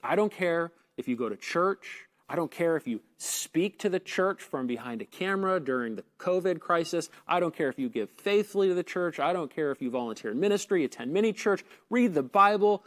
I 0.03 0.15
don't 0.15 0.31
care 0.31 0.71
if 0.97 1.07
you 1.07 1.15
go 1.15 1.29
to 1.29 1.35
church. 1.35 2.07
I 2.27 2.35
don't 2.35 2.49
care 2.49 2.75
if 2.75 2.87
you 2.87 3.01
speak 3.17 3.77
to 3.79 3.89
the 3.89 3.99
church 3.99 4.41
from 4.41 4.65
behind 4.65 5.01
a 5.01 5.05
camera 5.05 5.59
during 5.59 5.95
the 5.95 6.03
COVID 6.17 6.59
crisis. 6.59 7.09
I 7.27 7.39
don't 7.39 7.55
care 7.55 7.69
if 7.69 7.77
you 7.77 7.87
give 7.87 8.09
faithfully 8.09 8.67
to 8.69 8.73
the 8.73 8.83
church. 8.83 9.19
I 9.19 9.31
don't 9.31 9.53
care 9.53 9.71
if 9.71 9.81
you 9.81 9.91
volunteer 9.91 10.31
in 10.31 10.39
ministry, 10.39 10.83
attend 10.83 11.13
mini 11.13 11.33
church, 11.33 11.63
read 11.89 12.15
the 12.15 12.23
Bible 12.23 12.83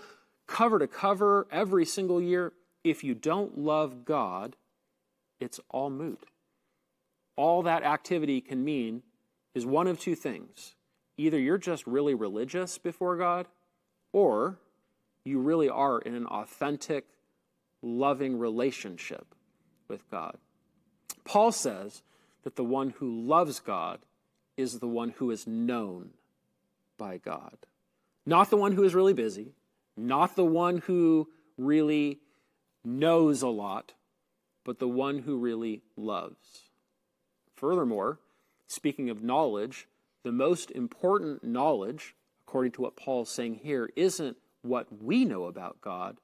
cover 0.48 0.80
to 0.80 0.88
cover 0.88 1.46
every 1.52 1.84
single 1.84 2.20
year. 2.20 2.52
If 2.82 3.04
you 3.04 3.14
don't 3.14 3.58
love 3.58 4.04
God, 4.04 4.56
it's 5.38 5.60
all 5.68 5.90
moot. 5.90 6.20
All 7.36 7.62
that 7.62 7.84
activity 7.84 8.40
can 8.40 8.64
mean 8.64 9.02
is 9.54 9.64
one 9.64 9.86
of 9.86 10.00
two 10.00 10.16
things. 10.16 10.74
Either 11.16 11.38
you're 11.38 11.58
just 11.58 11.86
really 11.86 12.14
religious 12.14 12.78
before 12.78 13.16
God, 13.16 13.46
or 14.12 14.58
you 15.24 15.38
really 15.38 15.68
are 15.68 16.00
in 16.00 16.14
an 16.14 16.26
authentic, 16.26 17.06
loving 17.82 18.38
relationship 18.38 19.34
with 19.88 20.08
God. 20.10 20.36
Paul 21.24 21.52
says 21.52 22.02
that 22.44 22.56
the 22.56 22.64
one 22.64 22.90
who 22.98 23.20
loves 23.20 23.60
God 23.60 24.00
is 24.56 24.78
the 24.78 24.88
one 24.88 25.10
who 25.18 25.30
is 25.30 25.46
known 25.46 26.10
by 26.96 27.18
God. 27.18 27.56
Not 28.26 28.50
the 28.50 28.56
one 28.56 28.72
who 28.72 28.84
is 28.84 28.94
really 28.94 29.14
busy, 29.14 29.52
not 29.96 30.36
the 30.36 30.44
one 30.44 30.78
who 30.78 31.28
really 31.56 32.20
knows 32.84 33.42
a 33.42 33.48
lot, 33.48 33.92
but 34.64 34.78
the 34.78 34.88
one 34.88 35.20
who 35.20 35.38
really 35.38 35.82
loves. 35.96 36.70
Furthermore, 37.56 38.18
speaking 38.66 39.10
of 39.10 39.22
knowledge, 39.22 39.88
the 40.24 40.32
most 40.32 40.70
important 40.70 41.42
knowledge, 41.44 42.14
according 42.46 42.72
to 42.72 42.82
what 42.82 42.96
Paul's 42.96 43.30
saying 43.30 43.60
here, 43.62 43.90
isn't 43.96 44.36
what 44.62 44.86
we 45.02 45.24
know 45.24 45.44
about 45.44 45.80
God, 45.80 46.18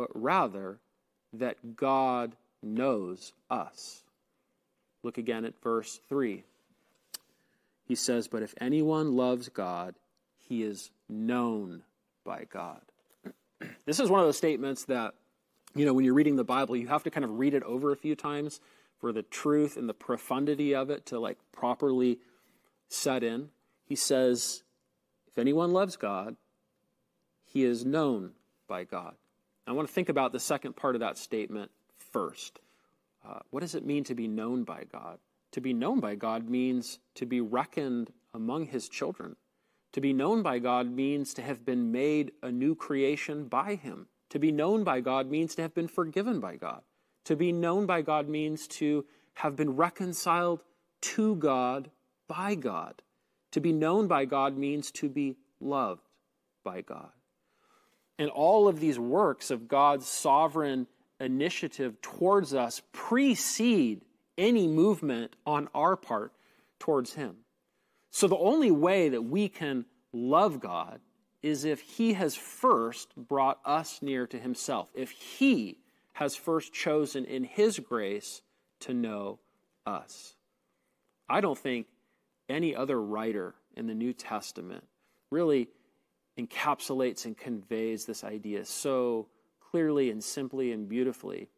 but 0.00 0.08
rather 0.14 0.78
that 1.30 1.76
God 1.76 2.34
knows 2.62 3.34
us. 3.50 4.02
Look 5.02 5.18
again 5.18 5.44
at 5.44 5.60
verse 5.62 6.00
3. 6.08 6.42
He 7.84 7.94
says, 7.94 8.26
But 8.26 8.42
if 8.42 8.54
anyone 8.58 9.14
loves 9.14 9.50
God, 9.50 9.96
he 10.38 10.62
is 10.62 10.90
known 11.06 11.82
by 12.24 12.46
God. 12.50 12.80
this 13.84 14.00
is 14.00 14.08
one 14.08 14.20
of 14.20 14.26
those 14.26 14.38
statements 14.38 14.86
that, 14.86 15.12
you 15.74 15.84
know, 15.84 15.92
when 15.92 16.06
you're 16.06 16.14
reading 16.14 16.36
the 16.36 16.44
Bible, 16.44 16.74
you 16.74 16.88
have 16.88 17.02
to 17.02 17.10
kind 17.10 17.24
of 17.24 17.38
read 17.38 17.52
it 17.52 17.62
over 17.64 17.92
a 17.92 17.96
few 17.96 18.16
times 18.16 18.58
for 19.02 19.12
the 19.12 19.22
truth 19.22 19.76
and 19.76 19.86
the 19.86 19.92
profundity 19.92 20.74
of 20.74 20.88
it 20.88 21.04
to 21.06 21.20
like 21.20 21.36
properly 21.52 22.20
set 22.88 23.22
in. 23.22 23.50
He 23.84 23.96
says, 23.96 24.62
If 25.28 25.36
anyone 25.36 25.74
loves 25.74 25.96
God, 25.96 26.36
he 27.44 27.64
is 27.64 27.84
known 27.84 28.30
by 28.66 28.84
God. 28.84 29.16
I 29.70 29.72
want 29.72 29.86
to 29.86 29.94
think 29.94 30.08
about 30.08 30.32
the 30.32 30.40
second 30.40 30.74
part 30.74 30.96
of 30.96 31.00
that 31.00 31.16
statement 31.16 31.70
first. 32.12 32.58
Uh, 33.24 33.38
what 33.50 33.60
does 33.60 33.76
it 33.76 33.86
mean 33.86 34.02
to 34.02 34.16
be 34.16 34.26
known 34.26 34.64
by 34.64 34.82
God? 34.90 35.20
To 35.52 35.60
be 35.60 35.72
known 35.72 36.00
by 36.00 36.16
God 36.16 36.50
means 36.50 36.98
to 37.14 37.24
be 37.24 37.40
reckoned 37.40 38.12
among 38.34 38.66
his 38.66 38.88
children. 38.88 39.36
To 39.92 40.00
be 40.00 40.12
known 40.12 40.42
by 40.42 40.58
God 40.58 40.90
means 40.90 41.34
to 41.34 41.42
have 41.42 41.64
been 41.64 41.92
made 41.92 42.32
a 42.42 42.50
new 42.50 42.74
creation 42.74 43.44
by 43.44 43.76
him. 43.76 44.08
To 44.30 44.40
be 44.40 44.50
known 44.50 44.82
by 44.82 45.00
God 45.00 45.30
means 45.30 45.54
to 45.54 45.62
have 45.62 45.72
been 45.72 45.86
forgiven 45.86 46.40
by 46.40 46.56
God. 46.56 46.80
To 47.26 47.36
be 47.36 47.52
known 47.52 47.86
by 47.86 48.02
God 48.02 48.28
means 48.28 48.66
to 48.68 49.06
have 49.34 49.54
been 49.54 49.76
reconciled 49.76 50.64
to 51.02 51.36
God 51.36 51.92
by 52.26 52.56
God. 52.56 53.02
To 53.52 53.60
be 53.60 53.72
known 53.72 54.08
by 54.08 54.24
God 54.24 54.58
means 54.58 54.90
to 54.92 55.08
be 55.08 55.36
loved 55.60 56.08
by 56.64 56.80
God. 56.80 57.10
And 58.20 58.28
all 58.28 58.68
of 58.68 58.80
these 58.80 58.98
works 58.98 59.50
of 59.50 59.66
God's 59.66 60.06
sovereign 60.06 60.86
initiative 61.18 62.02
towards 62.02 62.52
us 62.52 62.82
precede 62.92 64.02
any 64.36 64.68
movement 64.68 65.36
on 65.46 65.68
our 65.74 65.96
part 65.96 66.34
towards 66.78 67.14
Him. 67.14 67.36
So 68.10 68.28
the 68.28 68.36
only 68.36 68.70
way 68.70 69.08
that 69.08 69.22
we 69.22 69.48
can 69.48 69.86
love 70.12 70.60
God 70.60 71.00
is 71.42 71.64
if 71.64 71.80
He 71.80 72.12
has 72.12 72.36
first 72.36 73.16
brought 73.16 73.58
us 73.64 74.02
near 74.02 74.26
to 74.26 74.38
Himself, 74.38 74.90
if 74.94 75.10
He 75.12 75.78
has 76.12 76.36
first 76.36 76.74
chosen 76.74 77.24
in 77.24 77.42
His 77.42 77.78
grace 77.78 78.42
to 78.80 78.92
know 78.92 79.38
us. 79.86 80.34
I 81.26 81.40
don't 81.40 81.56
think 81.56 81.86
any 82.50 82.76
other 82.76 83.00
writer 83.00 83.54
in 83.74 83.86
the 83.86 83.94
New 83.94 84.12
Testament 84.12 84.84
really 85.30 85.68
encapsulates 86.40 87.24
and 87.24 87.36
conveys 87.36 88.04
this 88.04 88.24
idea 88.24 88.64
so 88.64 89.26
clearly 89.70 90.10
and 90.10 90.22
simply 90.22 90.72
and 90.72 90.88
beautifully 90.88 91.48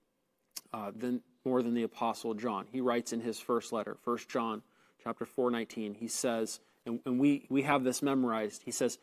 uh, 0.72 0.90
than, 0.94 1.20
more 1.44 1.62
than 1.62 1.74
the 1.74 1.82
apostle 1.82 2.34
john. 2.34 2.66
He 2.70 2.80
writes 2.80 3.12
in 3.12 3.20
his 3.20 3.38
first 3.38 3.72
letter 3.72 3.96
1 4.04 4.18
john 4.28 4.62
chapter 5.02 5.24
4 5.24 5.50
19 5.50 5.94
he 5.94 6.08
says 6.08 6.60
and, 6.84 7.00
and 7.06 7.18
we, 7.18 7.46
we 7.48 7.62
have 7.62 7.84
this 7.84 8.02
memorized 8.02 8.62
he 8.64 8.70
says 8.70 8.98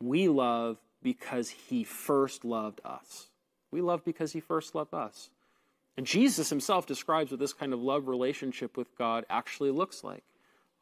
we 0.00 0.28
love 0.28 0.78
because 1.02 1.50
he 1.50 1.84
first 1.84 2.44
loved 2.44 2.80
us. 2.84 3.28
We 3.70 3.80
love 3.80 4.04
because 4.04 4.32
he 4.32 4.40
first 4.40 4.74
loved 4.74 4.94
us. 4.94 5.30
And 5.96 6.06
jesus 6.06 6.48
himself 6.50 6.86
describes 6.86 7.30
what 7.30 7.40
this 7.40 7.52
kind 7.52 7.72
of 7.72 7.80
love 7.80 8.08
relationship 8.08 8.76
with 8.76 8.96
god 8.96 9.24
actually 9.28 9.70
looks 9.70 10.02
like 10.02 10.24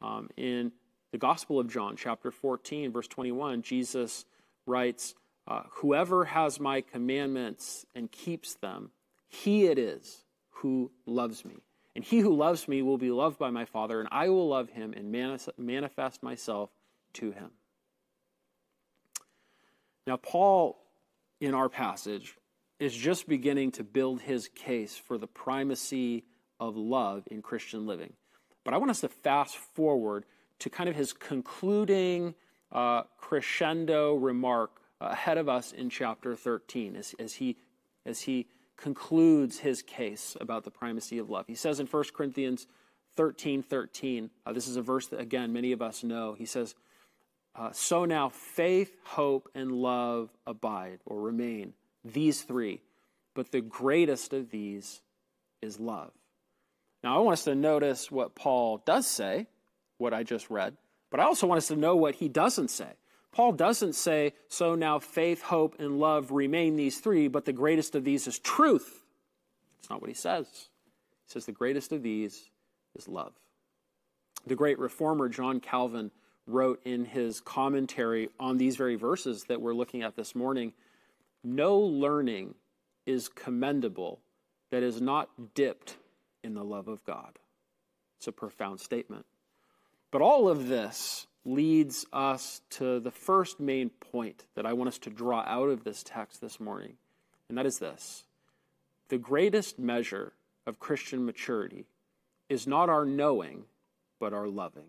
um, 0.01 0.29
in 0.37 0.71
the 1.11 1.17
Gospel 1.17 1.59
of 1.59 1.69
John, 1.69 1.95
chapter 1.97 2.31
14, 2.31 2.91
verse 2.91 3.07
21, 3.07 3.61
Jesus 3.61 4.25
writes, 4.65 5.13
uh, 5.47 5.63
Whoever 5.75 6.25
has 6.25 6.59
my 6.59 6.81
commandments 6.81 7.85
and 7.93 8.11
keeps 8.11 8.55
them, 8.55 8.91
he 9.27 9.65
it 9.65 9.77
is 9.77 10.23
who 10.49 10.91
loves 11.05 11.43
me. 11.43 11.55
And 11.95 12.05
he 12.05 12.19
who 12.19 12.33
loves 12.33 12.67
me 12.67 12.81
will 12.81 12.97
be 12.97 13.11
loved 13.11 13.37
by 13.37 13.49
my 13.49 13.65
Father, 13.65 13.99
and 13.99 14.07
I 14.11 14.29
will 14.29 14.47
love 14.47 14.69
him 14.69 14.93
and 14.95 15.11
manifest 15.57 16.23
myself 16.23 16.69
to 17.13 17.31
him. 17.31 17.51
Now, 20.07 20.15
Paul, 20.15 20.79
in 21.41 21.53
our 21.53 21.67
passage, 21.67 22.37
is 22.79 22.95
just 22.95 23.27
beginning 23.27 23.71
to 23.71 23.83
build 23.83 24.21
his 24.21 24.47
case 24.47 24.95
for 24.95 25.17
the 25.17 25.27
primacy 25.27 26.23
of 26.59 26.77
love 26.77 27.23
in 27.29 27.41
Christian 27.41 27.85
living. 27.85 28.13
But 28.63 28.73
I 28.73 28.77
want 28.77 28.91
us 28.91 29.01
to 29.01 29.09
fast 29.09 29.57
forward 29.57 30.25
to 30.61 30.69
kind 30.69 30.87
of 30.87 30.95
his 30.95 31.11
concluding 31.11 32.35
uh, 32.71 33.03
crescendo 33.17 34.15
remark 34.15 34.81
ahead 35.01 35.37
of 35.37 35.49
us 35.49 35.71
in 35.71 35.89
chapter 35.89 36.35
13 36.35 36.95
as, 36.95 37.15
as, 37.19 37.33
he, 37.33 37.57
as 38.05 38.21
he 38.21 38.47
concludes 38.77 39.59
his 39.59 39.81
case 39.81 40.37
about 40.39 40.63
the 40.63 40.71
primacy 40.71 41.17
of 41.17 41.29
love. 41.29 41.45
He 41.47 41.55
says 41.55 41.79
in 41.79 41.87
1 41.87 42.03
Corinthians 42.13 42.67
13 43.15 43.63
13, 43.63 44.29
uh, 44.45 44.53
this 44.53 44.67
is 44.67 44.75
a 44.75 44.81
verse 44.81 45.07
that, 45.07 45.19
again, 45.19 45.51
many 45.51 45.71
of 45.71 45.81
us 45.81 46.03
know. 46.03 46.33
He 46.33 46.45
says, 46.45 46.75
uh, 47.55 47.71
So 47.73 48.05
now 48.05 48.29
faith, 48.29 48.95
hope, 49.03 49.49
and 49.55 49.71
love 49.71 50.29
abide 50.45 50.99
or 51.05 51.21
remain, 51.21 51.73
these 52.05 52.43
three. 52.43 52.81
But 53.33 53.51
the 53.51 53.61
greatest 53.61 54.31
of 54.31 54.51
these 54.51 55.01
is 55.61 55.79
love. 55.79 56.11
Now, 57.03 57.17
I 57.17 57.19
want 57.19 57.33
us 57.33 57.43
to 57.45 57.55
notice 57.55 58.11
what 58.11 58.35
Paul 58.35 58.77
does 58.85 59.07
say 59.07 59.47
what 60.01 60.13
I 60.13 60.23
just 60.23 60.49
read, 60.49 60.75
but 61.09 61.19
I 61.19 61.23
also 61.23 61.47
want 61.47 61.59
us 61.59 61.67
to 61.67 61.75
know 61.75 61.95
what 61.95 62.15
he 62.15 62.27
doesn't 62.27 62.69
say. 62.69 62.93
Paul 63.31 63.53
doesn't 63.53 63.93
say, 63.93 64.33
so 64.49 64.75
now 64.75 64.99
faith, 64.99 65.41
hope, 65.41 65.79
and 65.79 65.99
love 65.99 66.31
remain 66.31 66.75
these 66.75 66.99
three, 66.99 67.29
but 67.29 67.45
the 67.45 67.53
greatest 67.53 67.95
of 67.95 68.03
these 68.03 68.27
is 68.27 68.39
truth. 68.39 69.05
That's 69.77 69.89
not 69.89 70.01
what 70.01 70.09
he 70.09 70.13
says. 70.13 70.47
He 71.25 71.31
says 71.31 71.45
the 71.45 71.53
greatest 71.53 71.93
of 71.93 72.03
these 72.03 72.49
is 72.95 73.07
love. 73.07 73.33
The 74.45 74.55
great 74.55 74.79
reformer 74.79 75.29
John 75.29 75.61
Calvin 75.61 76.11
wrote 76.45 76.81
in 76.83 77.05
his 77.05 77.39
commentary 77.39 78.29
on 78.39 78.57
these 78.57 78.75
very 78.75 78.95
verses 78.95 79.45
that 79.45 79.61
we're 79.61 79.73
looking 79.73 80.01
at 80.01 80.15
this 80.15 80.35
morning 80.35 80.73
no 81.43 81.79
learning 81.79 82.55
is 83.05 83.27
commendable 83.27 84.21
that 84.69 84.83
is 84.83 85.01
not 85.01 85.53
dipped 85.55 85.97
in 86.43 86.53
the 86.53 86.63
love 86.63 86.87
of 86.87 87.03
God. 87.03 87.39
It's 88.17 88.27
a 88.27 88.31
profound 88.31 88.79
statement. 88.79 89.25
But 90.11 90.21
all 90.21 90.49
of 90.49 90.67
this 90.67 91.25
leads 91.45 92.05
us 92.13 92.61
to 92.71 92.99
the 92.99 93.11
first 93.11 93.59
main 93.59 93.89
point 93.89 94.45
that 94.55 94.65
I 94.65 94.73
want 94.73 94.89
us 94.89 94.99
to 94.99 95.09
draw 95.09 95.43
out 95.47 95.69
of 95.69 95.83
this 95.83 96.03
text 96.03 96.41
this 96.41 96.59
morning, 96.59 96.93
and 97.49 97.57
that 97.57 97.65
is 97.65 97.79
this 97.79 98.25
the 99.07 99.17
greatest 99.17 99.79
measure 99.79 100.33
of 100.67 100.79
Christian 100.79 101.25
maturity 101.25 101.85
is 102.49 102.67
not 102.67 102.89
our 102.89 103.05
knowing, 103.05 103.63
but 104.19 104.33
our 104.33 104.47
loving. 104.47 104.87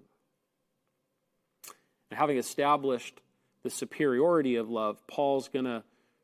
And 2.11 2.19
having 2.19 2.37
established 2.37 3.21
the 3.63 3.71
superiority 3.71 4.57
of 4.57 4.69
love, 4.69 5.05
Paul's 5.07 5.49
going 5.49 5.65
to 5.65 5.83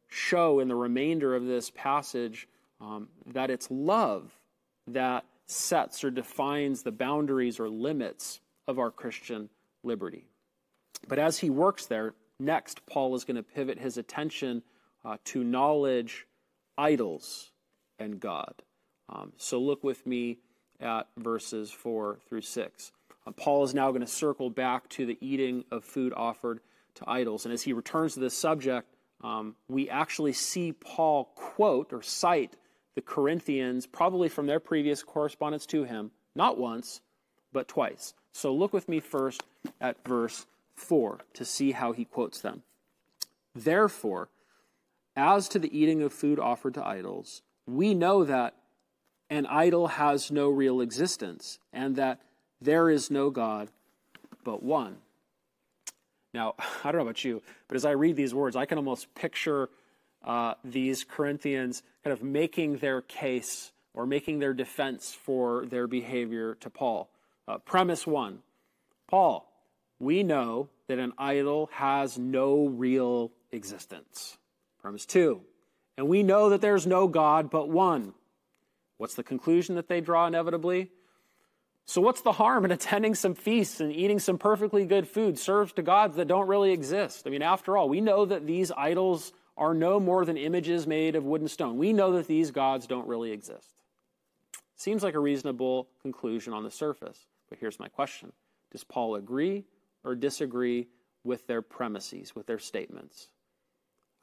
show 0.09 0.61
in 0.61 0.69
the 0.69 0.75
remainder 0.75 1.35
of 1.35 1.47
this 1.47 1.71
passage 1.71 2.49
um, 2.81 3.09
that 3.27 3.51
it's 3.51 3.71
love 3.71 4.33
that 4.89 5.25
sets 5.47 6.05
or 6.05 6.11
defines 6.11 6.83
the 6.83 6.93
boundaries 6.93 7.59
or 7.59 7.69
limits 7.69 8.41
of 8.69 8.79
our 8.79 8.93
Christian 8.93 9.49
liberty. 9.83 10.27
But 11.09 11.19
as 11.19 11.39
he 11.39 11.51
works 11.51 11.87
there, 11.87 12.15
next, 12.39 12.87
Paul 12.87 13.17
is 13.17 13.25
going 13.25 13.37
to 13.37 13.43
pivot 13.43 13.79
his 13.79 13.97
attention 13.97 14.63
uh, 15.05 15.17
to 15.25 15.43
knowledge, 15.43 16.27
idols, 16.77 17.51
and 17.99 18.21
God. 18.21 18.55
Um, 19.09 19.33
so 19.37 19.59
look 19.59 19.83
with 19.83 20.07
me 20.07 20.39
at 20.81 21.09
verses 21.17 21.71
4 21.71 22.19
through 22.29 22.43
6. 22.43 22.93
Uh, 23.27 23.31
Paul 23.33 23.65
is 23.65 23.75
now 23.75 23.91
going 23.91 24.03
to 24.03 24.07
circle 24.07 24.51
back 24.51 24.89
to 24.91 25.07
the 25.07 25.19
eating 25.21 25.65
of 25.73 25.85
food 25.85 26.13
offered 26.15 26.61
to 26.97 27.09
idols. 27.09 27.45
And 27.45 27.55
as 27.55 27.63
he 27.63 27.73
returns 27.73 28.15
to 28.15 28.21
this 28.21 28.37
subject, 28.37 28.95
um, 29.23 29.57
we 29.69 29.89
actually 29.89 30.33
see 30.33 30.73
Paul 30.73 31.33
quote 31.35 31.93
or 31.93 32.03
cite 32.03 32.55
the 32.95 33.03
Corinthians, 33.03 33.87
probably 33.87 34.29
from 34.29 34.47
their 34.47 34.61
previous 34.61 35.03
correspondence 35.03 35.67
to 35.67 35.85
him, 35.85 36.11
not 36.35 36.59
once, 36.59 37.01
but 37.53 37.69
twice. 37.69 38.15
So 38.39 38.55
look 38.55 38.73
with 38.73 38.89
me 38.89 39.01
first 39.01 39.43
at 39.81 39.97
verse 40.07 40.47
4 40.77 41.19
to 41.35 41.45
see 41.45 41.73
how 41.73 41.91
he 41.91 42.05
quotes 42.05 42.41
them. 42.41 42.63
Therefore, 43.53 44.29
as 45.17 45.49
to 45.49 45.59
the 45.59 45.77
eating 45.77 46.03
of 46.03 46.13
food 46.13 46.39
offered 46.39 46.75
to 46.75 46.87
idols, 46.87 47.43
we 47.67 47.95
know 47.95 48.23
that 48.23 48.55
an 49.29 49.45
idol 49.47 49.89
has 49.89 50.31
no 50.31 50.51
real 50.51 50.81
existence 50.81 51.59
and 51.73 51.97
that 51.97 52.21
there 52.61 52.89
is 52.89 53.11
no 53.11 53.31
God 53.31 53.71
but 54.45 54.63
one. 54.63 54.99
Now, 56.33 56.55
I 56.85 56.93
don't 56.93 56.99
know 56.99 57.09
about 57.09 57.25
you, 57.25 57.43
but 57.67 57.75
as 57.75 57.85
I 57.85 57.91
read 57.91 58.15
these 58.15 58.35
words, 58.35 58.55
I 58.55 58.67
can 58.67 58.79
almost 58.79 59.13
picture 59.17 59.69
uh, 60.25 60.55
these 60.63 61.03
Corinthians 61.03 61.83
kind 62.05 62.13
of 62.13 62.23
making 62.23 62.77
their 62.77 63.01
case 63.01 63.73
or 63.95 64.07
making 64.07 64.39
their 64.39 64.55
defense 64.55 65.13
for 65.13 65.67
their 65.67 65.89
behavior 65.89 66.55
to 66.61 66.71
Paul. 66.71 67.11
Uh, 67.49 67.57
premise 67.57 68.07
one 68.07 68.41
Paul, 69.09 69.51
we 69.99 70.23
know 70.23 70.69
that 70.87 70.99
an 70.99 71.15
idol 71.17 71.71
has 71.73 72.19
no 72.19 72.67
real 72.67 73.33
existence. 73.51 74.37
Premise 74.83 75.07
two, 75.07 75.41
and 75.97 76.09
we 76.09 76.23
know 76.23 76.51
that 76.51 76.61
there's 76.61 76.87
no 76.87 77.09
God 77.09 77.51
but 77.51 77.71
one. 77.71 78.13
What's 78.99 79.15
the 79.15 79.23
conclusion 79.23 79.77
that 79.77 79.89
they 79.89 80.01
draw 80.01 80.27
inevitably? 80.27 80.91
So, 81.87 82.03
what's 82.03 82.21
the 82.21 82.33
harm 82.33 82.67
in 82.67 82.71
attending 82.71 83.15
some 83.15 83.35
feasts 83.35 83.81
and 83.81 83.91
eating 83.91 84.19
some 84.19 84.37
perfectly 84.37 84.85
good 84.85 85.09
food 85.09 85.39
served 85.39 85.77
to 85.77 85.83
gods 85.83 86.17
that 86.17 86.29
don't 86.29 86.47
really 86.47 86.73
exist? 86.73 87.27
I 87.27 87.31
mean, 87.31 87.41
after 87.41 87.79
all, 87.79 87.89
we 87.89 88.03
know 88.03 88.27
that 88.27 88.47
these 88.47 88.71
idols 88.71 89.33
are 89.57 89.73
no 89.73 89.99
more 89.99 90.27
than 90.27 90.37
images 90.37 90.87
made 90.87 91.17
of 91.17 91.25
wood 91.25 91.41
and 91.41 91.51
stone. 91.51 91.79
We 91.79 91.95
know 91.95 92.13
that 92.13 92.27
these 92.27 92.51
gods 92.51 92.87
don't 92.87 93.09
really 93.09 93.33
exist. 93.33 93.75
Seems 94.77 95.03
like 95.03 95.15
a 95.15 95.19
reasonable 95.19 95.89
conclusion 96.03 96.53
on 96.53 96.63
the 96.63 96.71
surface. 96.71 97.27
But 97.49 97.59
here's 97.59 97.79
my 97.79 97.89
question 97.89 98.33
Does 98.71 98.85
Paul 98.85 99.15
agree 99.17 99.65
or 100.05 100.15
disagree 100.15 100.89
with 101.25 101.47
their 101.47 101.63
premises, 101.63 102.35
with 102.35 102.47
their 102.47 102.59
statements? 102.59 103.29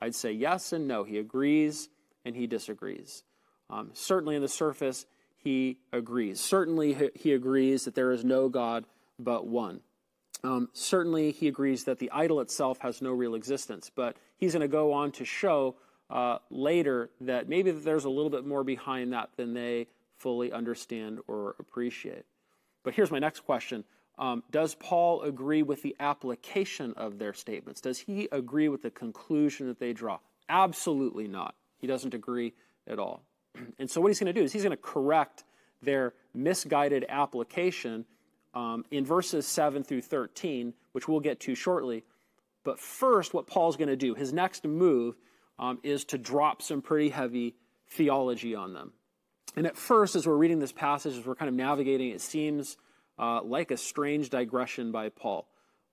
I'd 0.01 0.15
say 0.15 0.31
yes 0.31 0.73
and 0.73 0.87
no. 0.87 1.03
He 1.03 1.17
agrees 1.17 1.89
and 2.23 2.35
he 2.35 2.47
disagrees. 2.47 3.23
Um, 3.69 3.91
certainly, 3.93 4.35
on 4.35 4.41
the 4.41 4.47
surface, 4.47 5.05
he 5.37 5.79
agrees. 5.93 6.39
Certainly, 6.39 7.11
he 7.15 7.33
agrees 7.33 7.85
that 7.85 7.95
there 7.95 8.11
is 8.11 8.23
no 8.23 8.49
God 8.49 8.85
but 9.17 9.47
one. 9.47 9.81
Um, 10.43 10.69
certainly, 10.73 11.31
he 11.31 11.47
agrees 11.47 11.85
that 11.85 11.99
the 11.99 12.11
idol 12.11 12.41
itself 12.41 12.79
has 12.79 13.01
no 13.01 13.11
real 13.11 13.35
existence, 13.35 13.89
but 13.93 14.17
he's 14.37 14.53
going 14.53 14.61
to 14.61 14.67
go 14.67 14.93
on 14.93 15.11
to 15.13 15.25
show 15.25 15.75
uh, 16.09 16.37
later 16.49 17.09
that 17.21 17.49
maybe 17.49 17.71
there's 17.71 18.05
a 18.05 18.09
little 18.09 18.29
bit 18.29 18.45
more 18.45 18.63
behind 18.63 19.13
that 19.13 19.29
than 19.37 19.53
they 19.53 19.87
fully 20.17 20.51
understand 20.51 21.19
or 21.27 21.55
appreciate. 21.59 22.25
But 22.85 22.93
here's 22.93 23.11
my 23.11 23.19
next 23.19 23.41
question 23.41 23.83
um, 24.17 24.43
Does 24.49 24.75
Paul 24.75 25.23
agree 25.23 25.63
with 25.63 25.81
the 25.81 25.95
application 25.99 26.93
of 26.95 27.19
their 27.19 27.33
statements? 27.33 27.81
Does 27.81 27.99
he 27.99 28.29
agree 28.31 28.69
with 28.69 28.83
the 28.83 28.91
conclusion 28.91 29.67
that 29.67 29.79
they 29.79 29.91
draw? 29.91 30.19
Absolutely 30.47 31.27
not. 31.27 31.55
He 31.79 31.87
doesn't 31.87 32.13
agree 32.13 32.53
at 32.87 32.99
all. 32.99 33.23
And 33.79 33.89
so, 33.89 33.99
what 33.99 34.09
he's 34.09 34.19
going 34.19 34.33
to 34.33 34.39
do 34.39 34.43
is 34.43 34.53
he's 34.53 34.63
going 34.63 34.71
to 34.75 34.81
correct 34.81 35.43
their 35.81 36.13
misguided 36.33 37.05
application 37.09 38.05
um, 38.53 38.85
in 38.91 39.05
verses 39.05 39.47
7 39.47 39.83
through 39.83 40.01
13, 40.01 40.73
which 40.91 41.07
we'll 41.07 41.19
get 41.19 41.39
to 41.41 41.55
shortly. 41.55 42.03
But 42.63 42.79
first, 42.79 43.33
what 43.33 43.47
Paul's 43.47 43.77
going 43.77 43.89
to 43.89 43.95
do, 43.95 44.13
his 44.13 44.33
next 44.33 44.65
move, 44.65 45.15
um, 45.57 45.79
is 45.83 46.05
to 46.05 46.17
drop 46.17 46.61
some 46.61 46.81
pretty 46.81 47.09
heavy 47.09 47.55
theology 47.89 48.55
on 48.55 48.73
them. 48.73 48.93
And 49.55 49.65
at 49.65 49.77
first, 49.77 50.15
as 50.15 50.27
we're 50.27 50.35
reading 50.35 50.59
this 50.59 50.71
passage, 50.71 51.17
as 51.17 51.25
we're 51.25 51.35
kind 51.35 51.49
of 51.49 51.55
navigating, 51.55 52.11
it 52.11 52.21
seems 52.21 52.77
uh, 53.17 53.41
like 53.41 53.71
a 53.71 53.77
strange 53.77 54.29
digression 54.29 54.91
by 54.91 55.09
Paul. 55.09 55.47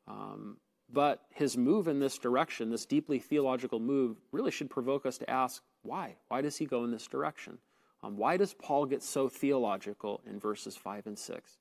Um, 0.08 0.56
but 0.92 1.22
his 1.30 1.56
move 1.56 1.88
in 1.88 2.00
this 2.00 2.18
direction, 2.18 2.70
this 2.70 2.84
deeply 2.84 3.18
theological 3.18 3.78
move, 3.80 4.18
really 4.30 4.50
should 4.50 4.68
provoke 4.68 5.06
us 5.06 5.18
to 5.18 5.30
ask 5.30 5.62
why? 5.82 6.16
Why 6.28 6.42
does 6.42 6.56
he 6.56 6.66
go 6.66 6.84
in 6.84 6.90
this 6.90 7.06
direction? 7.06 7.58
Um, 8.02 8.16
why 8.16 8.36
does 8.36 8.52
Paul 8.54 8.86
get 8.86 9.02
so 9.02 9.28
theological 9.28 10.20
in 10.26 10.38
verses 10.38 10.76
5 10.76 11.06
and 11.06 11.18
6? 11.18 11.58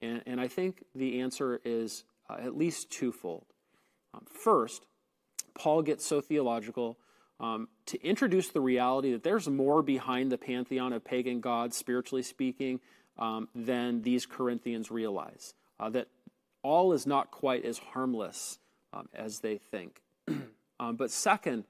And, 0.00 0.22
and 0.26 0.40
I 0.40 0.48
think 0.48 0.84
the 0.94 1.20
answer 1.20 1.60
is 1.64 2.04
uh, 2.30 2.36
at 2.40 2.56
least 2.56 2.90
twofold. 2.90 3.46
Um, 4.14 4.24
first, 4.26 4.86
Paul 5.54 5.82
gets 5.82 6.06
so 6.06 6.20
theological 6.20 6.98
um, 7.42 7.68
to 7.86 8.00
introduce 8.02 8.48
the 8.48 8.60
reality 8.60 9.12
that 9.12 9.24
there's 9.24 9.48
more 9.48 9.82
behind 9.82 10.30
the 10.30 10.38
pantheon 10.38 10.92
of 10.92 11.04
pagan 11.04 11.40
gods, 11.40 11.76
spiritually 11.76 12.22
speaking, 12.22 12.80
um, 13.18 13.48
than 13.54 14.02
these 14.02 14.24
Corinthians 14.24 14.90
realize. 14.90 15.54
Uh, 15.80 15.90
that 15.90 16.06
all 16.62 16.92
is 16.92 17.06
not 17.06 17.32
quite 17.32 17.64
as 17.64 17.78
harmless 17.78 18.58
um, 18.92 19.08
as 19.12 19.40
they 19.40 19.58
think. 19.58 20.00
um, 20.80 20.96
but 20.96 21.10
second, 21.10 21.64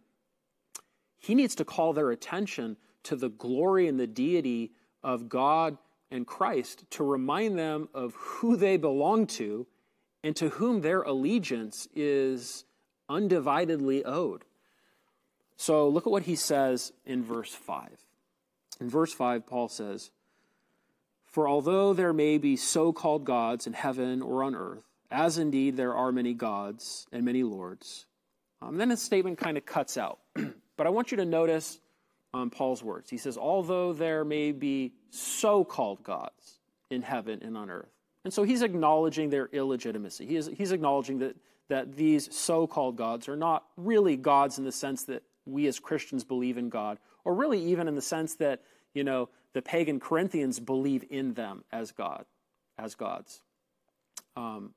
he 1.19 1.35
needs 1.35 1.55
to 1.55 1.65
call 1.65 1.95
their 1.95 2.11
attention 2.11 2.77
to 3.05 3.17
the 3.17 3.31
glory 3.31 3.89
and 3.89 3.99
the 3.99 4.07
deity 4.07 4.73
of 5.03 5.29
God 5.29 5.79
and 6.11 6.27
Christ 6.27 6.85
to 6.91 7.03
remind 7.03 7.59
them 7.59 7.89
of 7.95 8.15
who 8.15 8.57
they 8.57 8.77
belong 8.77 9.27
to 9.29 9.67
and 10.23 10.37
to 10.37 10.51
whom 10.51 10.83
their 10.83 11.01
allegiance 11.03 11.89
is 11.95 12.65
undividedly 13.11 14.03
owed. 14.05 14.45
So 15.63 15.87
look 15.87 16.09
at 16.09 16.11
what 16.11 16.25
he 16.25 16.35
says 16.35 16.93
in 17.07 17.23
verse 17.23 17.55
5. 17.55 17.89
In 18.81 18.91
verse 18.91 19.13
5, 19.13 19.47
Paul 19.47 19.69
says, 19.69 20.11
For 21.27 21.47
although 21.47 21.93
there 21.93 22.13
may 22.13 22.39
be 22.39 22.57
so 22.57 22.93
called 22.93 23.25
gods 23.25 23.69
in 23.69 23.73
heaven 23.73 24.23
or 24.23 24.43
on 24.43 24.57
earth, 24.57 24.83
as 25.09 25.39
indeed 25.39 25.77
there 25.77 25.95
are 25.95 26.11
many 26.11 26.35
gods 26.35 27.07
and 27.13 27.25
many 27.25 27.45
lords. 27.45 28.07
Um, 28.61 28.77
then 28.77 28.91
his 28.91 29.03
statement 29.03 29.39
kind 29.39 29.57
of 29.57 29.65
cuts 29.65 29.97
out. 29.97 30.19
but 30.77 30.89
I 30.89 30.91
want 30.91 31.13
you 31.13 31.19
to 31.19 31.25
notice 31.25 31.79
um, 32.35 32.51
Paul's 32.51 32.83
words. 32.83 33.09
He 33.09 33.19
says, 33.19 33.39
Although 33.39 33.93
there 33.93 34.25
may 34.25 34.51
be 34.51 34.95
so 35.11 35.63
called 35.63 36.03
gods 36.03 36.59
in 36.91 37.03
heaven 37.03 37.39
and 37.41 37.57
on 37.57 37.71
earth. 37.71 37.93
And 38.25 38.35
so 38.35 38.43
he's 38.43 38.63
acknowledging 38.63 39.31
their 39.31 39.47
illegitimacy. 39.47 40.27
He 40.27 40.35
is, 40.35 40.51
he's 40.53 40.73
acknowledging 40.73 41.21
that, 41.21 41.37
that 41.69 41.95
these 41.95 42.35
so 42.35 42.67
called 42.67 42.97
gods 42.97 43.29
are 43.29 43.37
not 43.37 43.65
really 43.77 44.17
gods 44.17 44.59
in 44.59 44.65
the 44.65 44.73
sense 44.73 45.05
that 45.05 45.23
we 45.47 45.67
as 45.67 45.79
Christians 45.79 46.25
believe 46.25 46.59
in 46.59 46.69
God, 46.69 46.99
or 47.25 47.35
really 47.35 47.63
even 47.65 47.89
in 47.89 47.95
the 47.95 48.03
sense 48.03 48.37
that, 48.37 48.63
you 48.95 49.05
know, 49.05 49.29
the 49.53 49.63
pagan 49.63 50.01
Corinthians 50.01 50.61
believe 50.61 51.05
in 51.11 51.35
them 51.35 51.65
as 51.73 51.93
God, 51.93 52.25
as 52.79 52.95
gods. 52.95 53.41
Um, 54.37 54.75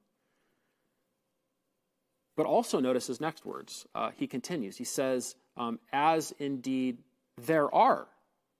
But 2.35 2.45
also 2.45 2.79
notice 2.79 3.07
his 3.07 3.21
next 3.21 3.45
words. 3.45 3.85
Uh, 3.95 4.11
he 4.17 4.27
continues. 4.27 4.77
He 4.77 4.83
says, 4.83 5.35
um, 5.55 5.79
As 5.93 6.33
indeed 6.37 6.97
there 7.41 7.73
are 7.73 8.07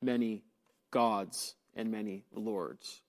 many 0.02 0.44
gods 0.92 1.56
and 1.76 1.92
many 1.92 2.24
lords. 2.34 3.02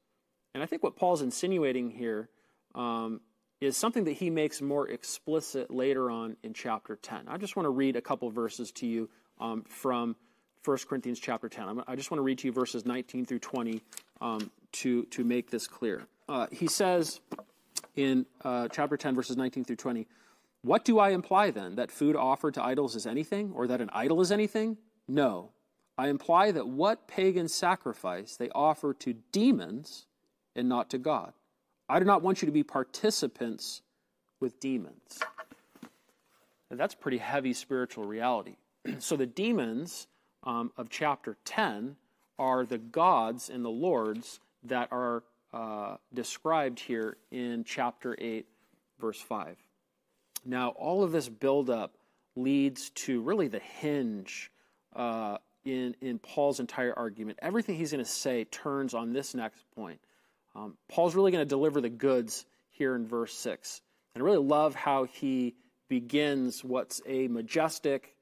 And 0.54 0.62
I 0.62 0.66
think 0.66 0.82
what 0.82 0.96
Paul's 0.96 1.22
insinuating 1.22 1.90
here 1.90 2.28
um, 2.74 3.20
is 3.66 3.76
something 3.76 4.04
that 4.04 4.12
he 4.12 4.30
makes 4.30 4.62
more 4.62 4.88
explicit 4.88 5.70
later 5.70 6.10
on 6.10 6.36
in 6.42 6.54
chapter 6.54 6.96
10. 6.96 7.28
I 7.28 7.36
just 7.36 7.56
want 7.56 7.66
to 7.66 7.70
read 7.70 7.96
a 7.96 8.00
couple 8.00 8.30
verses 8.30 8.70
to 8.72 8.86
you 8.86 9.10
um, 9.40 9.62
from 9.62 10.16
1 10.64 10.78
Corinthians 10.88 11.20
chapter 11.20 11.48
10. 11.48 11.82
I 11.86 11.96
just 11.96 12.10
want 12.10 12.18
to 12.18 12.22
read 12.22 12.38
to 12.38 12.48
you 12.48 12.52
verses 12.52 12.86
19 12.86 13.26
through 13.26 13.40
20 13.40 13.82
um, 14.20 14.50
to, 14.72 15.04
to 15.04 15.24
make 15.24 15.50
this 15.50 15.66
clear. 15.66 16.06
Uh, 16.28 16.46
he 16.50 16.66
says 16.66 17.20
in 17.94 18.26
uh, 18.44 18.68
chapter 18.68 18.96
10, 18.96 19.14
verses 19.14 19.36
19 19.36 19.64
through 19.64 19.76
20, 19.76 20.06
What 20.62 20.84
do 20.84 20.98
I 20.98 21.10
imply 21.10 21.50
then? 21.50 21.76
That 21.76 21.90
food 21.90 22.16
offered 22.16 22.54
to 22.54 22.64
idols 22.64 22.96
is 22.96 23.06
anything, 23.06 23.52
or 23.54 23.66
that 23.66 23.80
an 23.80 23.90
idol 23.92 24.20
is 24.20 24.32
anything? 24.32 24.78
No. 25.06 25.50
I 25.98 26.08
imply 26.08 26.50
that 26.52 26.68
what 26.68 27.08
pagan 27.08 27.48
sacrifice 27.48 28.36
they 28.36 28.50
offer 28.50 28.92
to 28.94 29.14
demons 29.32 30.06
and 30.54 30.68
not 30.68 30.90
to 30.90 30.98
God. 30.98 31.32
I 31.88 31.98
do 31.98 32.04
not 32.04 32.22
want 32.22 32.42
you 32.42 32.46
to 32.46 32.52
be 32.52 32.62
participants 32.62 33.82
with 34.40 34.58
demons. 34.60 35.20
That's 36.70 36.94
pretty 36.94 37.18
heavy 37.18 37.52
spiritual 37.52 38.04
reality. 38.04 38.56
so 38.98 39.16
the 39.16 39.26
demons 39.26 40.08
um, 40.44 40.72
of 40.76 40.90
chapter 40.90 41.36
10 41.44 41.96
are 42.38 42.64
the 42.64 42.78
gods 42.78 43.48
and 43.48 43.64
the 43.64 43.70
lords 43.70 44.40
that 44.64 44.88
are 44.90 45.22
uh, 45.52 45.96
described 46.12 46.80
here 46.80 47.16
in 47.30 47.64
chapter 47.64 48.16
8, 48.18 48.46
verse 49.00 49.20
5. 49.20 49.56
Now, 50.44 50.70
all 50.70 51.02
of 51.02 51.12
this 51.12 51.28
buildup 51.28 51.94
leads 52.34 52.90
to 52.90 53.20
really 53.22 53.48
the 53.48 53.60
hinge 53.60 54.50
uh, 54.94 55.38
in, 55.64 55.94
in 56.00 56.18
Paul's 56.18 56.60
entire 56.60 56.96
argument. 56.96 57.38
Everything 57.42 57.76
he's 57.76 57.92
going 57.92 58.04
to 58.04 58.10
say 58.10 58.44
turns 58.44 58.92
on 58.92 59.12
this 59.12 59.34
next 59.34 59.64
point. 59.74 60.00
Um, 60.56 60.76
Paul's 60.88 61.14
really 61.14 61.32
going 61.32 61.42
to 61.42 61.48
deliver 61.48 61.80
the 61.80 61.90
goods 61.90 62.46
here 62.70 62.94
in 62.96 63.06
verse 63.06 63.34
6. 63.34 63.82
And 64.14 64.22
I 64.22 64.24
really 64.24 64.38
love 64.38 64.74
how 64.74 65.04
he 65.04 65.54
begins 65.88 66.64
what's 66.64 67.02
a 67.06 67.28
majestic, 67.28 68.16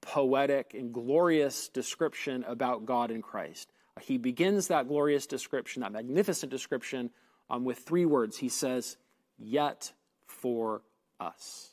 poetic, 0.00 0.74
and 0.74 0.92
glorious 0.92 1.68
description 1.68 2.44
about 2.44 2.86
God 2.86 3.12
in 3.12 3.22
Christ. 3.22 3.70
He 4.00 4.18
begins 4.18 4.68
that 4.68 4.88
glorious 4.88 5.26
description, 5.26 5.82
that 5.82 5.92
magnificent 5.92 6.50
description, 6.50 7.10
um, 7.48 7.64
with 7.64 7.78
three 7.78 8.06
words. 8.06 8.36
He 8.36 8.48
says, 8.48 8.96
Yet 9.38 9.92
for 10.26 10.82
us. 11.20 11.70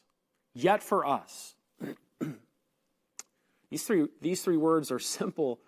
Yet 0.53 0.83
for 0.83 1.05
us. 1.05 1.55
these, 3.69 3.83
three, 3.83 4.07
these 4.21 4.43
three 4.43 4.57
words 4.57 4.91
are 4.91 4.99
simple, 4.99 5.59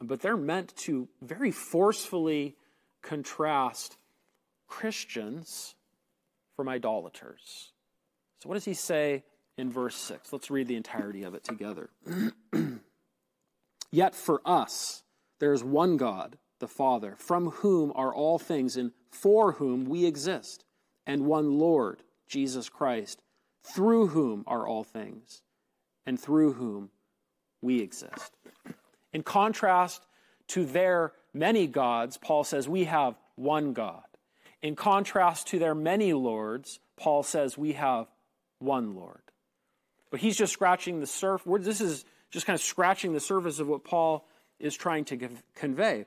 but 0.00 0.20
they're 0.20 0.36
meant 0.36 0.76
to 0.78 1.08
very 1.22 1.50
forcefully 1.50 2.56
contrast 3.04 3.96
Christians 4.66 5.76
from 6.56 6.68
idolaters. 6.68 7.72
So, 8.42 8.48
what 8.48 8.54
does 8.54 8.64
he 8.64 8.74
say 8.74 9.24
in 9.56 9.70
verse 9.70 9.94
6? 9.94 10.32
Let's 10.32 10.50
read 10.50 10.66
the 10.66 10.76
entirety 10.76 11.22
of 11.22 11.34
it 11.34 11.44
together. 11.44 11.90
Yet 13.92 14.14
for 14.14 14.40
us, 14.44 15.04
there 15.38 15.52
is 15.52 15.62
one 15.62 15.96
God, 15.96 16.38
the 16.58 16.66
Father, 16.66 17.14
from 17.18 17.50
whom 17.50 17.92
are 17.94 18.12
all 18.12 18.38
things 18.38 18.76
and 18.76 18.92
for 19.10 19.52
whom 19.52 19.84
we 19.84 20.04
exist, 20.04 20.64
and 21.06 21.26
one 21.26 21.58
Lord, 21.58 22.02
Jesus 22.26 22.68
Christ, 22.68 23.20
through 23.62 24.08
whom 24.08 24.44
are 24.46 24.66
all 24.66 24.82
things 24.82 25.42
and 26.06 26.18
through 26.18 26.54
whom 26.54 26.90
we 27.62 27.80
exist. 27.80 28.36
In 29.12 29.22
contrast 29.22 30.04
to 30.48 30.64
their 30.64 31.12
many 31.32 31.66
gods, 31.66 32.16
Paul 32.16 32.44
says 32.44 32.68
we 32.68 32.84
have 32.84 33.14
one 33.36 33.72
God. 33.72 34.02
In 34.62 34.76
contrast 34.76 35.48
to 35.48 35.58
their 35.58 35.74
many 35.74 36.12
lords, 36.12 36.78
Paul 36.96 37.22
says 37.22 37.58
we 37.58 37.72
have 37.72 38.06
one 38.58 38.94
Lord. 38.94 39.20
But 40.10 40.20
he's 40.20 40.36
just 40.36 40.52
scratching 40.52 41.00
the 41.00 41.06
surface. 41.06 41.64
This 41.64 41.80
is 41.80 42.04
just 42.30 42.46
kind 42.46 42.54
of 42.54 42.62
scratching 42.62 43.12
the 43.12 43.20
surface 43.20 43.58
of 43.58 43.68
what 43.68 43.84
Paul 43.84 44.26
is 44.58 44.74
trying 44.74 45.04
to 45.06 45.28
convey. 45.54 46.06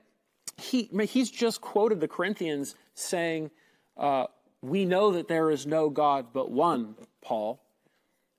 He, 0.57 0.83
he's 0.83 1.29
just 1.29 1.61
quoted 1.61 1.99
the 1.99 2.07
Corinthians 2.07 2.75
saying, 2.95 3.51
uh, 3.97 4.25
We 4.61 4.85
know 4.85 5.11
that 5.11 5.27
there 5.27 5.51
is 5.51 5.67
no 5.67 5.89
God 5.89 6.27
but 6.33 6.49
one, 6.49 6.95
Paul. 7.21 7.61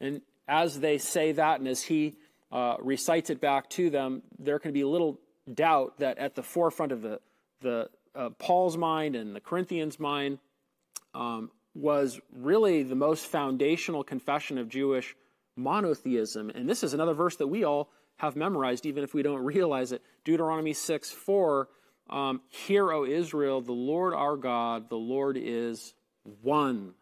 And 0.01 0.23
as 0.49 0.81
they 0.81 0.99
say 0.99 1.33
that, 1.33 1.61
and 1.61 1.69
as 1.69 1.83
he 1.83 2.17
uh, 2.51 2.77
recites 2.81 3.31
it 3.31 3.41
back 3.41 3.69
to 3.71 3.91
them, 3.91 4.23
there 4.39 4.59
can 4.59 4.73
be 4.73 4.83
little 4.85 5.21
doubt 5.55 5.99
that 5.99 6.19
at 6.19 6.35
the 6.35 6.43
forefront 6.43 6.93
of 6.93 7.03
the, 7.03 7.21
the 7.61 7.89
uh, 8.15 8.31
Paul's 8.39 8.77
mind 8.77 9.17
and 9.17 9.35
the 9.35 9.41
Corinthians' 9.41 9.99
mind 9.99 10.39
um, 11.15 11.51
was 11.75 12.21
really 12.33 12.83
the 12.83 12.95
most 12.95 13.27
foundational 13.27 14.03
confession 14.03 14.59
of 14.59 14.69
Jewish 14.69 15.15
monotheism. 15.57 16.51
And 16.51 16.69
this 16.69 16.83
is 16.83 16.95
another 16.95 17.15
verse 17.15 17.37
that 17.37 17.47
we 17.47 17.65
all 17.65 17.91
have 18.17 18.37
memorized, 18.37 18.87
even 18.87 19.05
if 19.05 19.15
we 19.15 19.23
don't 19.23 19.45
realize 19.45 19.93
it. 19.93 20.03
Deuteronomy 20.25 20.73
6 20.73 21.11
4. 21.11 21.69
Um, 22.11 22.41
Hear, 22.49 22.91
O 22.91 23.05
Israel, 23.05 23.61
the 23.61 23.73
Lord 23.73 24.15
our 24.15 24.37
God, 24.37 24.89
the 24.89 24.97
Lord 24.97 25.37
is 25.39 25.93
one. 26.43 26.95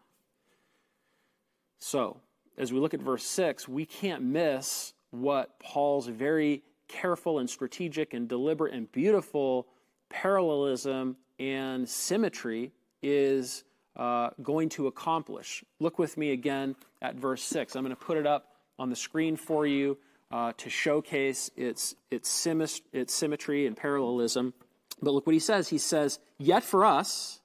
So, 1.79 2.19
as 2.57 2.73
we 2.73 2.79
look 2.79 2.93
at 2.93 3.01
verse 3.01 3.23
6, 3.23 3.67
we 3.67 3.85
can't 3.85 4.23
miss 4.23 4.93
what 5.11 5.59
Paul's 5.59 6.07
very 6.07 6.63
careful 6.87 7.39
and 7.39 7.49
strategic 7.49 8.13
and 8.13 8.27
deliberate 8.27 8.73
and 8.73 8.91
beautiful 8.91 9.67
parallelism 10.09 11.17
and 11.39 11.87
symmetry 11.87 12.71
is 13.01 13.63
uh, 13.95 14.29
going 14.41 14.69
to 14.69 14.87
accomplish. 14.87 15.63
Look 15.79 15.99
with 15.99 16.17
me 16.17 16.31
again 16.31 16.75
at 17.01 17.15
verse 17.15 17.43
6. 17.43 17.75
I'm 17.75 17.83
going 17.83 17.95
to 17.95 18.01
put 18.01 18.17
it 18.17 18.27
up 18.27 18.47
on 18.79 18.89
the 18.89 18.95
screen 18.95 19.35
for 19.35 19.65
you 19.65 19.97
uh, 20.31 20.53
to 20.57 20.69
showcase 20.69 21.49
its, 21.55 21.95
its, 22.11 22.45
its 22.93 23.13
symmetry 23.13 23.65
and 23.65 23.75
parallelism. 23.75 24.53
But 25.01 25.11
look 25.11 25.25
what 25.25 25.33
he 25.33 25.39
says. 25.39 25.69
He 25.69 25.77
says, 25.77 26.19
Yet 26.37 26.63
for 26.63 26.85
us, 26.85 27.39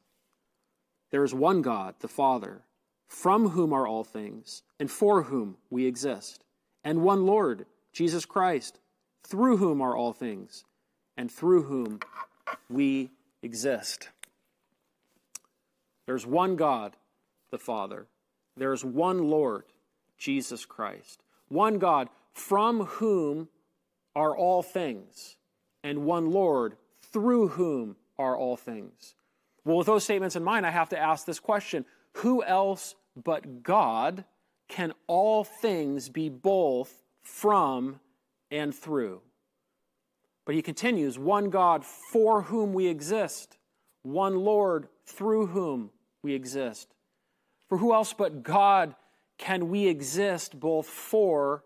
there 1.10 1.24
is 1.24 1.34
one 1.34 1.62
God, 1.62 1.94
the 2.00 2.08
Father, 2.08 2.62
from 3.06 3.50
whom 3.50 3.72
are 3.72 3.86
all 3.86 4.04
things, 4.04 4.62
and 4.80 4.90
for 4.90 5.24
whom 5.24 5.56
we 5.70 5.86
exist, 5.86 6.44
and 6.82 7.02
one 7.02 7.26
Lord, 7.26 7.66
Jesus 7.92 8.24
Christ, 8.24 8.78
through 9.22 9.58
whom 9.58 9.80
are 9.80 9.96
all 9.96 10.12
things, 10.12 10.64
and 11.16 11.30
through 11.30 11.64
whom 11.64 12.00
we 12.68 13.10
exist. 13.42 14.08
There's 16.06 16.26
one 16.26 16.56
God, 16.56 16.96
the 17.50 17.58
Father. 17.58 18.06
There's 18.56 18.84
one 18.84 19.30
Lord, 19.30 19.64
Jesus 20.18 20.64
Christ. 20.64 21.22
One 21.48 21.78
God 21.78 22.08
from 22.32 22.84
whom 22.84 23.48
are 24.14 24.36
all 24.36 24.62
things, 24.62 25.36
and 25.82 26.04
one 26.04 26.30
Lord 26.30 26.76
through 27.00 27.48
whom 27.48 27.96
are 28.18 28.36
all 28.36 28.56
things. 28.56 29.14
Well, 29.64 29.78
with 29.78 29.86
those 29.86 30.04
statements 30.04 30.36
in 30.36 30.42
mind, 30.42 30.66
I 30.66 30.70
have 30.70 30.88
to 30.90 30.98
ask 30.98 31.24
this 31.24 31.40
question 31.40 31.84
Who 32.14 32.42
else 32.42 32.94
but 33.22 33.62
God 33.62 34.24
can 34.68 34.92
all 35.06 35.44
things 35.44 36.08
be 36.08 36.28
both 36.28 37.02
from 37.22 38.00
and 38.52 38.72
through? 38.72 39.20
But 40.44 40.54
he 40.54 40.62
continues 40.62 41.18
one 41.18 41.50
God 41.50 41.84
for 41.84 42.42
whom 42.42 42.72
we 42.72 42.86
exist, 42.86 43.56
one 44.02 44.36
Lord 44.36 44.88
through 45.06 45.46
whom 45.46 45.90
we 46.22 46.34
exist. 46.34 46.94
For 47.68 47.78
who 47.78 47.92
else 47.92 48.12
but 48.12 48.42
God 48.42 48.94
can 49.38 49.70
we 49.70 49.86
exist 49.88 50.60
both 50.60 50.86
for 50.86 51.64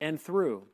and 0.00 0.20
through? 0.20 0.64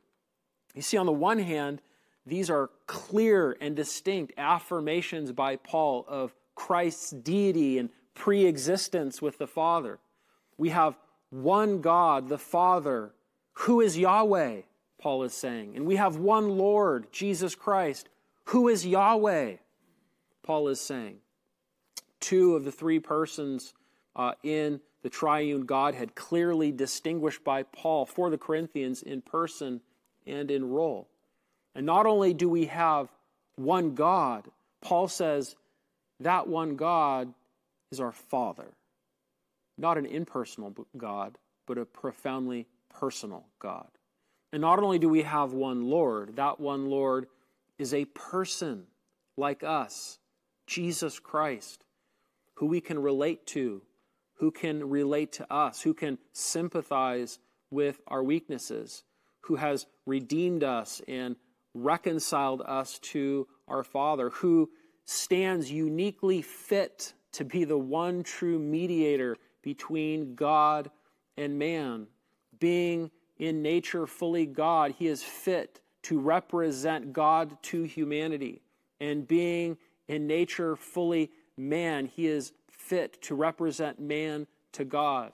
You 0.75 0.83
see, 0.83 0.97
on 0.97 1.07
the 1.07 1.13
one 1.13 1.39
hand, 1.39 1.81
these 2.27 2.51
are 2.51 2.71
clear 2.87 3.57
and 3.61 3.77
distinct 3.77 4.33
affirmations 4.37 5.33
by 5.33 5.57
Paul 5.57 6.05
of 6.09 6.35
Christ's 6.55 7.11
deity 7.11 7.79
and 7.79 7.91
pre 8.15 8.47
existence 8.47 9.21
with 9.21 9.39
the 9.39 9.47
Father. 9.47 9.99
We 10.57 10.71
have 10.71 10.97
one 11.31 11.81
God, 11.81 12.29
the 12.29 12.39
Father, 12.39 13.13
who 13.53 13.81
is 13.81 13.99
Yahweh, 13.99 14.63
Paul 15.05 15.25
is 15.25 15.35
saying. 15.35 15.77
And 15.77 15.85
we 15.85 15.97
have 15.97 16.17
one 16.17 16.57
Lord, 16.57 17.13
Jesus 17.13 17.55
Christ, 17.55 18.09
who 18.45 18.69
is 18.69 18.87
Yahweh, 18.87 19.57
Paul 20.43 20.69
is 20.69 20.81
saying. 20.81 21.19
Two 22.21 22.57
of 22.57 22.65
the 22.65 22.73
three 22.73 22.99
persons 23.01 23.75
uh, 24.17 24.33
in 24.43 24.81
the 25.03 25.11
triune 25.11 25.67
Godhead 25.67 26.15
clearly 26.15 26.73
distinguished 26.73 27.45
by 27.45 27.65
Paul 27.65 28.07
for 28.07 28.31
the 28.31 28.39
Corinthians 28.39 29.03
in 29.03 29.21
person 29.21 29.83
and 30.27 30.51
in 30.51 30.71
role. 30.71 31.07
And 31.75 31.85
not 31.85 32.07
only 32.07 32.33
do 32.33 32.49
we 32.49 32.65
have 32.65 33.11
one 33.57 33.95
God, 33.95 34.49
Paul 34.81 35.09
says 35.09 35.55
that 36.21 36.49
one 36.49 36.77
God 36.77 37.35
is 37.93 38.01
our 38.01 38.13
Father. 38.13 38.69
Not 39.77 39.99
an 39.99 40.07
impersonal 40.07 40.75
God, 40.97 41.37
but 41.67 41.77
a 41.77 41.85
profoundly 41.85 42.67
personal 42.89 43.45
God. 43.59 43.89
And 44.55 44.61
not 44.61 44.79
only 44.79 45.01
do 45.01 45.09
we 45.09 45.23
have 45.23 45.53
one 45.53 45.91
Lord, 45.91 46.37
that 46.37 46.61
one 46.61 46.87
Lord 46.87 47.27
is 47.77 47.93
a 47.93 48.05
person 48.05 48.85
like 49.37 49.65
us, 49.65 50.21
Jesus 50.69 51.19
Christ, 51.19 51.85
who 52.55 52.67
we 52.67 52.81
can 52.81 53.01
relate 53.01 53.49
to, 53.49 53.83
who 54.35 54.53
can 54.53 54.89
relate 54.89 55.33
to 55.33 55.53
us, 55.53 55.83
who 55.83 55.93
can 55.93 56.19
sympathize 56.33 57.41
with 57.73 58.01
our 58.07 58.23
weaknesses, 58.23 59.03
who 59.41 59.57
has 59.57 59.87
redeemed 60.07 60.63
us 60.63 61.03
and 61.09 61.35
reconciled 61.75 62.63
us 62.65 63.01
to 63.01 63.49
our 63.67 63.83
Father, 63.83 64.31
who 64.31 64.71
stands 65.05 65.69
uniquely 65.69 66.43
fit 66.43 67.13
to 67.33 67.45
be 67.45 67.65
the 67.65 67.77
one 67.77 68.23
true 68.23 68.61
mediator 68.61 69.37
between 69.65 70.37
God 70.37 70.93
and 71.37 71.59
man. 71.59 72.07
Being 72.61 73.11
in 73.39 73.63
nature 73.63 74.07
fully 74.07 74.47
God, 74.47 74.95
he 74.99 75.07
is 75.07 75.23
fit 75.23 75.81
to 76.03 76.19
represent 76.19 77.13
God 77.13 77.57
to 77.63 77.83
humanity. 77.83 78.63
And 79.01 79.27
being 79.27 79.77
in 80.09 80.27
nature 80.27 80.77
fully 80.77 81.31
man, 81.57 82.07
he 82.07 82.27
is 82.27 82.53
fit 82.69 83.21
to 83.23 83.35
represent 83.35 83.99
man 83.99 84.47
to 84.73 84.85
God. 84.85 85.33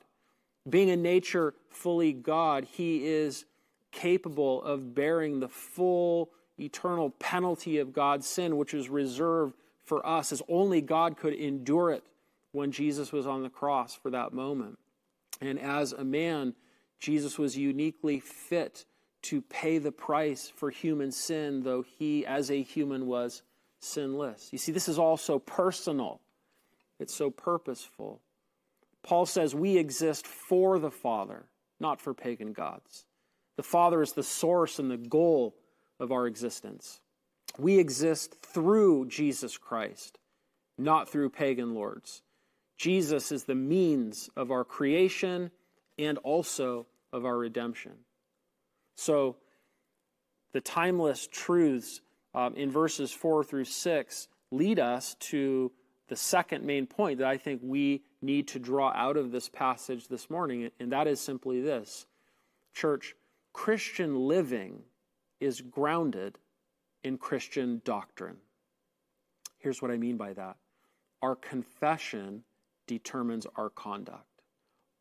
Being 0.68 0.88
in 0.88 1.02
nature 1.02 1.54
fully 1.70 2.12
God, 2.12 2.66
he 2.70 3.06
is 3.06 3.44
capable 3.90 4.62
of 4.62 4.94
bearing 4.94 5.40
the 5.40 5.48
full 5.48 6.30
eternal 6.58 7.10
penalty 7.10 7.78
of 7.78 7.92
God's 7.92 8.26
sin, 8.26 8.56
which 8.56 8.74
is 8.74 8.88
reserved 8.88 9.54
for 9.84 10.06
us, 10.06 10.30
as 10.30 10.42
only 10.48 10.80
God 10.80 11.16
could 11.16 11.34
endure 11.34 11.90
it 11.90 12.04
when 12.52 12.70
Jesus 12.70 13.12
was 13.12 13.26
on 13.26 13.42
the 13.42 13.50
cross 13.50 13.94
for 13.94 14.10
that 14.10 14.32
moment. 14.32 14.78
And 15.40 15.58
as 15.58 15.92
a 15.92 16.04
man, 16.04 16.54
Jesus 17.00 17.38
was 17.38 17.56
uniquely 17.56 18.20
fit 18.20 18.84
to 19.22 19.42
pay 19.42 19.78
the 19.78 19.92
price 19.92 20.52
for 20.54 20.70
human 20.70 21.10
sin, 21.10 21.62
though 21.62 21.82
he, 21.82 22.24
as 22.24 22.50
a 22.50 22.62
human, 22.62 23.06
was 23.06 23.42
sinless. 23.80 24.48
You 24.52 24.58
see, 24.58 24.72
this 24.72 24.88
is 24.88 24.98
all 24.98 25.16
so 25.16 25.38
personal, 25.38 26.20
it's 26.98 27.14
so 27.14 27.30
purposeful. 27.30 28.20
Paul 29.02 29.24
says 29.24 29.54
we 29.54 29.78
exist 29.78 30.26
for 30.26 30.78
the 30.78 30.90
Father, 30.90 31.46
not 31.78 32.00
for 32.00 32.12
pagan 32.12 32.52
gods. 32.52 33.06
The 33.56 33.62
Father 33.62 34.02
is 34.02 34.12
the 34.12 34.22
source 34.22 34.78
and 34.78 34.90
the 34.90 34.98
goal 34.98 35.56
of 35.98 36.12
our 36.12 36.26
existence. 36.26 37.00
We 37.58 37.78
exist 37.78 38.36
through 38.42 39.08
Jesus 39.08 39.56
Christ, 39.56 40.18
not 40.78 41.08
through 41.08 41.30
pagan 41.30 41.74
lords. 41.74 42.22
Jesus 42.76 43.32
is 43.32 43.44
the 43.44 43.54
means 43.54 44.30
of 44.36 44.50
our 44.50 44.64
creation 44.64 45.50
and 46.00 46.18
also 46.18 46.86
of 47.12 47.24
our 47.24 47.36
redemption. 47.36 47.92
So, 48.96 49.36
the 50.52 50.60
timeless 50.60 51.28
truths 51.30 52.00
um, 52.34 52.54
in 52.56 52.70
verses 52.70 53.12
4 53.12 53.44
through 53.44 53.64
6 53.64 54.28
lead 54.50 54.78
us 54.80 55.14
to 55.20 55.70
the 56.08 56.16
second 56.16 56.64
main 56.64 56.86
point 56.86 57.18
that 57.18 57.28
I 57.28 57.36
think 57.36 57.60
we 57.62 58.02
need 58.20 58.48
to 58.48 58.58
draw 58.58 58.92
out 58.94 59.16
of 59.16 59.30
this 59.30 59.48
passage 59.48 60.08
this 60.08 60.28
morning, 60.28 60.70
and 60.80 60.92
that 60.92 61.06
is 61.06 61.20
simply 61.20 61.60
this 61.60 62.06
Church, 62.74 63.14
Christian 63.52 64.28
living 64.28 64.82
is 65.40 65.60
grounded 65.60 66.38
in 67.02 67.18
Christian 67.18 67.80
doctrine. 67.84 68.36
Here's 69.58 69.80
what 69.80 69.90
I 69.90 69.96
mean 69.96 70.16
by 70.16 70.32
that 70.34 70.56
our 71.22 71.36
confession 71.36 72.42
determines 72.86 73.46
our 73.56 73.70
conduct, 73.70 74.26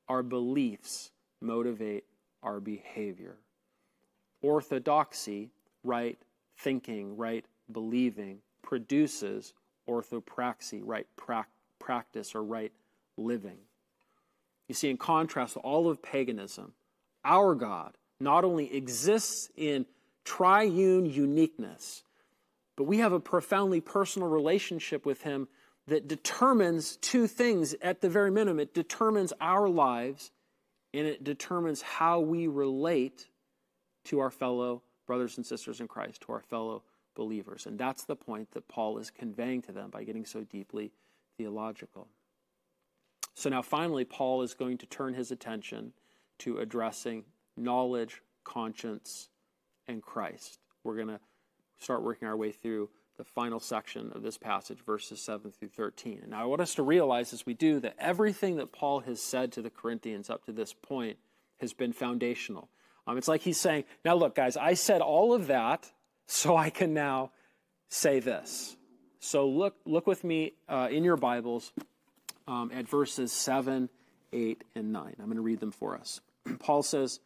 our 0.10 0.24
beliefs 0.24 1.12
motivate 1.40 2.04
our 2.44 2.60
behavior. 2.60 3.38
Orthodoxy, 4.42 5.52
right 5.84 6.18
thinking, 6.58 7.16
right 7.16 7.46
believing, 7.72 8.40
produces 8.62 9.54
orthopraxy, 9.88 10.82
right 10.84 11.08
pra- 11.16 11.48
practice, 11.78 12.36
or 12.36 12.44
right 12.44 12.72
living. 13.18 13.58
You 14.68 14.76
see, 14.76 14.90
in 14.90 14.98
contrast 14.98 15.54
to 15.54 15.60
all 15.60 15.90
of 15.90 16.02
paganism, 16.02 16.74
our 17.24 17.56
God 17.56 17.94
not 18.20 18.44
only 18.44 18.74
exists 18.74 19.50
in 19.56 19.86
triune 20.26 21.06
uniqueness, 21.06 22.04
but 22.76 22.84
we 22.84 23.00
have 23.00 23.14
a 23.14 23.20
profoundly 23.20 23.82
personal 23.82 24.28
relationship 24.28 25.06
with 25.06 25.24
Him 25.24 25.48
that 25.90 26.08
determines 26.08 26.98
two 26.98 27.28
things 27.28 27.76
at 27.82 28.02
the 28.02 28.10
very 28.10 28.32
minimum. 28.32 28.60
It 28.60 28.74
determines 28.74 29.34
our 29.42 29.68
lives 29.68 30.32
and 30.94 31.06
it 31.06 31.24
determines 31.24 31.82
how 31.82 32.20
we 32.20 32.48
relate 32.48 33.28
to 34.06 34.20
our 34.20 34.32
fellow 34.32 34.82
brothers 35.06 35.38
and 35.38 35.46
sisters 35.46 35.80
in 35.80 35.88
Christ, 35.88 36.22
to 36.22 36.32
our 36.32 36.42
fellow 36.42 36.84
believers. 37.16 37.66
And 37.66 37.78
that's 37.78 38.06
the 38.06 38.16
point 38.16 38.52
that 38.52 38.68
Paul 38.68 38.98
is 38.98 39.12
conveying 39.12 39.62
to 39.64 39.72
them 39.72 39.90
by 39.90 40.04
getting 40.04 40.26
so 40.26 40.44
deeply 40.44 40.92
theological. 41.38 42.08
So 43.36 43.50
now, 43.50 43.62
finally, 43.62 44.06
Paul 44.06 44.42
is 44.42 44.54
going 44.54 44.78
to 44.80 44.86
turn 44.86 45.14
his 45.14 45.32
attention 45.32 45.94
to 46.40 46.60
addressing 46.60 47.24
knowledge, 47.56 48.22
conscience, 48.44 49.30
and 49.88 50.02
Christ. 50.02 50.60
We're 50.84 50.96
going 50.96 51.08
to 51.08 51.20
start 51.80 52.04
working 52.04 52.28
our 52.28 52.38
way 52.38 52.52
through 52.52 52.90
the 53.20 53.26
final 53.26 53.60
section 53.60 54.14
of 54.16 54.24
this 54.24 54.38
passage, 54.38 54.80
verses 54.86 55.20
7 55.22 55.52
through 55.52 55.68
13. 55.68 56.20
And 56.22 56.32
now 56.32 56.42
I 56.42 56.46
want 56.46 56.62
us 56.62 56.76
to 56.76 56.84
realize 56.84 57.34
as 57.34 57.46
we 57.46 57.54
do 57.54 57.82
that 57.82 57.96
everything 58.00 58.56
that 58.56 58.72
Paul 58.72 59.02
has 59.02 59.22
said 59.22 59.52
to 59.52 59.62
the 59.62 59.70
Corinthians 59.70 60.30
up 60.30 60.46
to 60.46 60.54
this 60.54 60.72
point 60.72 61.18
has 61.60 61.74
been 61.74 61.92
foundational. 61.92 62.70
Um, 63.06 63.18
it's 63.18 63.28
like 63.28 63.42
he's 63.42 63.60
saying, 63.60 63.84
now 64.06 64.16
look, 64.16 64.36
guys, 64.36 64.56
I 64.56 64.74
said 64.74 65.02
all 65.02 65.34
of 65.34 65.48
that 65.48 65.92
so 66.28 66.56
I 66.56 66.70
can 66.70 66.94
now 66.94 67.32
say 67.90 68.22
this. 68.22 68.78
So 69.20 69.50
look, 69.50 69.76
look 69.84 70.08
with 70.08 70.24
me 70.24 70.54
uh, 70.70 70.88
in 70.90 71.04
your 71.04 71.18
Bibles 71.18 71.74
um, 72.48 72.72
at 72.74 72.88
verses 72.88 73.34
7, 73.34 73.90
8, 74.32 74.64
and 74.76 74.94
9. 74.94 75.16
I'm 75.20 75.26
going 75.26 75.36
to 75.36 75.42
read 75.42 75.60
them 75.60 75.72
for 75.72 75.98
us. 75.98 76.22
Paul 76.60 76.84
says, 76.84 77.20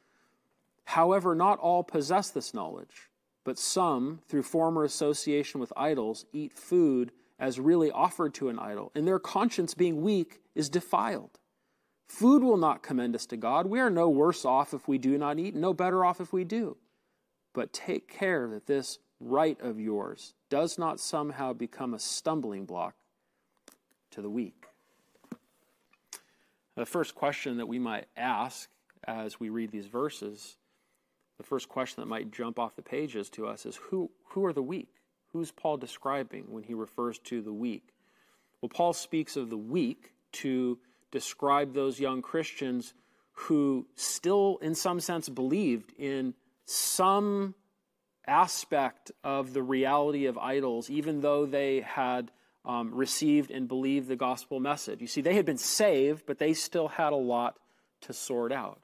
However, 0.85 1.35
not 1.35 1.59
all 1.59 1.83
possess 1.83 2.31
this 2.31 2.51
knowledge. 2.51 3.11
But 3.43 3.59
some, 3.59 4.21
through 4.27 4.43
former 4.43 4.83
association 4.83 5.59
with 5.59 5.73
idols, 5.75 6.25
eat 6.31 6.53
food 6.53 7.11
as 7.39 7.59
really 7.59 7.91
offered 7.91 8.33
to 8.35 8.49
an 8.49 8.59
idol, 8.59 8.91
and 8.95 9.07
their 9.07 9.19
conscience, 9.19 9.73
being 9.73 10.01
weak, 10.01 10.41
is 10.55 10.69
defiled. 10.69 11.39
Food 12.07 12.43
will 12.43 12.57
not 12.57 12.83
commend 12.83 13.15
us 13.15 13.25
to 13.25 13.37
God. 13.37 13.65
We 13.65 13.79
are 13.79 13.89
no 13.89 14.07
worse 14.07 14.45
off 14.45 14.73
if 14.73 14.87
we 14.87 14.97
do 14.97 15.17
not 15.17 15.39
eat, 15.39 15.55
no 15.55 15.73
better 15.73 16.05
off 16.05 16.21
if 16.21 16.31
we 16.31 16.43
do. 16.43 16.77
But 17.53 17.73
take 17.73 18.07
care 18.07 18.47
that 18.49 18.67
this 18.67 18.99
right 19.19 19.59
of 19.61 19.79
yours 19.79 20.33
does 20.49 20.77
not 20.77 20.99
somehow 20.99 21.53
become 21.53 21.93
a 21.93 21.99
stumbling 21.99 22.65
block 22.65 22.95
to 24.11 24.21
the 24.21 24.29
weak. 24.29 24.65
The 26.75 26.85
first 26.85 27.15
question 27.15 27.57
that 27.57 27.67
we 27.67 27.79
might 27.79 28.05
ask 28.15 28.69
as 29.05 29.39
we 29.39 29.49
read 29.49 29.71
these 29.71 29.87
verses 29.87 30.57
the 31.43 31.47
first 31.47 31.69
question 31.69 32.01
that 32.01 32.07
might 32.07 32.31
jump 32.31 32.57
off 32.57 32.75
the 32.75 32.81
pages 32.81 33.29
to 33.31 33.47
us 33.47 33.65
is 33.65 33.75
who, 33.75 34.09
who 34.29 34.45
are 34.45 34.53
the 34.53 34.63
weak? 34.63 34.87
Who's 35.33 35.51
Paul 35.51 35.77
describing 35.77 36.45
when 36.47 36.63
he 36.63 36.73
refers 36.73 37.19
to 37.19 37.41
the 37.41 37.53
weak? 37.53 37.83
Well, 38.61 38.69
Paul 38.69 38.93
speaks 38.93 39.35
of 39.35 39.49
the 39.49 39.57
weak 39.57 40.13
to 40.33 40.79
describe 41.11 41.73
those 41.73 41.99
young 41.99 42.21
Christians 42.21 42.93
who 43.33 43.87
still, 43.95 44.57
in 44.61 44.73
some 44.73 44.99
sense, 44.99 45.27
believed 45.27 45.91
in 45.97 46.33
some 46.65 47.55
aspect 48.25 49.11
of 49.23 49.53
the 49.53 49.63
reality 49.63 50.27
of 50.27 50.37
idols, 50.37 50.89
even 50.89 51.21
though 51.21 51.45
they 51.45 51.81
had 51.81 52.31
um, 52.63 52.93
received 52.93 53.51
and 53.51 53.67
believed 53.67 54.07
the 54.07 54.15
gospel 54.15 54.59
message. 54.59 55.01
You 55.01 55.07
see, 55.07 55.21
they 55.21 55.35
had 55.35 55.45
been 55.45 55.57
saved, 55.57 56.25
but 56.25 56.37
they 56.37 56.53
still 56.53 56.87
had 56.87 57.11
a 57.11 57.17
lot 57.17 57.57
to 58.01 58.13
sort 58.13 58.53
out. 58.53 58.79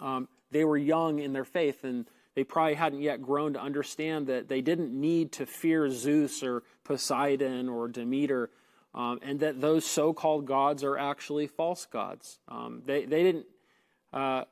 Um, 0.00 0.28
they 0.52 0.64
were 0.64 0.76
young 0.76 1.18
in 1.18 1.32
their 1.32 1.44
faith 1.44 1.84
and 1.84 2.06
they 2.34 2.44
probably 2.44 2.74
hadn't 2.74 3.02
yet 3.02 3.22
grown 3.22 3.54
to 3.54 3.60
understand 3.60 4.28
that 4.28 4.48
they 4.48 4.60
didn't 4.60 4.92
need 4.98 5.32
to 5.32 5.46
fear 5.46 5.90
Zeus 5.90 6.42
or 6.42 6.62
Poseidon 6.84 7.68
or 7.68 7.88
Demeter, 7.88 8.50
um, 8.94 9.20
and 9.22 9.40
that 9.40 9.60
those 9.60 9.84
so 9.84 10.12
called 10.12 10.46
gods 10.46 10.82
are 10.82 10.96
actually 10.96 11.46
false 11.46 11.86
gods. 11.86 12.38
Um, 12.48 12.82
they, 12.86 13.04
they 13.04 13.22
didn't 13.22 13.46
uh, 14.12 14.44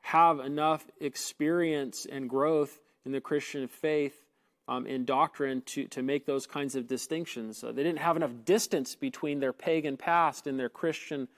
have 0.00 0.40
enough 0.40 0.86
experience 1.00 2.06
and 2.10 2.28
growth 2.28 2.80
in 3.04 3.12
the 3.12 3.20
Christian 3.20 3.68
faith 3.68 4.24
um, 4.66 4.86
in 4.86 5.04
doctrine 5.04 5.62
to, 5.62 5.86
to 5.88 6.02
make 6.02 6.24
those 6.24 6.46
kinds 6.46 6.74
of 6.74 6.86
distinctions. 6.86 7.62
Uh, 7.62 7.72
they 7.72 7.82
didn't 7.82 7.98
have 7.98 8.16
enough 8.16 8.32
distance 8.44 8.94
between 8.94 9.40
their 9.40 9.52
pagan 9.52 9.96
past 9.96 10.46
and 10.46 10.58
their 10.58 10.68
Christian 10.68 11.28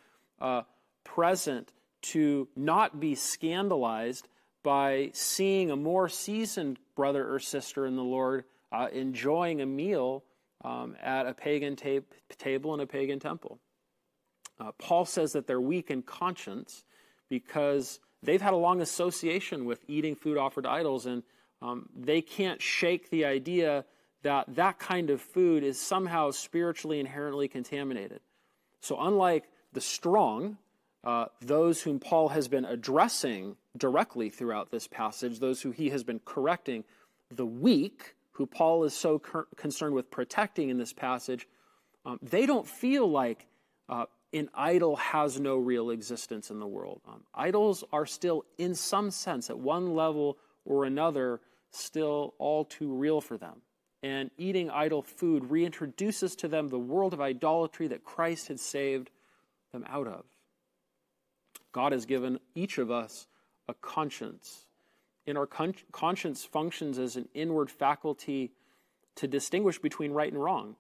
uh, 0.41 0.63
present 1.03 1.73
to 2.03 2.49
not 2.57 3.01
be 3.01 3.15
scandalized 3.15 4.29
by 4.63 5.11
seeing 5.13 5.71
a 5.71 5.77
more 5.77 6.09
seasoned 6.09 6.79
brother 6.95 7.33
or 7.33 7.39
sister 7.39 7.87
in 7.87 7.97
the 7.97 8.03
Lord 8.03 8.45
uh, 8.71 8.89
enjoying 8.93 9.61
a 9.61 9.67
meal 9.67 10.25
um, 10.65 10.97
at 11.03 11.27
a 11.27 11.35
pagan 11.35 11.77
ta- 11.77 12.07
table 12.39 12.75
in 12.75 12.81
a 12.81 12.87
pagan 12.87 13.19
temple. 13.19 13.59
Uh, 14.61 14.73
Paul 14.79 15.05
says 15.05 15.33
that 15.33 15.47
they're 15.47 15.61
weak 15.61 15.91
in 15.91 16.03
conscience 16.03 16.85
because 17.29 17.99
they've 18.23 18.43
had 18.43 18.53
a 18.53 18.57
long 18.57 18.81
association 18.81 19.65
with 19.65 19.81
eating 19.89 20.15
food 20.15 20.39
offered 20.39 20.65
to 20.65 20.71
idols, 20.71 21.07
and 21.07 21.23
um, 21.61 21.89
they 21.97 22.21
can't 22.23 22.63
shake 22.63 23.11
the 23.11 23.25
idea 23.25 23.85
that 24.23 24.55
that 24.55 24.79
kind 24.79 25.11
of 25.11 25.21
food 25.21 25.65
is 25.65 25.81
somehow 25.81 26.31
spiritually 26.31 27.01
inherently 27.01 27.49
contaminated. 27.49 28.21
So, 28.81 29.01
unlike 29.01 29.45
the 29.73 29.81
strong, 29.81 30.59
uh, 31.05 31.27
those 31.41 31.83
whom 31.83 31.99
Paul 31.99 32.29
has 32.29 32.49
been 32.49 32.65
addressing 32.65 33.57
directly 33.77 34.31
throughout 34.31 34.71
this 34.71 34.87
passage, 34.87 35.41
those 35.41 35.63
who 35.63 35.71
he 35.71 35.91
has 35.91 36.05
been 36.05 36.21
correcting, 36.25 36.85
the 37.31 37.47
weak, 37.47 38.15
who 38.33 38.47
Paul 38.47 38.85
is 38.85 38.95
so 38.95 39.19
cur- 39.19 39.47
concerned 39.57 39.95
with 39.95 40.11
protecting 40.11 40.69
in 40.69 40.79
this 40.79 40.93
passage, 40.93 41.49
um, 42.05 42.19
they 42.23 42.47
don't 42.47 42.67
feel 42.67 43.11
like 43.11 43.47
uh, 43.89 44.07
an 44.33 44.49
idol 44.55 44.97
has 44.97 45.41
no 45.41 45.57
real 45.57 45.91
existence 45.91 46.51
in 46.51 46.59
the 46.59 46.67
world. 46.67 47.01
Um, 47.07 47.25
idols 47.35 47.85
are 47.93 48.07
still, 48.07 48.45
in 48.59 48.75
some 48.75 49.11
sense, 49.11 49.51
at 49.51 49.59
one 49.59 49.95
level 49.95 50.39
or 50.65 50.85
another, 50.85 51.41
still 51.71 52.35
all 52.39 52.65
too 52.65 52.93
real 52.93 53.21
for 53.21 53.37
them. 53.37 53.63
And 54.03 54.31
eating 54.37 54.71
idol 54.71 55.03
food 55.03 55.45
reintroduces 55.45 56.37
to 56.39 56.49
them 56.49 56.69
the 56.69 56.79
world 56.79 57.13
of 57.13 57.21
idolatry 57.21 57.89
that 57.89 58.05
Christ 58.05 58.49
had 58.49 58.59
saved 58.59 59.11
them 59.73 59.85
out 59.89 60.07
of. 60.07 60.25
God 61.73 61.93
has 61.93 62.07
given 62.07 62.39
each 62.55 62.79
of 62.79 62.91
us 62.91 63.27
a 63.69 63.75
conscience. 63.75 64.67
And 65.27 65.39
our 65.39 65.47
con- 65.47 65.75
conscience 65.93 66.45
functions 66.45 66.99
as 66.99 67.17
an 67.17 67.29
inward 67.35 67.71
faculty 67.71 68.53
to 69.17 69.27
distinguish 69.27 69.79
between 69.79 70.13
right 70.13 70.33
and 70.33 70.43
wrong 70.43 70.77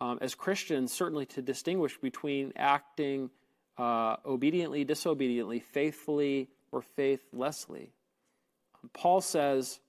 um, 0.00 0.18
as 0.20 0.34
Christians, 0.34 0.92
certainly 0.92 1.26
to 1.26 1.42
distinguish 1.42 1.98
between 1.98 2.52
acting 2.56 3.30
uh, 3.76 4.16
obediently, 4.24 4.84
disobediently, 4.84 5.60
faithfully, 5.60 6.48
or 6.72 6.82
faithlessly. 6.82 7.92
Paul 8.92 9.20
says, 9.20 9.80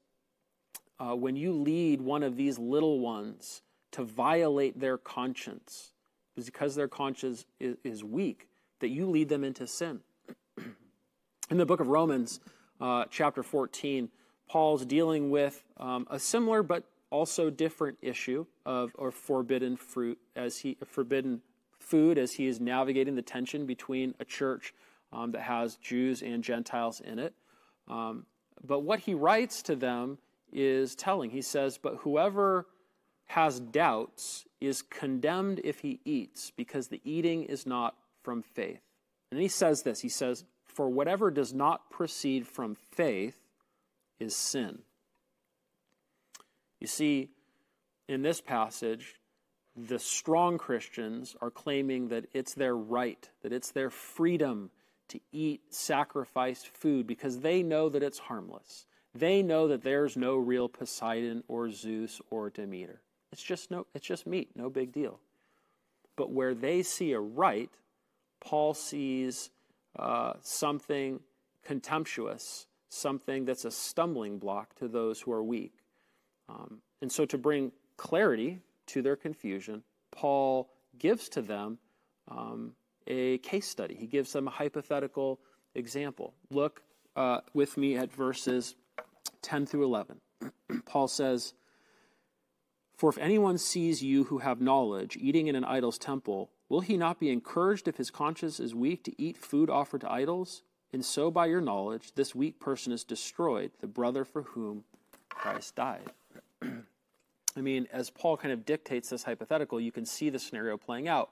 uh, 1.00 1.16
when 1.16 1.36
you 1.36 1.54
lead 1.54 2.02
one 2.02 2.24
of 2.24 2.36
these 2.36 2.60
little 2.60 3.00
ones 3.00 3.62
to 3.92 4.04
violate 4.04 4.80
their 4.80 4.98
conscience, 4.98 5.92
because 6.36 6.76
their 6.76 6.88
conscience 6.88 7.46
is, 7.60 7.78
is 7.84 8.04
weak, 8.04 8.48
that 8.80 8.90
you 8.90 9.10
lead 9.10 9.30
them 9.30 9.44
into 9.44 9.68
sin. 9.68 10.00
In 11.50 11.58
the 11.58 11.66
book 11.66 11.80
of 11.80 11.88
Romans, 11.88 12.40
uh, 12.80 13.06
chapter 13.10 13.42
14, 13.42 14.10
Paul's 14.48 14.86
dealing 14.86 15.32
with 15.32 15.64
um, 15.78 16.06
a 16.12 16.20
similar 16.20 16.62
but 16.62 16.84
also 17.10 17.50
different 17.50 17.98
issue 18.04 18.46
of 18.68 18.92
or 18.94 19.10
forbidden 19.10 19.76
fruit 19.76 20.20
as 20.36 20.60
he 20.60 20.78
forbidden 20.86 21.42
food 21.80 22.20
as 22.20 22.34
he 22.34 22.46
is 22.46 22.60
navigating 22.60 23.16
the 23.16 23.24
tension 23.24 23.66
between 23.66 24.14
a 24.20 24.26
church 24.26 24.76
um, 25.12 25.32
that 25.32 25.42
has 25.42 25.78
Jews 25.78 26.22
and 26.22 26.44
Gentiles 26.44 27.02
in 27.02 27.18
it. 27.18 27.34
Um, 27.88 28.28
but 28.64 28.82
what 28.82 29.00
he 29.00 29.16
writes 29.16 29.64
to 29.64 29.76
them 29.76 30.20
is 30.54 30.94
telling. 30.94 31.32
He 31.32 31.42
says, 31.42 31.80
"But 31.80 31.96
whoever 32.02 32.68
has 33.26 33.60
doubts 33.60 34.46
is 34.62 34.84
condemned 34.84 35.62
if 35.64 35.80
he 35.80 36.00
eats, 36.06 36.52
because 36.52 36.90
the 36.90 37.02
eating 37.04 37.44
is 37.44 37.66
not 37.66 37.96
from 38.22 38.44
faith." 38.44 38.82
And 39.32 39.40
he 39.40 39.48
says 39.48 39.82
this. 39.82 40.02
He 40.02 40.10
says, 40.10 40.46
"For 40.70 40.90
whatever 40.90 41.30
does 41.32 41.54
not 41.54 41.90
proceed 41.90 42.48
from 42.48 42.76
faith 42.76 43.42
is 44.20 44.36
sin." 44.36 44.84
You 46.80 46.88
see, 46.88 47.30
in 48.08 48.22
this 48.22 48.40
passage, 48.40 49.20
the 49.76 50.00
strong 50.00 50.58
Christians 50.58 51.36
are 51.42 51.52
claiming 51.52 52.08
that 52.10 52.26
it's 52.34 52.54
their 52.54 52.76
right, 52.76 53.30
that 53.42 53.52
it's 53.52 53.72
their 53.72 53.90
freedom 53.90 54.72
to 55.10 55.20
eat 55.32 55.74
sacrificed 55.74 56.68
food 56.68 57.08
because 57.08 57.40
they 57.40 57.64
know 57.64 57.90
that 57.90 58.04
it's 58.04 58.20
harmless. 58.20 58.86
They 59.14 59.42
know 59.42 59.68
that 59.68 59.82
there's 59.82 60.16
no 60.16 60.36
real 60.38 60.70
Poseidon 60.70 61.44
or 61.48 61.70
Zeus 61.72 62.22
or 62.30 62.50
Demeter. 62.50 63.02
It's 63.32 63.44
just 63.44 63.72
no 63.72 63.88
it's 63.94 64.06
just 64.06 64.28
meat, 64.28 64.56
no 64.56 64.70
big 64.70 64.92
deal. 64.92 65.20
But 66.16 66.32
where 66.32 66.54
they 66.54 66.84
see 66.84 67.12
a 67.14 67.20
right, 67.20 67.72
Paul 68.40 68.74
sees 68.74 69.50
uh, 69.98 70.34
something 70.42 71.20
contemptuous, 71.64 72.68
something 72.90 73.46
that's 73.46 73.66
a 73.66 73.72
stumbling 73.72 74.40
block 74.40 74.76
to 74.76 74.88
those 74.88 75.22
who 75.22 75.32
are 75.32 75.44
weak. 75.44 75.74
Um, 76.48 76.82
and 77.02 77.12
so, 77.12 77.26
to 77.26 77.38
bring 77.38 77.72
clarity 77.98 78.60
to 78.88 79.02
their 79.02 79.16
confusion, 79.16 79.84
Paul 80.12 80.70
gives 80.98 81.30
to 81.30 81.42
them 81.42 81.78
um, 82.28 82.74
a 83.08 83.38
case 83.40 83.68
study. 83.68 83.96
He 83.96 84.08
gives 84.08 84.34
them 84.34 84.48
a 84.48 84.52
hypothetical 84.52 85.40
example. 85.76 86.34
Look 86.50 86.82
uh, 87.16 87.42
with 87.54 87.78
me 87.78 87.98
at 87.98 88.12
verses 88.12 88.76
10 89.42 89.66
through 89.66 89.84
11. 89.84 90.22
Paul 90.86 91.08
says, 91.08 91.54
For 92.96 93.10
if 93.10 93.18
anyone 93.18 93.58
sees 93.58 94.04
you 94.04 94.26
who 94.26 94.40
have 94.40 94.62
knowledge 94.62 95.18
eating 95.20 95.48
in 95.48 95.56
an 95.56 95.64
idol's 95.64 95.98
temple, 95.98 96.50
will 96.70 96.82
he 96.82 96.96
not 96.96 97.20
be 97.20 97.30
encouraged 97.30 97.88
if 97.88 97.98
his 97.98 98.12
conscience 98.12 98.60
is 98.60 98.74
weak 98.74 99.04
to 99.04 99.22
eat 99.22 99.38
food 99.38 99.70
offered 99.70 100.02
to 100.02 100.12
idols? 100.12 100.62
And 100.94 101.04
so, 101.04 101.30
by 101.30 101.48
your 101.48 101.62
knowledge, 101.62 102.14
this 102.16 102.34
weak 102.34 102.60
person 102.60 102.94
is 102.94 103.04
destroyed, 103.04 103.72
the 103.80 103.88
brother 103.88 104.24
for 104.24 104.44
whom 104.44 104.84
Christ 105.30 105.76
died. 105.76 106.12
I 106.62 107.62
mean, 107.62 107.88
as 107.92 108.10
Paul 108.10 108.38
kind 108.38 108.54
of 108.54 108.66
dictates 108.66 109.10
this 109.10 109.24
hypothetical, 109.24 109.80
you 109.80 109.92
can 109.92 110.06
see 110.06 110.30
the 110.30 110.40
scenario 110.40 110.78
playing 110.78 111.08
out. 111.08 111.32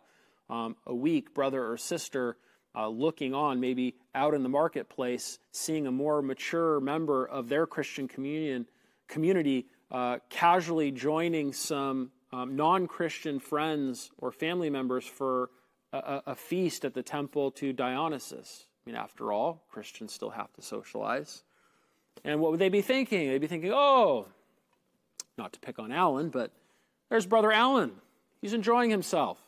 Um, 0.49 0.75
a 0.85 0.93
weak 0.93 1.33
brother 1.33 1.65
or 1.65 1.77
sister 1.77 2.37
uh, 2.75 2.87
looking 2.87 3.33
on, 3.33 3.59
maybe 3.59 3.95
out 4.13 4.33
in 4.33 4.43
the 4.43 4.49
marketplace, 4.49 5.39
seeing 5.51 5.87
a 5.87 5.91
more 5.91 6.21
mature 6.21 6.79
member 6.79 7.25
of 7.25 7.49
their 7.49 7.65
Christian 7.65 8.07
communion, 8.07 8.67
community 9.07 9.65
uh, 9.91 10.19
casually 10.29 10.91
joining 10.91 11.53
some 11.53 12.11
um, 12.31 12.55
non 12.55 12.87
Christian 12.87 13.39
friends 13.39 14.11
or 14.17 14.31
family 14.31 14.69
members 14.69 15.05
for 15.05 15.49
a, 15.93 16.21
a 16.27 16.35
feast 16.35 16.85
at 16.85 16.93
the 16.93 17.03
temple 17.03 17.51
to 17.51 17.73
Dionysus. 17.73 18.65
I 18.85 18.89
mean, 18.89 18.95
after 18.95 19.31
all, 19.31 19.63
Christians 19.69 20.13
still 20.13 20.29
have 20.29 20.51
to 20.53 20.61
socialize. 20.61 21.43
And 22.23 22.39
what 22.39 22.51
would 22.51 22.59
they 22.59 22.69
be 22.69 22.81
thinking? 22.81 23.29
They'd 23.29 23.41
be 23.41 23.47
thinking, 23.47 23.71
oh, 23.73 24.27
not 25.37 25.53
to 25.53 25.59
pick 25.59 25.79
on 25.79 25.91
Alan, 25.91 26.29
but 26.29 26.51
there's 27.09 27.25
Brother 27.25 27.51
Alan. 27.51 27.91
He's 28.41 28.53
enjoying 28.53 28.89
himself. 28.89 29.39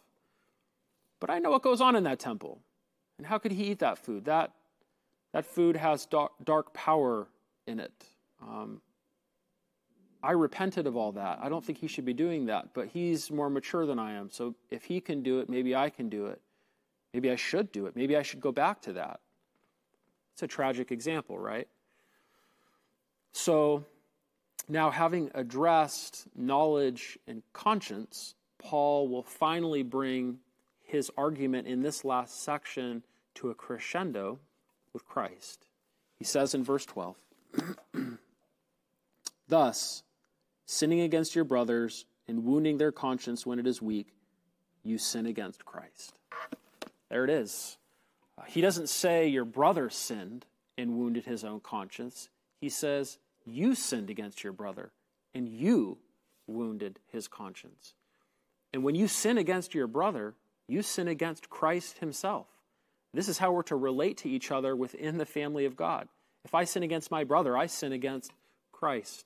But 1.19 1.29
I 1.29 1.39
know 1.39 1.51
what 1.51 1.61
goes 1.61 1.81
on 1.81 1.95
in 1.95 2.03
that 2.03 2.19
temple. 2.19 2.59
And 3.17 3.27
how 3.27 3.37
could 3.37 3.51
he 3.51 3.65
eat 3.65 3.79
that 3.79 3.97
food? 3.97 4.25
That, 4.25 4.51
that 5.33 5.45
food 5.45 5.75
has 5.75 6.05
dark, 6.05 6.31
dark 6.43 6.73
power 6.73 7.27
in 7.67 7.79
it. 7.79 7.91
Um, 8.41 8.81
I 10.21 10.31
repented 10.31 10.85
of 10.85 10.97
all 10.97 11.13
that. 11.13 11.39
I 11.41 11.49
don't 11.49 11.63
think 11.63 11.77
he 11.77 11.87
should 11.87 12.05
be 12.05 12.13
doing 12.13 12.47
that, 12.47 12.73
but 12.73 12.87
he's 12.87 13.31
more 13.31 13.49
mature 13.49 13.85
than 13.85 13.99
I 13.99 14.13
am. 14.13 14.29
So 14.29 14.55
if 14.69 14.83
he 14.83 14.99
can 14.99 15.23
do 15.23 15.39
it, 15.39 15.49
maybe 15.49 15.75
I 15.75 15.89
can 15.89 16.09
do 16.09 16.27
it. 16.27 16.41
Maybe 17.13 17.31
I 17.31 17.35
should 17.35 17.71
do 17.71 17.85
it. 17.85 17.95
Maybe 17.95 18.17
I 18.17 18.21
should 18.21 18.41
go 18.41 18.51
back 18.51 18.81
to 18.83 18.93
that. 18.93 19.21
It's 20.33 20.43
a 20.43 20.47
tragic 20.47 20.91
example, 20.91 21.39
right? 21.39 21.67
So 23.31 23.85
now, 24.67 24.91
having 24.91 25.31
addressed 25.33 26.27
knowledge 26.35 27.17
and 27.27 27.41
conscience, 27.53 28.35
Paul 28.59 29.07
will 29.07 29.23
finally 29.23 29.81
bring 29.81 30.39
his 30.83 31.11
argument 31.17 31.67
in 31.67 31.81
this 31.81 32.05
last 32.05 32.43
section 32.43 33.03
to 33.35 33.49
a 33.49 33.55
crescendo 33.55 34.39
with 34.93 35.07
Christ. 35.07 35.65
He 36.19 36.25
says 36.25 36.53
in 36.53 36.63
verse 36.63 36.85
12, 36.85 37.15
Thus, 39.47 40.03
sinning 40.69 41.01
against 41.01 41.33
your 41.33 41.43
brothers 41.43 42.05
and 42.27 42.45
wounding 42.45 42.77
their 42.77 42.91
conscience 42.91 43.43
when 43.43 43.57
it 43.57 43.65
is 43.65 43.81
weak, 43.81 44.13
you 44.83 44.99
sin 44.99 45.25
against 45.25 45.65
Christ. 45.65 46.13
There 47.09 47.23
it 47.23 47.31
is. 47.31 47.79
Uh, 48.37 48.43
he 48.43 48.61
doesn't 48.61 48.87
say 48.87 49.27
your 49.27 49.45
brother 49.45 49.89
sinned 49.89 50.45
and 50.77 50.95
wounded 50.95 51.25
his 51.25 51.43
own 51.43 51.59
conscience. 51.59 52.29
He 52.61 52.69
says 52.69 53.17
you 53.47 53.73
sinned 53.73 54.11
against 54.11 54.43
your 54.43 54.53
brother, 54.53 54.91
and 55.33 55.49
you 55.49 55.97
wounded 56.45 56.99
his 57.11 57.27
conscience. 57.27 57.95
And 58.71 58.83
when 58.83 58.93
you 58.93 59.07
sin 59.07 59.39
against 59.39 59.73
your 59.73 59.87
brother, 59.87 60.35
you 60.67 60.83
sin 60.83 61.07
against 61.07 61.49
Christ 61.49 61.97
himself. 61.97 62.45
This 63.11 63.27
is 63.27 63.39
how 63.39 63.51
we're 63.51 63.63
to 63.63 63.75
relate 63.75 64.17
to 64.17 64.29
each 64.29 64.51
other 64.51 64.75
within 64.75 65.17
the 65.17 65.25
family 65.25 65.65
of 65.65 65.75
God. 65.75 66.07
If 66.45 66.53
I 66.53 66.65
sin 66.65 66.83
against 66.83 67.09
my 67.09 67.23
brother, 67.23 67.57
I 67.57 67.65
sin 67.65 67.91
against 67.91 68.33
Christ. 68.71 69.25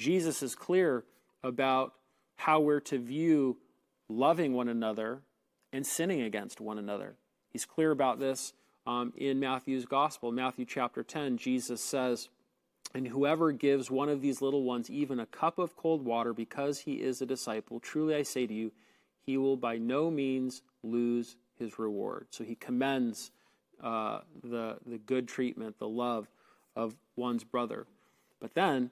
Jesus 0.00 0.42
is 0.42 0.54
clear 0.54 1.04
about 1.44 1.92
how 2.36 2.58
we're 2.60 2.80
to 2.80 2.98
view 2.98 3.58
loving 4.08 4.54
one 4.54 4.68
another 4.68 5.20
and 5.72 5.86
sinning 5.86 6.22
against 6.22 6.60
one 6.60 6.78
another. 6.78 7.16
He's 7.50 7.66
clear 7.66 7.90
about 7.90 8.18
this 8.18 8.54
um, 8.86 9.12
in 9.16 9.38
Matthew's 9.38 9.84
gospel. 9.84 10.32
Matthew 10.32 10.64
chapter 10.64 11.02
10, 11.02 11.36
Jesus 11.36 11.82
says, 11.82 12.30
and 12.94 13.08
whoever 13.08 13.52
gives 13.52 13.90
one 13.90 14.08
of 14.08 14.22
these 14.22 14.40
little 14.40 14.64
ones 14.64 14.90
even 14.90 15.20
a 15.20 15.26
cup 15.26 15.58
of 15.58 15.76
cold 15.76 16.04
water 16.04 16.32
because 16.32 16.80
he 16.80 16.94
is 16.94 17.20
a 17.20 17.26
disciple, 17.26 17.78
truly 17.78 18.14
I 18.14 18.22
say 18.22 18.46
to 18.46 18.54
you, 18.54 18.72
he 19.20 19.36
will 19.36 19.56
by 19.56 19.76
no 19.76 20.10
means 20.10 20.62
lose 20.82 21.36
his 21.58 21.78
reward. 21.78 22.28
So 22.30 22.42
he 22.42 22.54
commends 22.54 23.32
uh, 23.82 24.20
the, 24.42 24.78
the 24.86 24.98
good 24.98 25.28
treatment, 25.28 25.78
the 25.78 25.88
love 25.88 26.28
of 26.74 26.96
one's 27.16 27.44
brother. 27.44 27.86
But 28.40 28.54
then 28.54 28.90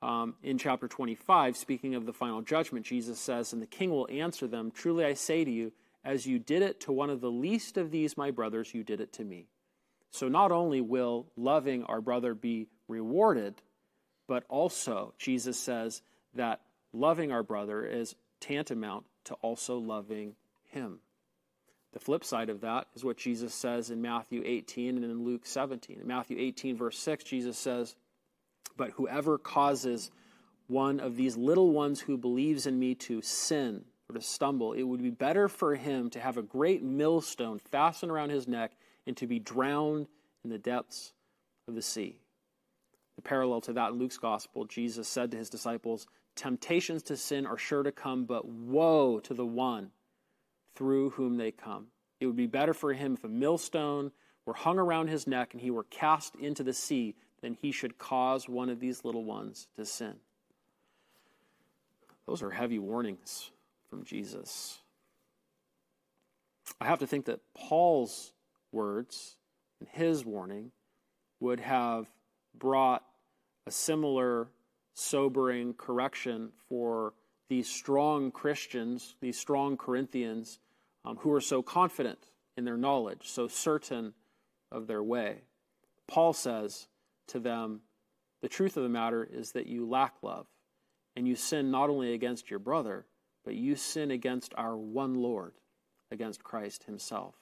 um, 0.00 0.34
in 0.42 0.58
chapter 0.58 0.86
25, 0.86 1.56
speaking 1.56 1.94
of 1.94 2.06
the 2.06 2.12
final 2.12 2.40
judgment, 2.40 2.86
Jesus 2.86 3.18
says, 3.18 3.52
And 3.52 3.60
the 3.60 3.66
king 3.66 3.90
will 3.90 4.08
answer 4.10 4.46
them, 4.46 4.70
Truly 4.70 5.04
I 5.04 5.14
say 5.14 5.44
to 5.44 5.50
you, 5.50 5.72
as 6.04 6.26
you 6.26 6.38
did 6.38 6.62
it 6.62 6.80
to 6.80 6.92
one 6.92 7.10
of 7.10 7.20
the 7.20 7.30
least 7.30 7.76
of 7.76 7.90
these 7.90 8.16
my 8.16 8.30
brothers, 8.30 8.72
you 8.72 8.84
did 8.84 9.00
it 9.00 9.12
to 9.14 9.24
me. 9.24 9.48
So 10.10 10.28
not 10.28 10.52
only 10.52 10.80
will 10.80 11.26
loving 11.36 11.84
our 11.84 12.00
brother 12.00 12.34
be 12.34 12.68
rewarded, 12.86 13.60
but 14.26 14.44
also 14.48 15.14
Jesus 15.18 15.58
says 15.58 16.02
that 16.34 16.60
loving 16.92 17.32
our 17.32 17.42
brother 17.42 17.84
is 17.84 18.14
tantamount 18.40 19.04
to 19.24 19.34
also 19.34 19.78
loving 19.78 20.34
him. 20.70 21.00
The 21.92 22.00
flip 22.00 22.24
side 22.24 22.50
of 22.50 22.60
that 22.60 22.86
is 22.94 23.04
what 23.04 23.16
Jesus 23.16 23.54
says 23.54 23.90
in 23.90 24.00
Matthew 24.00 24.42
18 24.44 24.96
and 24.96 25.04
in 25.04 25.24
Luke 25.24 25.46
17. 25.46 26.00
In 26.00 26.06
Matthew 26.06 26.38
18, 26.38 26.76
verse 26.76 26.98
6, 26.98 27.24
Jesus 27.24 27.58
says, 27.58 27.96
But 28.78 28.92
whoever 28.92 29.36
causes 29.36 30.10
one 30.68 31.00
of 31.00 31.16
these 31.16 31.36
little 31.36 31.72
ones 31.72 32.00
who 32.00 32.16
believes 32.16 32.66
in 32.66 32.78
me 32.78 32.94
to 32.94 33.20
sin 33.20 33.84
or 34.08 34.14
to 34.14 34.22
stumble, 34.22 34.72
it 34.72 34.84
would 34.84 35.02
be 35.02 35.10
better 35.10 35.48
for 35.48 35.74
him 35.74 36.08
to 36.10 36.20
have 36.20 36.38
a 36.38 36.42
great 36.42 36.82
millstone 36.82 37.60
fastened 37.70 38.10
around 38.10 38.30
his 38.30 38.48
neck 38.48 38.72
and 39.06 39.16
to 39.18 39.26
be 39.26 39.38
drowned 39.38 40.06
in 40.44 40.50
the 40.50 40.58
depths 40.58 41.12
of 41.66 41.74
the 41.74 41.82
sea. 41.82 42.16
The 43.16 43.22
parallel 43.22 43.60
to 43.62 43.72
that 43.72 43.90
in 43.90 43.98
Luke's 43.98 44.16
gospel, 44.16 44.64
Jesus 44.64 45.08
said 45.08 45.32
to 45.32 45.36
his 45.36 45.50
disciples, 45.50 46.06
Temptations 46.36 47.02
to 47.04 47.16
sin 47.16 47.46
are 47.46 47.58
sure 47.58 47.82
to 47.82 47.90
come, 47.90 48.26
but 48.26 48.46
woe 48.46 49.18
to 49.20 49.34
the 49.34 49.44
one 49.44 49.90
through 50.76 51.10
whom 51.10 51.36
they 51.36 51.50
come. 51.50 51.88
It 52.20 52.26
would 52.26 52.36
be 52.36 52.46
better 52.46 52.72
for 52.72 52.92
him 52.92 53.14
if 53.14 53.24
a 53.24 53.28
millstone 53.28 54.12
were 54.46 54.54
hung 54.54 54.78
around 54.78 55.08
his 55.08 55.26
neck 55.26 55.52
and 55.52 55.60
he 55.60 55.72
were 55.72 55.84
cast 55.84 56.36
into 56.36 56.62
the 56.62 56.72
sea 56.72 57.16
than 57.40 57.54
he 57.54 57.72
should 57.72 57.98
cause 57.98 58.48
one 58.48 58.68
of 58.68 58.80
these 58.80 59.04
little 59.04 59.24
ones 59.24 59.68
to 59.76 59.84
sin. 59.84 60.14
Those 62.26 62.42
are 62.42 62.50
heavy 62.50 62.78
warnings 62.78 63.50
from 63.88 64.04
Jesus. 64.04 64.78
I 66.80 66.86
have 66.86 66.98
to 66.98 67.06
think 67.06 67.26
that 67.26 67.40
Paul's 67.54 68.32
words 68.72 69.36
and 69.80 69.88
his 69.88 70.24
warning 70.24 70.72
would 71.40 71.60
have 71.60 72.06
brought 72.54 73.04
a 73.66 73.70
similar 73.70 74.48
sobering 74.94 75.74
correction 75.74 76.50
for 76.68 77.14
these 77.48 77.68
strong 77.68 78.30
Christians, 78.30 79.14
these 79.20 79.38
strong 79.38 79.76
Corinthians, 79.76 80.58
um, 81.04 81.16
who 81.18 81.32
are 81.32 81.40
so 81.40 81.62
confident 81.62 82.18
in 82.56 82.64
their 82.64 82.76
knowledge, 82.76 83.28
so 83.28 83.48
certain 83.48 84.12
of 84.70 84.86
their 84.86 85.02
way. 85.02 85.42
Paul 86.06 86.32
says 86.32 86.88
to 87.28 87.40
them, 87.40 87.80
The 88.40 88.48
truth 88.48 88.76
of 88.76 88.82
the 88.82 88.88
matter 88.88 89.28
is 89.30 89.52
that 89.52 89.66
you 89.66 89.88
lack 89.88 90.14
love, 90.22 90.46
and 91.16 91.26
you 91.26 91.34
sin 91.34 91.70
not 91.70 91.90
only 91.90 92.14
against 92.14 92.50
your 92.50 92.60
brother, 92.60 93.06
but 93.44 93.54
you 93.54 93.76
sin 93.76 94.10
against 94.10 94.54
our 94.56 94.76
one 94.76 95.14
Lord, 95.14 95.54
against 96.10 96.44
Christ 96.44 96.84
Himself. 96.84 97.34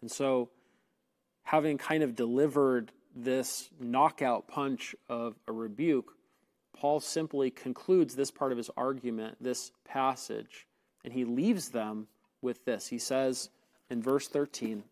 And 0.00 0.10
so, 0.10 0.50
having 1.42 1.78
kind 1.78 2.02
of 2.02 2.14
delivered 2.14 2.92
this 3.14 3.68
knockout 3.80 4.48
punch 4.48 4.94
of 5.08 5.34
a 5.46 5.52
rebuke, 5.52 6.14
Paul 6.72 7.00
simply 7.00 7.50
concludes 7.50 8.14
this 8.14 8.30
part 8.30 8.52
of 8.52 8.58
his 8.58 8.70
argument, 8.76 9.36
this 9.40 9.72
passage, 9.84 10.66
and 11.04 11.12
he 11.12 11.24
leaves 11.24 11.70
them 11.70 12.06
with 12.40 12.64
this. 12.64 12.86
He 12.86 12.98
says 12.98 13.50
in 13.90 14.00
verse 14.02 14.28
13, 14.28 14.84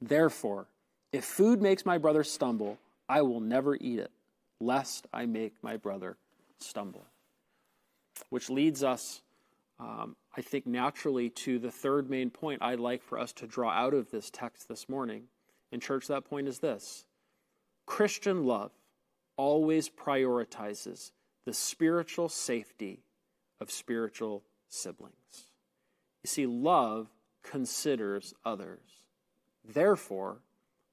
Therefore, 0.00 0.66
if 1.12 1.24
food 1.24 1.60
makes 1.60 1.84
my 1.84 1.98
brother 1.98 2.24
stumble, 2.24 2.78
I 3.08 3.22
will 3.22 3.40
never 3.40 3.76
eat 3.76 3.98
it, 3.98 4.10
lest 4.60 5.06
I 5.12 5.26
make 5.26 5.54
my 5.62 5.76
brother 5.76 6.16
stumble. 6.58 7.06
Which 8.30 8.48
leads 8.48 8.82
us, 8.82 9.22
um, 9.78 10.16
I 10.36 10.40
think, 10.40 10.66
naturally 10.66 11.28
to 11.30 11.58
the 11.58 11.70
third 11.70 12.08
main 12.08 12.30
point 12.30 12.62
I'd 12.62 12.80
like 12.80 13.02
for 13.02 13.18
us 13.18 13.32
to 13.34 13.46
draw 13.46 13.70
out 13.70 13.92
of 13.92 14.10
this 14.10 14.30
text 14.30 14.68
this 14.68 14.88
morning. 14.88 15.24
In 15.70 15.80
church, 15.80 16.06
that 16.08 16.24
point 16.24 16.48
is 16.48 16.60
this 16.60 17.04
Christian 17.86 18.44
love 18.44 18.72
always 19.36 19.88
prioritizes 19.88 21.10
the 21.44 21.52
spiritual 21.52 22.28
safety 22.28 23.02
of 23.60 23.70
spiritual 23.70 24.44
siblings. 24.68 25.46
You 26.22 26.28
see, 26.28 26.46
love 26.46 27.08
considers 27.42 28.32
others. 28.44 28.80
Therefore, 29.64 30.38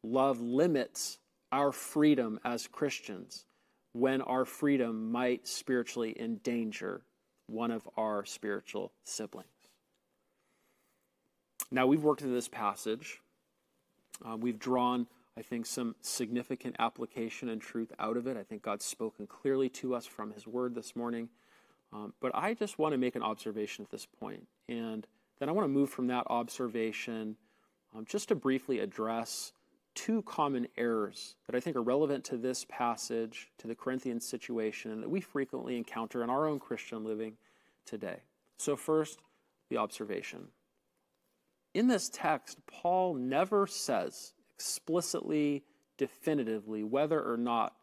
love 0.03 0.41
limits 0.41 1.19
our 1.51 1.71
freedom 1.71 2.39
as 2.43 2.67
Christians 2.67 3.45
when 3.93 4.21
our 4.21 4.45
freedom 4.45 5.11
might 5.11 5.47
spiritually 5.47 6.15
endanger 6.19 7.01
one 7.47 7.71
of 7.71 7.87
our 7.97 8.23
spiritual 8.25 8.91
siblings. 9.03 9.47
Now, 11.71 11.87
we've 11.87 12.03
worked 12.03 12.21
through 12.21 12.33
this 12.33 12.47
passage. 12.47 13.19
Uh, 14.27 14.37
we've 14.37 14.59
drawn, 14.59 15.07
I 15.37 15.41
think, 15.41 15.65
some 15.65 15.95
significant 16.01 16.75
application 16.79 17.49
and 17.49 17.61
truth 17.61 17.91
out 17.99 18.17
of 18.17 18.27
it. 18.27 18.37
I 18.37 18.43
think 18.43 18.63
God's 18.63 18.85
spoken 18.85 19.27
clearly 19.27 19.69
to 19.69 19.95
us 19.95 20.05
from 20.05 20.31
His 20.31 20.47
Word 20.47 20.75
this 20.75 20.95
morning. 20.95 21.29
Um, 21.91 22.13
but 22.19 22.31
I 22.35 22.53
just 22.53 22.77
want 22.77 22.93
to 22.93 22.97
make 22.97 23.15
an 23.15 23.23
observation 23.23 23.83
at 23.83 23.89
this 23.89 24.05
point, 24.05 24.47
and 24.67 25.07
then 25.39 25.49
I 25.49 25.51
want 25.51 25.65
to 25.65 25.73
move 25.73 25.89
from 25.89 26.07
that 26.07 26.25
observation 26.27 27.35
um, 27.95 28.05
just 28.07 28.27
to 28.27 28.35
briefly 28.35 28.79
address 28.79 29.53
two 29.99 30.21
common 30.21 30.65
errors 30.77 31.35
that 31.45 31.55
I 31.55 31.59
think 31.59 31.75
are 31.75 31.81
relevant 31.81 32.23
to 32.25 32.37
this 32.37 32.65
passage, 32.69 33.49
to 33.57 33.67
the 33.67 33.75
Corinthian 33.75 34.21
situation, 34.21 34.91
and 34.91 35.03
that 35.03 35.09
we 35.09 35.19
frequently 35.19 35.75
encounter 35.75 36.23
in 36.23 36.29
our 36.29 36.47
own 36.47 36.57
Christian 36.57 37.03
living 37.03 37.33
today. 37.85 38.21
So, 38.57 38.77
first, 38.77 39.19
the 39.69 39.75
observation. 39.75 40.47
In 41.73 41.89
this 41.89 42.09
text, 42.13 42.59
Paul 42.65 43.13
never 43.15 43.67
says 43.67 44.33
explicitly, 44.55 45.63
definitively, 45.97 46.81
whether 46.81 47.21
or 47.21 47.35
not 47.35 47.75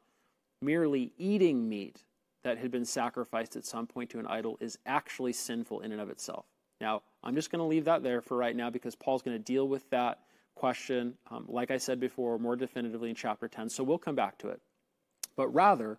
merely 0.63 1.13
eating 1.19 1.69
meat 1.69 2.03
that 2.45 2.57
had 2.57 2.71
been 2.71 2.87
sacrificed 2.87 3.57
at 3.57 3.67
some 3.67 3.87
point 3.87 4.09
to 4.11 4.19
an 4.19 4.27
idol 4.27 4.57
is 4.59 4.79
actually 4.87 5.35
sinful 5.35 5.81
in 5.81 5.93
and 5.93 6.01
of 6.01 6.09
itself. 6.09 6.47
Now, 6.81 7.03
I'm 7.23 7.35
just 7.35 7.51
going 7.51 7.61
to 7.61 7.67
leave 7.67 7.85
that 7.85 8.03
there 8.03 8.23
for 8.23 8.39
right 8.39 8.57
now 8.57 8.71
because 8.71 8.95
Paul's 8.95 9.21
going 9.21 9.37
to 9.37 9.43
deal 9.43 9.69
with 9.69 9.89
that 9.91 10.21
question, 10.57 11.15
um, 11.31 11.45
like 11.49 11.71
I 11.71 11.77
said 11.77 12.01
before, 12.01 12.39
more 12.39 12.57
definitively 12.57 13.11
in 13.11 13.15
chapter 13.15 13.47
10. 13.47 13.69
So 13.69 13.85
we'll 13.85 13.99
come 13.99 14.17
back 14.17 14.39
to 14.39 14.49
it. 14.49 14.61
But 15.37 15.49
rather, 15.49 15.99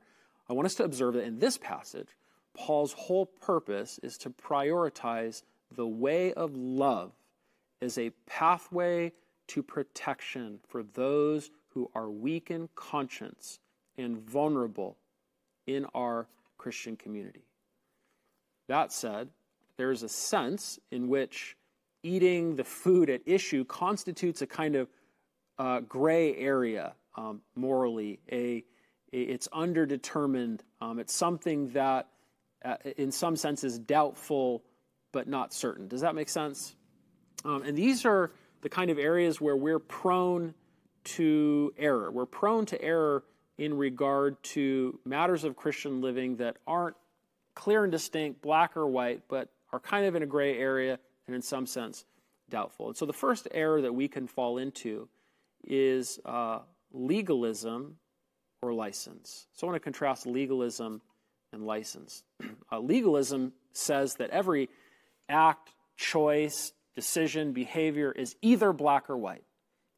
I 0.50 0.54
want 0.54 0.66
us 0.66 0.76
to 0.76 0.84
observe 0.84 1.14
that 1.14 1.24
in 1.24 1.40
this 1.40 1.58
passage, 1.58 2.10
Paul's 2.56 2.94
whole 2.94 3.28
purpose 3.28 4.00
is 4.04 4.18
to 4.20 4.32
prioritize 4.32 5.44
the 5.76 5.88
way 5.88 6.34
of 6.34 6.56
love 6.56 7.12
as 7.82 7.98
a 7.98 8.12
pathway 8.26 9.14
to 9.48 9.64
protection 9.64 10.60
for 10.68 10.84
those 10.84 11.52
who 11.70 11.90
are 11.94 12.10
weak 12.10 12.50
in 12.50 12.68
conscience 12.76 13.60
and 13.98 14.18
vulnerable 14.18 14.98
in 15.68 15.86
our 15.94 16.28
Christian 16.58 16.96
community. 16.96 17.44
That 18.68 18.92
said, 18.92 19.30
there 19.78 19.92
is 19.92 20.02
a 20.02 20.10
sense 20.10 20.80
in 20.92 21.08
which 21.08 21.56
eating 22.08 22.56
the 22.56 22.64
food 22.64 23.10
at 23.10 23.22
issue 23.26 23.66
constitutes 23.66 24.42
a 24.42 24.48
kind 24.48 24.76
of 24.76 24.88
uh, 25.60 25.82
gray 25.82 26.36
area 26.36 26.94
um, 27.16 27.42
morally. 27.56 28.20
A, 28.32 28.64
a, 29.12 29.18
it's 29.18 29.48
underdetermined. 29.50 30.62
Um, 30.80 31.00
it's 31.00 31.14
something 31.14 31.70
that, 31.70 32.08
uh, 32.64 32.76
in 32.96 33.12
some 33.12 33.36
sense, 33.36 33.64
is 33.64 33.78
doubtful 33.78 34.64
but 35.12 35.28
not 35.28 35.54
certain. 35.54 35.88
Does 35.88 36.02
that 36.02 36.16
make 36.16 36.30
sense? 36.30 36.76
Um, 37.44 37.64
and 37.64 37.78
these 37.78 38.06
are 38.06 38.32
the 38.62 38.70
kind 38.70 38.90
of 38.90 38.98
areas 38.98 39.42
where 39.42 39.56
we're 39.56 39.80
prone 39.80 40.54
to 41.04 41.74
error. 41.78 42.12
We're 42.12 42.26
prone 42.26 42.66
to 42.68 42.82
error 42.82 43.24
in 43.58 43.76
regard 43.76 44.42
to 44.44 45.00
matters 45.06 45.44
of 45.44 45.56
Christian 45.56 46.02
living 46.02 46.38
that 46.38 46.58
aren't 46.66 46.96
clear 47.56 47.84
and 47.84 47.92
distinct, 47.92 48.42
black 48.42 48.78
or 48.78 48.86
white, 48.88 49.24
but 49.28 49.50
are 49.72 49.80
kind 49.80 50.06
of 50.06 50.16
in 50.16 50.24
a 50.24 50.28
gray 50.28 50.58
area 50.58 51.00
and 51.28 51.36
in 51.36 51.42
some 51.42 51.66
sense 51.66 52.06
doubtful. 52.50 52.88
And 52.88 52.98
so 52.98 53.06
the 53.06 53.14
first 53.14 53.48
error 53.52 53.82
that 53.82 53.94
we 53.94 54.08
can 54.08 54.28
fall 54.28 54.58
into 54.58 55.10
is 55.66 56.20
uh, 56.26 56.60
legalism 56.92 57.98
or 58.62 58.74
license. 58.74 59.48
So 59.54 59.68
I 59.68 59.72
want 59.72 59.82
to 59.82 59.84
contrast 59.84 60.26
legalism 60.26 61.02
and 61.54 61.66
license. 61.66 62.24
Uh, 62.70 62.80
legalism 62.80 63.54
says 63.72 64.16
that 64.16 64.30
every 64.32 64.68
act, 65.30 65.72
choice, 65.96 66.74
decision, 66.98 67.54
behavior 67.54 68.12
is 68.12 68.36
either 68.42 68.74
black 68.74 69.10
or 69.10 69.16
white. 69.16 69.46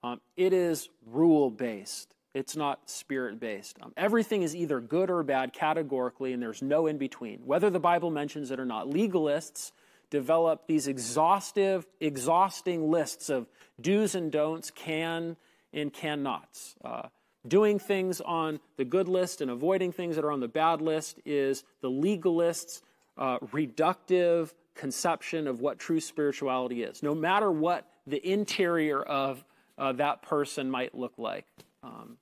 Um, 0.03 0.21
it 0.37 0.53
is 0.53 0.87
rule 1.07 1.49
based. 1.49 2.13
It's 2.35 2.55
not 2.55 2.87
spirit 2.87 3.39
based. 3.39 3.77
Um, 3.81 3.91
everything 3.97 4.43
is 4.43 4.55
either 4.55 4.79
good 4.79 5.09
or 5.09 5.23
bad 5.23 5.51
categorically, 5.51 6.31
and 6.31 6.43
there's 6.43 6.61
no 6.61 6.85
in 6.85 6.99
between, 6.99 7.39
whether 7.39 7.71
the 7.71 7.79
Bible 7.79 8.11
mentions 8.11 8.51
it 8.51 8.59
or 8.59 8.65
not. 8.65 8.87
Legalists 8.87 9.71
develop 10.09 10.67
these 10.67 10.87
exhaustive, 10.87 11.85
exhausting 11.99 12.89
lists 12.89 13.29
of 13.29 13.47
do's 13.79 14.15
and 14.15 14.31
don'ts, 14.31 14.71
can 14.71 15.37
and 15.73 15.93
cannots. 15.93 16.75
Uh, 16.83 17.09
doing 17.47 17.79
things 17.79 18.21
on 18.21 18.59
the 18.77 18.85
good 18.85 19.07
list 19.07 19.41
and 19.41 19.49
avoiding 19.49 19.91
things 19.91 20.15
that 20.15 20.25
are 20.25 20.31
on 20.31 20.39
the 20.39 20.47
bad 20.47 20.81
list 20.81 21.19
is 21.25 21.63
the 21.81 21.89
legalist's 21.89 22.81
uh, 23.17 23.39
reductive 23.39 24.53
conception 24.75 25.47
of 25.47 25.59
what 25.59 25.77
true 25.77 25.99
spirituality 25.99 26.83
is, 26.83 27.03
no 27.03 27.13
matter 27.13 27.51
what 27.51 27.85
the 28.07 28.25
interior 28.27 29.01
of 29.01 29.43
uh, 29.77 29.91
that 29.93 30.21
person 30.21 30.69
might 30.69 30.95
look 30.95 31.13
like. 31.17 31.45
Um, 31.83 32.17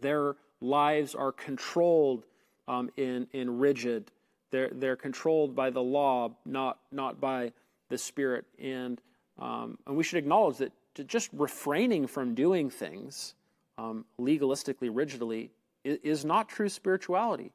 their 0.00 0.36
lives 0.60 1.14
are 1.14 1.32
controlled 1.32 2.24
um, 2.68 2.90
in, 2.96 3.26
in 3.32 3.58
rigid, 3.58 4.10
they're, 4.52 4.70
they're 4.72 4.96
controlled 4.96 5.56
by 5.56 5.70
the 5.70 5.82
law, 5.82 6.30
not, 6.44 6.78
not 6.92 7.20
by 7.20 7.50
the 7.88 7.98
Spirit. 7.98 8.44
And, 8.62 9.00
um, 9.38 9.78
and 9.86 9.96
we 9.96 10.04
should 10.04 10.18
acknowledge 10.18 10.58
that 10.58 10.72
just 11.06 11.30
refraining 11.32 12.06
from 12.06 12.34
doing 12.34 12.70
things 12.70 13.34
um, 13.78 14.04
legalistically, 14.20 14.90
rigidly, 14.92 15.50
is, 15.82 15.98
is 16.04 16.24
not 16.24 16.48
true 16.48 16.68
spirituality. 16.68 17.50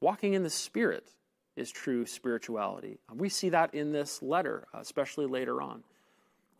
Walking 0.00 0.34
in 0.34 0.44
the 0.44 0.50
Spirit 0.50 1.10
is 1.56 1.72
true 1.72 2.06
spirituality. 2.06 2.98
We 3.12 3.28
see 3.28 3.48
that 3.48 3.74
in 3.74 3.90
this 3.90 4.22
letter, 4.22 4.68
especially 4.74 5.26
later 5.26 5.60
on. 5.60 5.82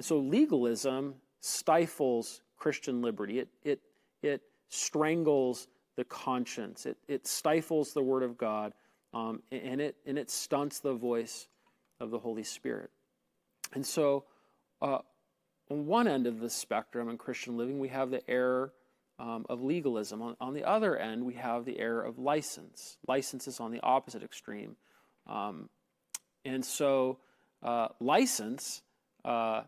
So 0.01 0.19
legalism 0.19 1.15
stifles 1.41 2.41
Christian 2.57 3.01
liberty. 3.03 3.39
It, 3.41 3.49
it, 3.65 3.81
it 4.23 4.43
strangles 4.69 5.69
the 5.97 6.05
conscience. 6.05 6.87
It, 6.87 6.97
it 7.07 7.27
stifles 7.27 7.93
the 7.93 8.03
Word 8.03 8.23
of 8.23 8.39
God, 8.39 8.73
um, 9.15 9.43
and, 9.51 9.81
it, 9.81 9.97
and 10.07 10.19
it 10.19 10.31
stunts 10.31 10.81
the 10.81 10.95
voice 10.95 11.49
of 12.01 12.11
the 12.11 12.19
Holy 12.19 12.43
Spirit. 12.45 12.91
And 13.75 13.85
so, 13.85 14.25
uh, 14.81 14.99
on 15.71 15.87
one 15.87 16.09
end 16.09 16.27
of 16.27 16.41
the 16.41 16.51
spectrum 16.51 17.09
in 17.09 17.19
Christian 17.19 17.57
living, 17.57 17.79
we 17.79 17.89
have 17.89 18.11
the 18.11 18.29
error 18.29 18.73
um, 19.19 19.45
of 19.49 19.63
legalism. 19.63 20.23
On, 20.23 20.37
on, 20.41 20.55
the 20.55 20.65
other 20.65 20.97
end, 20.97 21.25
we 21.25 21.35
have 21.35 21.65
the 21.65 21.79
error 21.79 22.03
of 22.03 22.19
license. 22.19 22.97
License 23.07 23.49
is 23.49 23.61
on 23.61 23.73
the 23.73 23.81
opposite 23.83 24.23
extreme. 24.23 24.77
Um, 25.27 25.69
and 26.45 26.65
so, 26.65 27.19
uh, 27.63 27.89
license, 28.01 28.83
uh, 29.25 29.63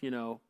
you 0.00 0.10
know, 0.10 0.40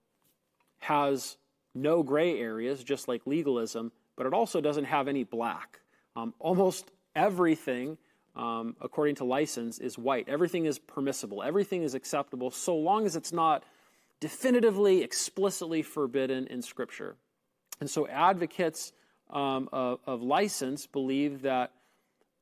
has 0.78 1.36
no 1.74 2.02
gray 2.02 2.38
areas, 2.38 2.84
just 2.84 3.08
like 3.08 3.22
legalism, 3.26 3.92
but 4.16 4.26
it 4.26 4.34
also 4.34 4.60
doesn't 4.60 4.84
have 4.84 5.08
any 5.08 5.24
black. 5.24 5.80
Um, 6.14 6.34
almost 6.38 6.90
everything, 7.14 7.98
um, 8.36 8.76
according 8.80 9.16
to 9.16 9.24
license, 9.24 9.78
is 9.78 9.98
white. 9.98 10.28
Everything 10.28 10.66
is 10.66 10.78
permissible. 10.78 11.42
Everything 11.42 11.82
is 11.82 11.94
acceptable 11.94 12.50
so 12.50 12.76
long 12.76 13.06
as 13.06 13.16
it's 13.16 13.32
not 13.32 13.64
definitively, 14.20 15.02
explicitly 15.02 15.82
forbidden 15.82 16.46
in 16.48 16.62
Scripture. 16.62 17.16
And 17.80 17.88
so 17.88 18.06
advocates 18.08 18.92
um, 19.30 19.68
of, 19.72 20.00
of 20.06 20.22
license 20.22 20.86
believe 20.86 21.42
that 21.42 21.72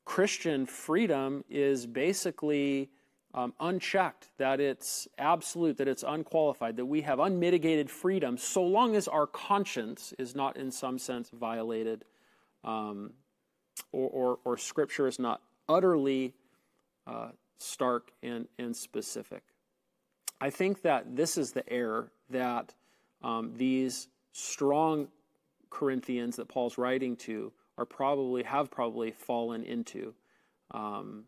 Christian 0.04 0.66
freedom 0.66 1.44
is 1.50 1.86
basically 1.86 2.90
um, 3.34 3.52
unchecked, 3.60 4.28
that 4.38 4.60
it's 4.60 5.06
absolute, 5.18 5.76
that 5.76 5.88
it's 5.88 6.04
unqualified, 6.06 6.76
that 6.76 6.86
we 6.86 7.02
have 7.02 7.20
unmitigated 7.20 7.90
freedom 7.90 8.38
so 8.38 8.62
long 8.62 8.96
as 8.96 9.08
our 9.08 9.26
conscience 9.26 10.14
is 10.18 10.34
not 10.34 10.56
in 10.56 10.70
some 10.70 10.98
sense 10.98 11.28
violated 11.30 12.04
um, 12.64 13.12
or, 13.92 14.08
or, 14.10 14.38
or, 14.44 14.56
Scripture 14.56 15.06
is 15.06 15.18
not 15.18 15.40
utterly 15.68 16.34
uh, 17.06 17.28
stark 17.58 18.10
and, 18.22 18.48
and 18.58 18.74
specific. 18.74 19.42
I 20.40 20.50
think 20.50 20.82
that 20.82 21.16
this 21.16 21.38
is 21.38 21.52
the 21.52 21.68
error 21.70 22.10
that 22.30 22.74
um, 23.22 23.52
these 23.56 24.08
strong 24.32 25.08
Corinthians 25.70 26.36
that 26.36 26.48
Paul's 26.48 26.78
writing 26.78 27.16
to 27.16 27.52
are 27.78 27.84
probably 27.84 28.42
have 28.42 28.70
probably 28.70 29.10
fallen 29.10 29.64
into. 29.64 30.14
Um, 30.70 31.24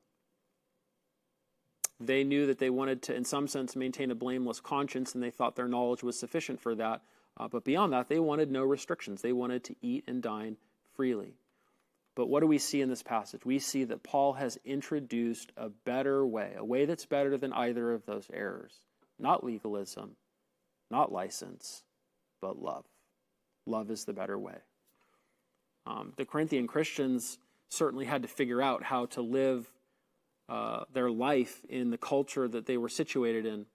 they 2.00 2.22
knew 2.22 2.46
that 2.46 2.58
they 2.58 2.70
wanted 2.70 3.02
to, 3.02 3.14
in 3.14 3.24
some 3.24 3.48
sense, 3.48 3.74
maintain 3.74 4.10
a 4.10 4.14
blameless 4.14 4.60
conscience, 4.60 5.14
and 5.14 5.22
they 5.22 5.30
thought 5.30 5.56
their 5.56 5.68
knowledge 5.68 6.02
was 6.02 6.18
sufficient 6.18 6.60
for 6.60 6.74
that. 6.76 7.02
Uh, 7.36 7.48
but 7.48 7.64
beyond 7.64 7.92
that, 7.92 8.08
they 8.08 8.18
wanted 8.18 8.50
no 8.50 8.62
restrictions. 8.62 9.22
They 9.22 9.32
wanted 9.32 9.64
to 9.64 9.76
eat 9.82 10.04
and 10.06 10.22
dine 10.22 10.56
freely. 10.94 11.34
But 12.18 12.28
what 12.28 12.40
do 12.40 12.48
we 12.48 12.58
see 12.58 12.80
in 12.80 12.88
this 12.88 13.04
passage? 13.04 13.44
We 13.44 13.60
see 13.60 13.84
that 13.84 14.02
Paul 14.02 14.32
has 14.32 14.58
introduced 14.64 15.52
a 15.56 15.68
better 15.68 16.26
way, 16.26 16.54
a 16.58 16.64
way 16.64 16.84
that's 16.84 17.06
better 17.06 17.38
than 17.38 17.52
either 17.52 17.92
of 17.92 18.06
those 18.06 18.28
errors. 18.34 18.72
Not 19.20 19.44
legalism, 19.44 20.16
not 20.90 21.12
license, 21.12 21.84
but 22.40 22.60
love 22.60 22.84
love 23.66 23.88
is 23.92 24.04
the 24.04 24.12
better 24.12 24.36
way. 24.36 24.56
Um, 25.86 26.12
the 26.16 26.24
Corinthian 26.24 26.66
Christians 26.66 27.38
certainly 27.68 28.04
had 28.04 28.22
to 28.22 28.28
figure 28.28 28.60
out 28.60 28.82
how 28.82 29.06
to 29.06 29.22
live 29.22 29.70
uh, 30.48 30.86
their 30.92 31.12
life 31.12 31.64
in 31.68 31.90
the 31.90 31.98
culture 31.98 32.48
that 32.48 32.66
they 32.66 32.78
were 32.78 32.88
situated 32.88 33.46
in, 33.46 33.66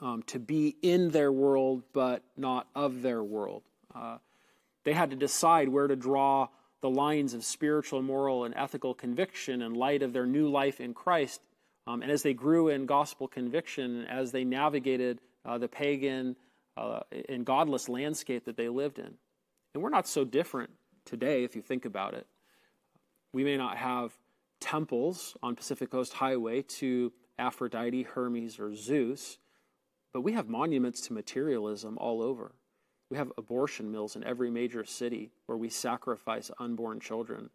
um, 0.00 0.22
to 0.28 0.38
be 0.38 0.74
in 0.80 1.10
their 1.10 1.30
world 1.30 1.82
but 1.92 2.22
not 2.34 2.66
of 2.74 3.02
their 3.02 3.22
world. 3.22 3.62
Uh, 3.94 4.16
they 4.84 4.94
had 4.94 5.10
to 5.10 5.16
decide 5.16 5.68
where 5.68 5.86
to 5.86 5.96
draw 5.96 6.48
the 6.84 6.90
lines 6.90 7.32
of 7.32 7.42
spiritual, 7.42 8.02
moral, 8.02 8.44
and 8.44 8.54
ethical 8.58 8.92
conviction 8.92 9.62
in 9.62 9.72
light 9.72 10.02
of 10.02 10.12
their 10.12 10.26
new 10.26 10.50
life 10.50 10.82
in 10.82 10.92
Christ. 10.92 11.40
Um, 11.86 12.02
and 12.02 12.10
as 12.10 12.22
they 12.22 12.34
grew 12.34 12.68
in 12.68 12.84
gospel 12.84 13.26
conviction, 13.26 14.04
as 14.04 14.32
they 14.32 14.44
navigated 14.44 15.18
uh, 15.46 15.56
the 15.56 15.66
pagan 15.66 16.36
uh, 16.76 17.00
and 17.30 17.46
godless 17.46 17.88
landscape 17.88 18.44
that 18.44 18.58
they 18.58 18.68
lived 18.68 18.98
in. 18.98 19.14
And 19.72 19.82
we're 19.82 19.88
not 19.88 20.06
so 20.06 20.26
different 20.26 20.72
today 21.06 21.42
if 21.42 21.56
you 21.56 21.62
think 21.62 21.86
about 21.86 22.12
it. 22.12 22.26
We 23.32 23.44
may 23.44 23.56
not 23.56 23.78
have 23.78 24.12
temples 24.60 25.38
on 25.42 25.56
Pacific 25.56 25.90
Coast 25.90 26.12
Highway 26.12 26.60
to 26.80 27.14
Aphrodite, 27.38 28.02
Hermes, 28.02 28.60
or 28.60 28.74
Zeus, 28.74 29.38
but 30.12 30.20
we 30.20 30.34
have 30.34 30.50
monuments 30.50 31.00
to 31.06 31.14
materialism 31.14 31.96
all 31.96 32.20
over. 32.20 32.52
We 33.14 33.18
have 33.18 33.32
abortion 33.38 33.92
mills 33.92 34.16
in 34.16 34.24
every 34.24 34.50
major 34.50 34.84
city 34.84 35.30
where 35.46 35.56
we 35.56 35.68
sacrifice 35.68 36.50
unborn 36.58 36.98
children. 36.98 37.48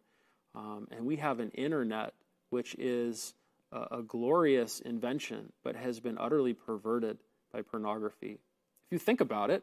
Um, 0.54 0.88
and 0.90 1.04
we 1.04 1.16
have 1.16 1.38
an 1.38 1.50
internet 1.50 2.14
which 2.48 2.74
is 2.76 3.34
a, 3.70 3.98
a 3.98 4.02
glorious 4.02 4.80
invention, 4.80 5.52
but 5.62 5.76
has 5.76 6.00
been 6.00 6.16
utterly 6.16 6.54
perverted 6.54 7.18
by 7.52 7.60
pornography. 7.60 8.38
If 8.86 8.92
you 8.92 8.98
think 8.98 9.20
about 9.20 9.50
it, 9.50 9.62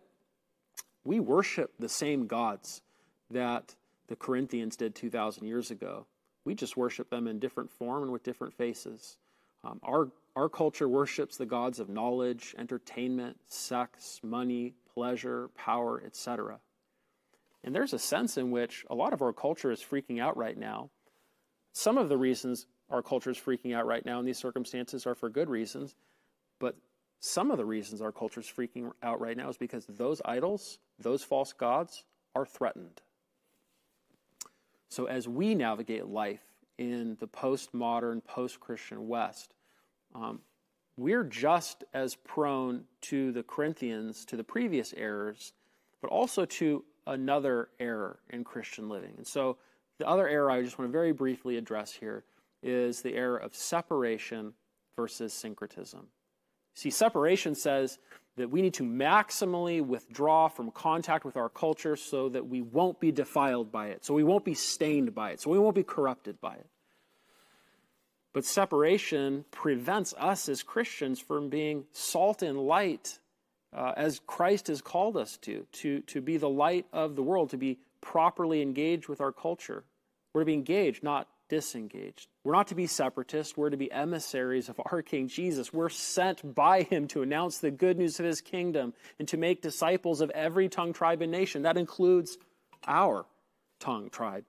we 1.04 1.20
worship 1.20 1.72
the 1.80 1.90
same 1.90 2.28
gods 2.28 2.84
that 3.32 3.74
the 4.08 4.16
Corinthians 4.16 4.76
did 4.76 4.94
2,000 4.94 5.48
years 5.48 5.72
ago. 5.72 6.06
We 6.46 6.54
just 6.54 6.78
worship 6.78 7.10
them 7.10 7.26
in 7.26 7.40
different 7.40 7.72
form 7.72 8.04
and 8.04 8.12
with 8.12 8.22
different 8.22 8.54
faces. 8.54 9.18
Um, 9.64 9.80
our, 9.82 10.10
our 10.36 10.48
culture 10.48 10.88
worships 10.88 11.38
the 11.38 11.48
gods 11.48 11.80
of 11.80 11.90
knowledge, 11.90 12.54
entertainment, 12.56 13.38
sex, 13.48 14.20
money, 14.22 14.76
pleasure, 14.98 15.52
power, 15.54 16.02
etc. 16.04 16.60
And 17.64 17.76
there's 17.76 17.94
a 17.94 18.00
sense 18.00 18.36
in 18.36 18.50
which 18.50 18.84
a 18.90 18.96
lot 18.96 19.14
of 19.14 19.22
our 19.22 19.32
culture 19.32 19.70
is 19.70 19.80
freaking 19.80 20.20
out 20.20 20.36
right 20.36 20.58
now. 20.58 20.90
Some 21.72 22.00
of 22.00 22.10
the 22.10 22.18
reasons 22.18 22.66
our 22.90 23.04
culture 23.04 23.30
is 23.30 23.38
freaking 23.38 23.76
out 23.76 23.86
right 23.86 24.04
now 24.04 24.20
in 24.20 24.26
these 24.26 24.40
circumstances 24.40 25.06
are 25.06 25.14
for 25.14 25.30
good 25.30 25.52
reasons, 25.52 25.96
but 26.60 26.76
some 27.20 27.52
of 27.52 27.60
the 27.60 27.66
reasons 27.66 28.02
our 28.02 28.12
culture 28.12 28.40
is 28.40 28.48
freaking 28.48 28.92
out 29.04 29.22
right 29.22 29.38
now 29.38 29.50
is 29.50 29.58
because 29.58 29.86
those 29.86 30.20
idols, 30.26 30.80
those 30.98 31.22
false 31.22 31.54
gods, 31.54 32.04
are 32.34 32.48
threatened. 32.48 33.00
So 34.90 35.06
as 35.06 35.28
we 35.28 35.54
navigate 35.54 36.08
life 36.08 36.42
in 36.80 37.18
the 37.20 37.28
postmodern, 37.28 38.24
post 38.24 38.60
Christian 38.60 39.08
West, 39.08 39.54
um, 40.16 40.40
we're 40.98 41.24
just 41.24 41.84
as 41.94 42.16
prone 42.16 42.84
to 43.02 43.32
the 43.32 43.44
Corinthians, 43.44 44.26
to 44.26 44.36
the 44.36 44.44
previous 44.44 44.94
errors, 44.98 45.54
but 46.02 46.10
also 46.10 46.46
to 46.46 46.84
another 47.06 47.70
error 47.80 48.20
in 48.32 48.44
Christian 48.44 48.90
living. 48.90 49.14
And 49.18 49.26
so 49.26 49.58
the 50.00 50.08
other 50.08 50.28
error 50.28 50.52
I 50.52 50.62
just 50.64 50.78
want 50.78 50.90
to 50.90 50.92
very 50.92 51.14
briefly 51.14 51.58
address 51.58 51.94
here 51.94 52.24
is 52.64 53.02
the 53.02 53.14
error 53.14 53.38
of 53.38 53.56
separation 53.56 54.54
versus 54.96 55.34
syncretism. 55.34 56.08
See, 56.76 56.90
separation 56.90 57.56
says 57.56 57.98
that 58.36 58.50
we 58.50 58.62
need 58.62 58.76
to 58.76 58.84
maximally 58.84 59.84
withdraw 59.84 60.48
from 60.48 60.72
contact 60.72 61.26
with 61.26 61.38
our 61.38 61.50
culture 61.50 61.96
so 61.96 62.30
that 62.30 62.48
we 62.48 62.62
won't 62.62 63.00
be 63.00 63.12
defiled 63.12 63.72
by 63.72 63.88
it, 63.88 64.06
so 64.06 64.14
we 64.14 64.24
won't 64.24 64.46
be 64.46 64.54
stained 64.54 65.16
by 65.16 65.32
it, 65.32 65.42
so 65.42 65.50
we 65.50 65.58
won't 65.60 65.76
be 65.76 65.84
corrupted 65.84 66.40
by 66.42 66.56
it. 66.56 66.68
But 68.38 68.46
separation 68.46 69.46
prevents 69.50 70.14
us 70.16 70.48
as 70.48 70.62
Christians 70.62 71.20
from 71.20 71.50
being 71.50 71.86
salt 71.92 72.44
and 72.44 72.60
light 72.60 73.18
uh, 73.76 73.94
as 73.98 74.22
Christ 74.28 74.68
has 74.68 74.80
called 74.80 75.18
us 75.18 75.38
to, 75.38 75.66
to, 75.72 76.02
to 76.02 76.22
be 76.22 76.38
the 76.38 76.48
light 76.48 76.86
of 76.94 77.16
the 77.16 77.24
world, 77.24 77.50
to 77.50 77.58
be 77.58 77.80
properly 78.00 78.62
engaged 78.62 79.08
with 79.08 79.22
our 79.22 79.32
culture. 79.32 79.84
We're 80.36 80.42
to 80.42 80.46
be 80.46 80.54
engaged, 80.54 81.02
not 81.02 81.28
disengaged. 81.50 82.28
We're 82.44 82.54
not 82.54 82.68
to 82.68 82.76
be 82.76 82.86
separatists, 82.86 83.58
we're 83.58 83.72
to 83.72 83.76
be 83.76 83.92
emissaries 83.92 84.70
of 84.70 84.80
our 84.86 85.02
King 85.02 85.30
Jesus. 85.30 85.74
We're 85.74 85.90
sent 85.90 86.54
by 86.54 86.84
him 86.84 87.08
to 87.08 87.24
announce 87.24 87.58
the 87.58 87.72
good 87.72 87.98
news 87.98 88.20
of 88.20 88.28
his 88.28 88.42
kingdom 88.42 88.94
and 89.18 89.28
to 89.30 89.38
make 89.38 89.64
disciples 89.64 90.22
of 90.22 90.30
every 90.30 90.70
tongue, 90.70 90.94
tribe, 90.94 91.24
and 91.24 91.32
nation. 91.32 91.64
That 91.64 91.76
includes 91.76 92.38
our 92.86 93.26
tongue, 93.80 94.12
tribe, 94.12 94.46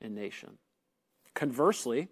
and 0.00 0.16
nation. 0.16 0.58
Conversely, 1.34 2.08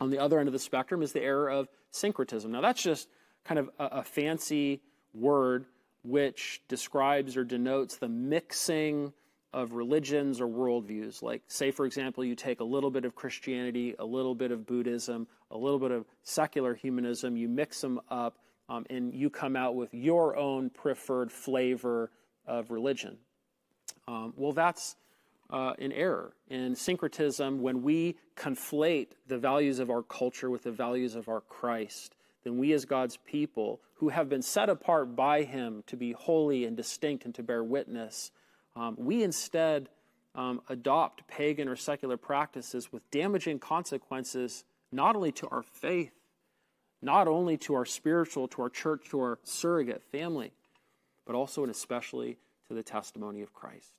on 0.00 0.10
the 0.10 0.18
other 0.18 0.38
end 0.38 0.48
of 0.48 0.52
the 0.52 0.58
spectrum 0.58 1.02
is 1.02 1.12
the 1.12 1.22
error 1.22 1.48
of 1.48 1.68
syncretism. 1.90 2.50
Now, 2.50 2.60
that's 2.60 2.82
just 2.82 3.08
kind 3.44 3.58
of 3.58 3.70
a, 3.78 3.84
a 3.86 4.04
fancy 4.04 4.80
word 5.14 5.66
which 6.02 6.62
describes 6.68 7.36
or 7.36 7.44
denotes 7.44 7.96
the 7.96 8.08
mixing 8.08 9.12
of 9.52 9.72
religions 9.72 10.40
or 10.40 10.46
worldviews. 10.46 11.22
Like, 11.22 11.42
say, 11.48 11.70
for 11.70 11.86
example, 11.86 12.24
you 12.24 12.34
take 12.34 12.60
a 12.60 12.64
little 12.64 12.90
bit 12.90 13.04
of 13.04 13.14
Christianity, 13.14 13.94
a 13.98 14.04
little 14.04 14.34
bit 14.34 14.50
of 14.50 14.66
Buddhism, 14.66 15.26
a 15.50 15.56
little 15.56 15.78
bit 15.78 15.90
of 15.90 16.04
secular 16.22 16.74
humanism, 16.74 17.36
you 17.36 17.48
mix 17.48 17.80
them 17.80 18.00
up, 18.10 18.38
um, 18.68 18.84
and 18.90 19.14
you 19.14 19.30
come 19.30 19.56
out 19.56 19.74
with 19.74 19.92
your 19.94 20.36
own 20.36 20.68
preferred 20.70 21.32
flavor 21.32 22.10
of 22.46 22.70
religion. 22.70 23.16
Um, 24.06 24.34
well, 24.36 24.52
that's 24.52 24.96
uh, 25.50 25.72
an 25.78 25.92
error. 25.92 26.32
In 26.48 26.74
syncretism, 26.74 27.60
when 27.62 27.82
we 27.82 28.16
conflate 28.36 29.08
the 29.26 29.38
values 29.38 29.78
of 29.78 29.90
our 29.90 30.02
culture 30.02 30.50
with 30.50 30.62
the 30.62 30.72
values 30.72 31.14
of 31.14 31.28
our 31.28 31.40
Christ, 31.40 32.14
then 32.44 32.58
we 32.58 32.72
as 32.72 32.84
God's 32.84 33.16
people, 33.18 33.80
who 33.94 34.10
have 34.10 34.28
been 34.28 34.42
set 34.42 34.68
apart 34.68 35.16
by 35.16 35.42
Him 35.42 35.82
to 35.86 35.96
be 35.96 36.12
holy 36.12 36.64
and 36.64 36.76
distinct 36.76 37.24
and 37.24 37.34
to 37.34 37.42
bear 37.42 37.64
witness, 37.64 38.30
um, 38.76 38.94
we 38.98 39.22
instead 39.22 39.88
um, 40.34 40.60
adopt 40.68 41.26
pagan 41.26 41.68
or 41.68 41.76
secular 41.76 42.16
practices 42.16 42.92
with 42.92 43.10
damaging 43.10 43.58
consequences 43.58 44.64
not 44.92 45.16
only 45.16 45.32
to 45.32 45.48
our 45.48 45.62
faith, 45.62 46.12
not 47.02 47.28
only 47.28 47.56
to 47.56 47.74
our 47.74 47.84
spiritual, 47.84 48.48
to 48.48 48.62
our 48.62 48.70
church, 48.70 49.08
to 49.10 49.20
our 49.20 49.38
surrogate 49.42 50.02
family, 50.02 50.52
but 51.26 51.34
also 51.34 51.62
and 51.62 51.70
especially 51.70 52.38
to 52.68 52.74
the 52.74 52.82
testimony 52.82 53.42
of 53.42 53.52
Christ. 53.52 53.92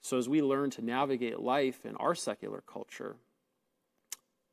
So, 0.00 0.16
as 0.16 0.28
we 0.28 0.42
learn 0.42 0.70
to 0.70 0.84
navigate 0.84 1.40
life 1.40 1.84
in 1.84 1.96
our 1.96 2.14
secular 2.14 2.62
culture, 2.66 3.16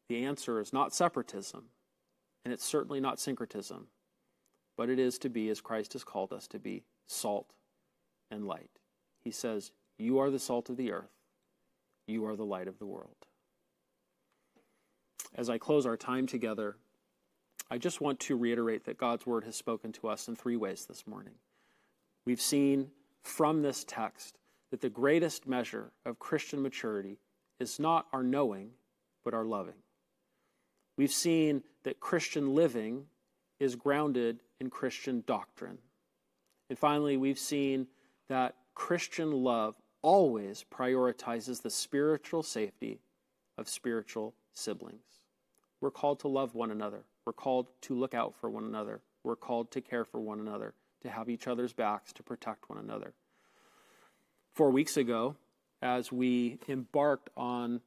the 0.09 0.25
answer 0.25 0.59
is 0.59 0.73
not 0.73 0.93
separatism, 0.93 1.65
and 2.43 2.53
it's 2.53 2.65
certainly 2.65 2.99
not 2.99 3.19
syncretism, 3.19 3.87
but 4.77 4.89
it 4.89 4.99
is 4.99 5.17
to 5.19 5.29
be, 5.29 5.49
as 5.49 5.61
Christ 5.61 5.93
has 5.93 6.03
called 6.03 6.33
us 6.33 6.47
to 6.47 6.59
be, 6.59 6.83
salt 7.07 7.53
and 8.31 8.45
light. 8.45 8.69
He 9.23 9.31
says, 9.31 9.71
You 9.97 10.19
are 10.19 10.29
the 10.29 10.39
salt 10.39 10.69
of 10.69 10.77
the 10.77 10.91
earth, 10.91 11.13
you 12.07 12.25
are 12.25 12.35
the 12.35 12.45
light 12.45 12.67
of 12.67 12.79
the 12.79 12.85
world. 12.85 13.15
As 15.35 15.49
I 15.49 15.57
close 15.57 15.85
our 15.85 15.97
time 15.97 16.27
together, 16.27 16.77
I 17.69 17.77
just 17.77 17.99
want 17.99 18.19
to 18.21 18.37
reiterate 18.37 18.85
that 18.85 18.97
God's 18.97 19.25
word 19.25 19.43
has 19.43 19.55
spoken 19.55 19.91
to 19.93 20.07
us 20.07 20.27
in 20.27 20.35
three 20.35 20.55
ways 20.55 20.85
this 20.85 21.07
morning. 21.07 21.33
We've 22.25 22.41
seen 22.41 22.91
from 23.23 23.61
this 23.61 23.83
text 23.83 24.37
that 24.75 24.81
the 24.81 24.89
greatest 24.89 25.47
measure 25.47 25.89
of 26.05 26.19
Christian 26.19 26.61
maturity 26.61 27.17
is 27.61 27.79
not 27.79 28.07
our 28.11 28.21
knowing, 28.21 28.71
but 29.23 29.33
our 29.33 29.45
loving. 29.45 29.81
We've 30.97 31.13
seen 31.13 31.63
that 31.85 32.01
Christian 32.01 32.53
living 32.53 33.05
is 33.57 33.77
grounded 33.77 34.41
in 34.59 34.69
Christian 34.69 35.23
doctrine. 35.25 35.77
And 36.69 36.77
finally, 36.77 37.15
we've 37.15 37.39
seen 37.39 37.87
that 38.27 38.55
Christian 38.73 39.31
love 39.31 39.75
always 40.01 40.65
prioritizes 40.69 41.61
the 41.61 41.69
spiritual 41.69 42.43
safety 42.43 42.99
of 43.57 43.69
spiritual 43.69 44.33
siblings. 44.51 45.05
We're 45.79 45.89
called 45.89 46.19
to 46.19 46.27
love 46.27 46.53
one 46.53 46.71
another. 46.71 47.05
We're 47.25 47.31
called 47.31 47.67
to 47.83 47.95
look 47.95 48.13
out 48.13 48.35
for 48.41 48.49
one 48.49 48.65
another. 48.65 48.99
We're 49.23 49.37
called 49.37 49.71
to 49.71 49.79
care 49.79 50.03
for 50.03 50.19
one 50.19 50.41
another, 50.41 50.73
to 51.03 51.09
have 51.09 51.29
each 51.29 51.47
other's 51.47 51.71
backs, 51.71 52.11
to 52.11 52.23
protect 52.23 52.69
one 52.69 52.79
another. 52.79 53.13
Four 54.55 54.71
weeks 54.71 54.97
ago, 54.97 55.35
as 55.81 56.11
we 56.11 56.59
embarked 56.67 57.29
on 57.37 57.81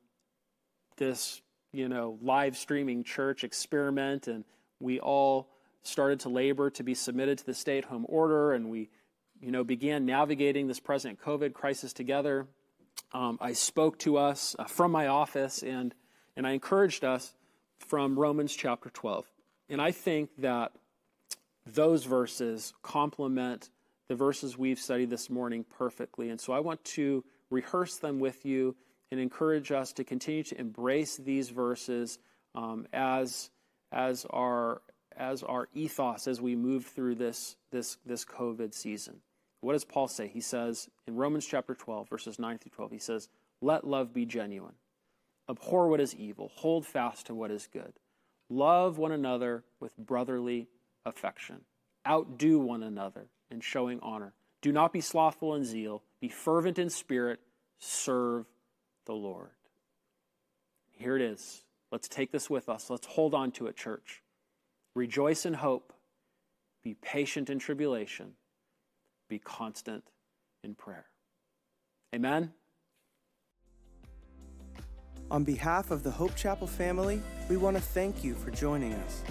this, 0.96 1.42
you 1.72 1.88
know, 1.88 2.18
live 2.22 2.56
streaming 2.56 3.04
church 3.04 3.42
experiment, 3.42 4.28
and 4.28 4.44
we 4.78 5.00
all 5.00 5.48
started 5.82 6.20
to 6.20 6.28
labor 6.28 6.70
to 6.70 6.82
be 6.82 6.94
submitted 6.94 7.38
to 7.38 7.46
the 7.46 7.54
stay 7.54 7.78
at 7.78 7.86
home 7.86 8.04
order, 8.08 8.52
and 8.52 8.70
we 8.70 8.90
you 9.40 9.50
know, 9.50 9.64
began 9.64 10.04
navigating 10.04 10.66
this 10.66 10.80
present 10.80 11.20
COVID 11.20 11.52
crisis 11.52 11.92
together. 11.92 12.46
Um, 13.12 13.38
I 13.40 13.52
spoke 13.52 13.98
to 14.00 14.18
us 14.18 14.56
uh, 14.58 14.64
from 14.64 14.90
my 14.90 15.06
office 15.06 15.62
and, 15.62 15.94
and 16.36 16.46
I 16.46 16.52
encouraged 16.52 17.04
us 17.04 17.34
from 17.78 18.18
Romans 18.18 18.54
chapter 18.54 18.90
12. 18.90 19.26
And 19.68 19.80
I 19.80 19.92
think 19.92 20.30
that 20.38 20.72
those 21.66 22.04
verses 22.04 22.74
complement 22.82 23.70
the 24.09 24.14
verses 24.14 24.56
we've 24.56 24.78
studied 24.78 25.11
this 25.11 25.28
morning 25.28 25.64
perfectly. 25.76 26.30
And 26.30 26.40
so 26.40 26.52
I 26.52 26.61
want 26.61 26.82
to 26.84 27.24
rehearse 27.50 27.96
them 27.96 28.18
with 28.18 28.44
you 28.44 28.74
and 29.11 29.20
encourage 29.20 29.70
us 29.70 29.92
to 29.94 30.04
continue 30.04 30.42
to 30.44 30.59
embrace 30.59 31.16
these 31.16 31.50
verses 31.50 32.18
um, 32.54 32.86
as, 32.92 33.50
as, 33.92 34.26
our, 34.30 34.82
as 35.16 35.42
our 35.42 35.68
ethos 35.74 36.26
as 36.26 36.40
we 36.40 36.56
move 36.56 36.86
through 36.86 37.16
this, 37.16 37.56
this, 37.70 37.98
this 38.04 38.24
COVID 38.24 38.74
season. 38.74 39.20
What 39.61 39.72
does 39.72 39.84
Paul 39.84 40.09
say? 40.09 40.28
He 40.28 40.40
says 40.40 40.88
in 41.06 41.16
Romans 41.16 41.46
chapter 41.46 41.74
12, 41.74 42.09
verses 42.09 42.38
9 42.38 42.59
through 42.59 42.70
12, 42.70 42.92
he 42.92 42.98
says, 42.98 43.28
Let 43.61 43.86
love 43.86 44.14
be 44.14 44.24
genuine. 44.24 44.74
Abhor 45.50 45.88
what 45.88 46.00
is 46.00 46.14
evil. 46.14 46.50
Hold 46.56 46.86
fast 46.86 47.26
to 47.26 47.34
what 47.34 47.50
is 47.50 47.68
good. 47.72 47.94
Love 48.50 48.98
one 48.98 49.12
another 49.12 49.64
with 49.80 49.96
brotherly 49.96 50.68
affection. 51.04 51.62
Outdo 52.06 52.59
one 52.59 52.82
another 52.82 53.28
in 53.51 53.61
showing 53.61 54.01
honor. 54.01 54.34
Do 54.61 54.72
not 54.72 54.92
be 54.92 55.01
slothful 55.01 55.55
in 55.55 55.64
zeal. 55.64 56.03
Be 56.20 56.28
fervent 56.28 56.78
in 56.78 56.90
spirit. 56.90 57.40
Serve 57.78 58.46
the 59.07 59.12
Lord. 59.12 59.51
Here 60.92 61.16
it 61.16 61.22
is. 61.22 61.62
Let's 61.92 62.09
take 62.09 62.32
this 62.32 62.51
with 62.51 62.68
us. 62.68 62.90
Let's 62.90 63.07
hold 63.07 63.34
on 63.34 63.53
to 63.53 63.66
it, 63.66 63.76
church. 63.76 64.22
Rejoice 64.94 65.46
in 65.46 65.55
hope. 65.55 65.92
Be 66.82 66.94
patient 66.94 67.51
in 67.51 67.59
tribulation 67.59 68.34
be 69.28 69.38
constant 69.38 70.05
in 70.64 70.74
prayer. 70.74 71.07
Amen. 72.14 72.53
On 75.30 75.44
behalf 75.44 75.90
of 75.90 76.03
the 76.03 76.11
Hope 76.11 76.34
Chapel 76.34 76.66
family, 76.66 77.20
we 77.51 77.59
want 77.59 77.76
to 77.76 77.82
thank 77.82 78.24
you 78.24 78.34
for 78.34 78.51
joining 78.51 78.94
us. 78.94 79.22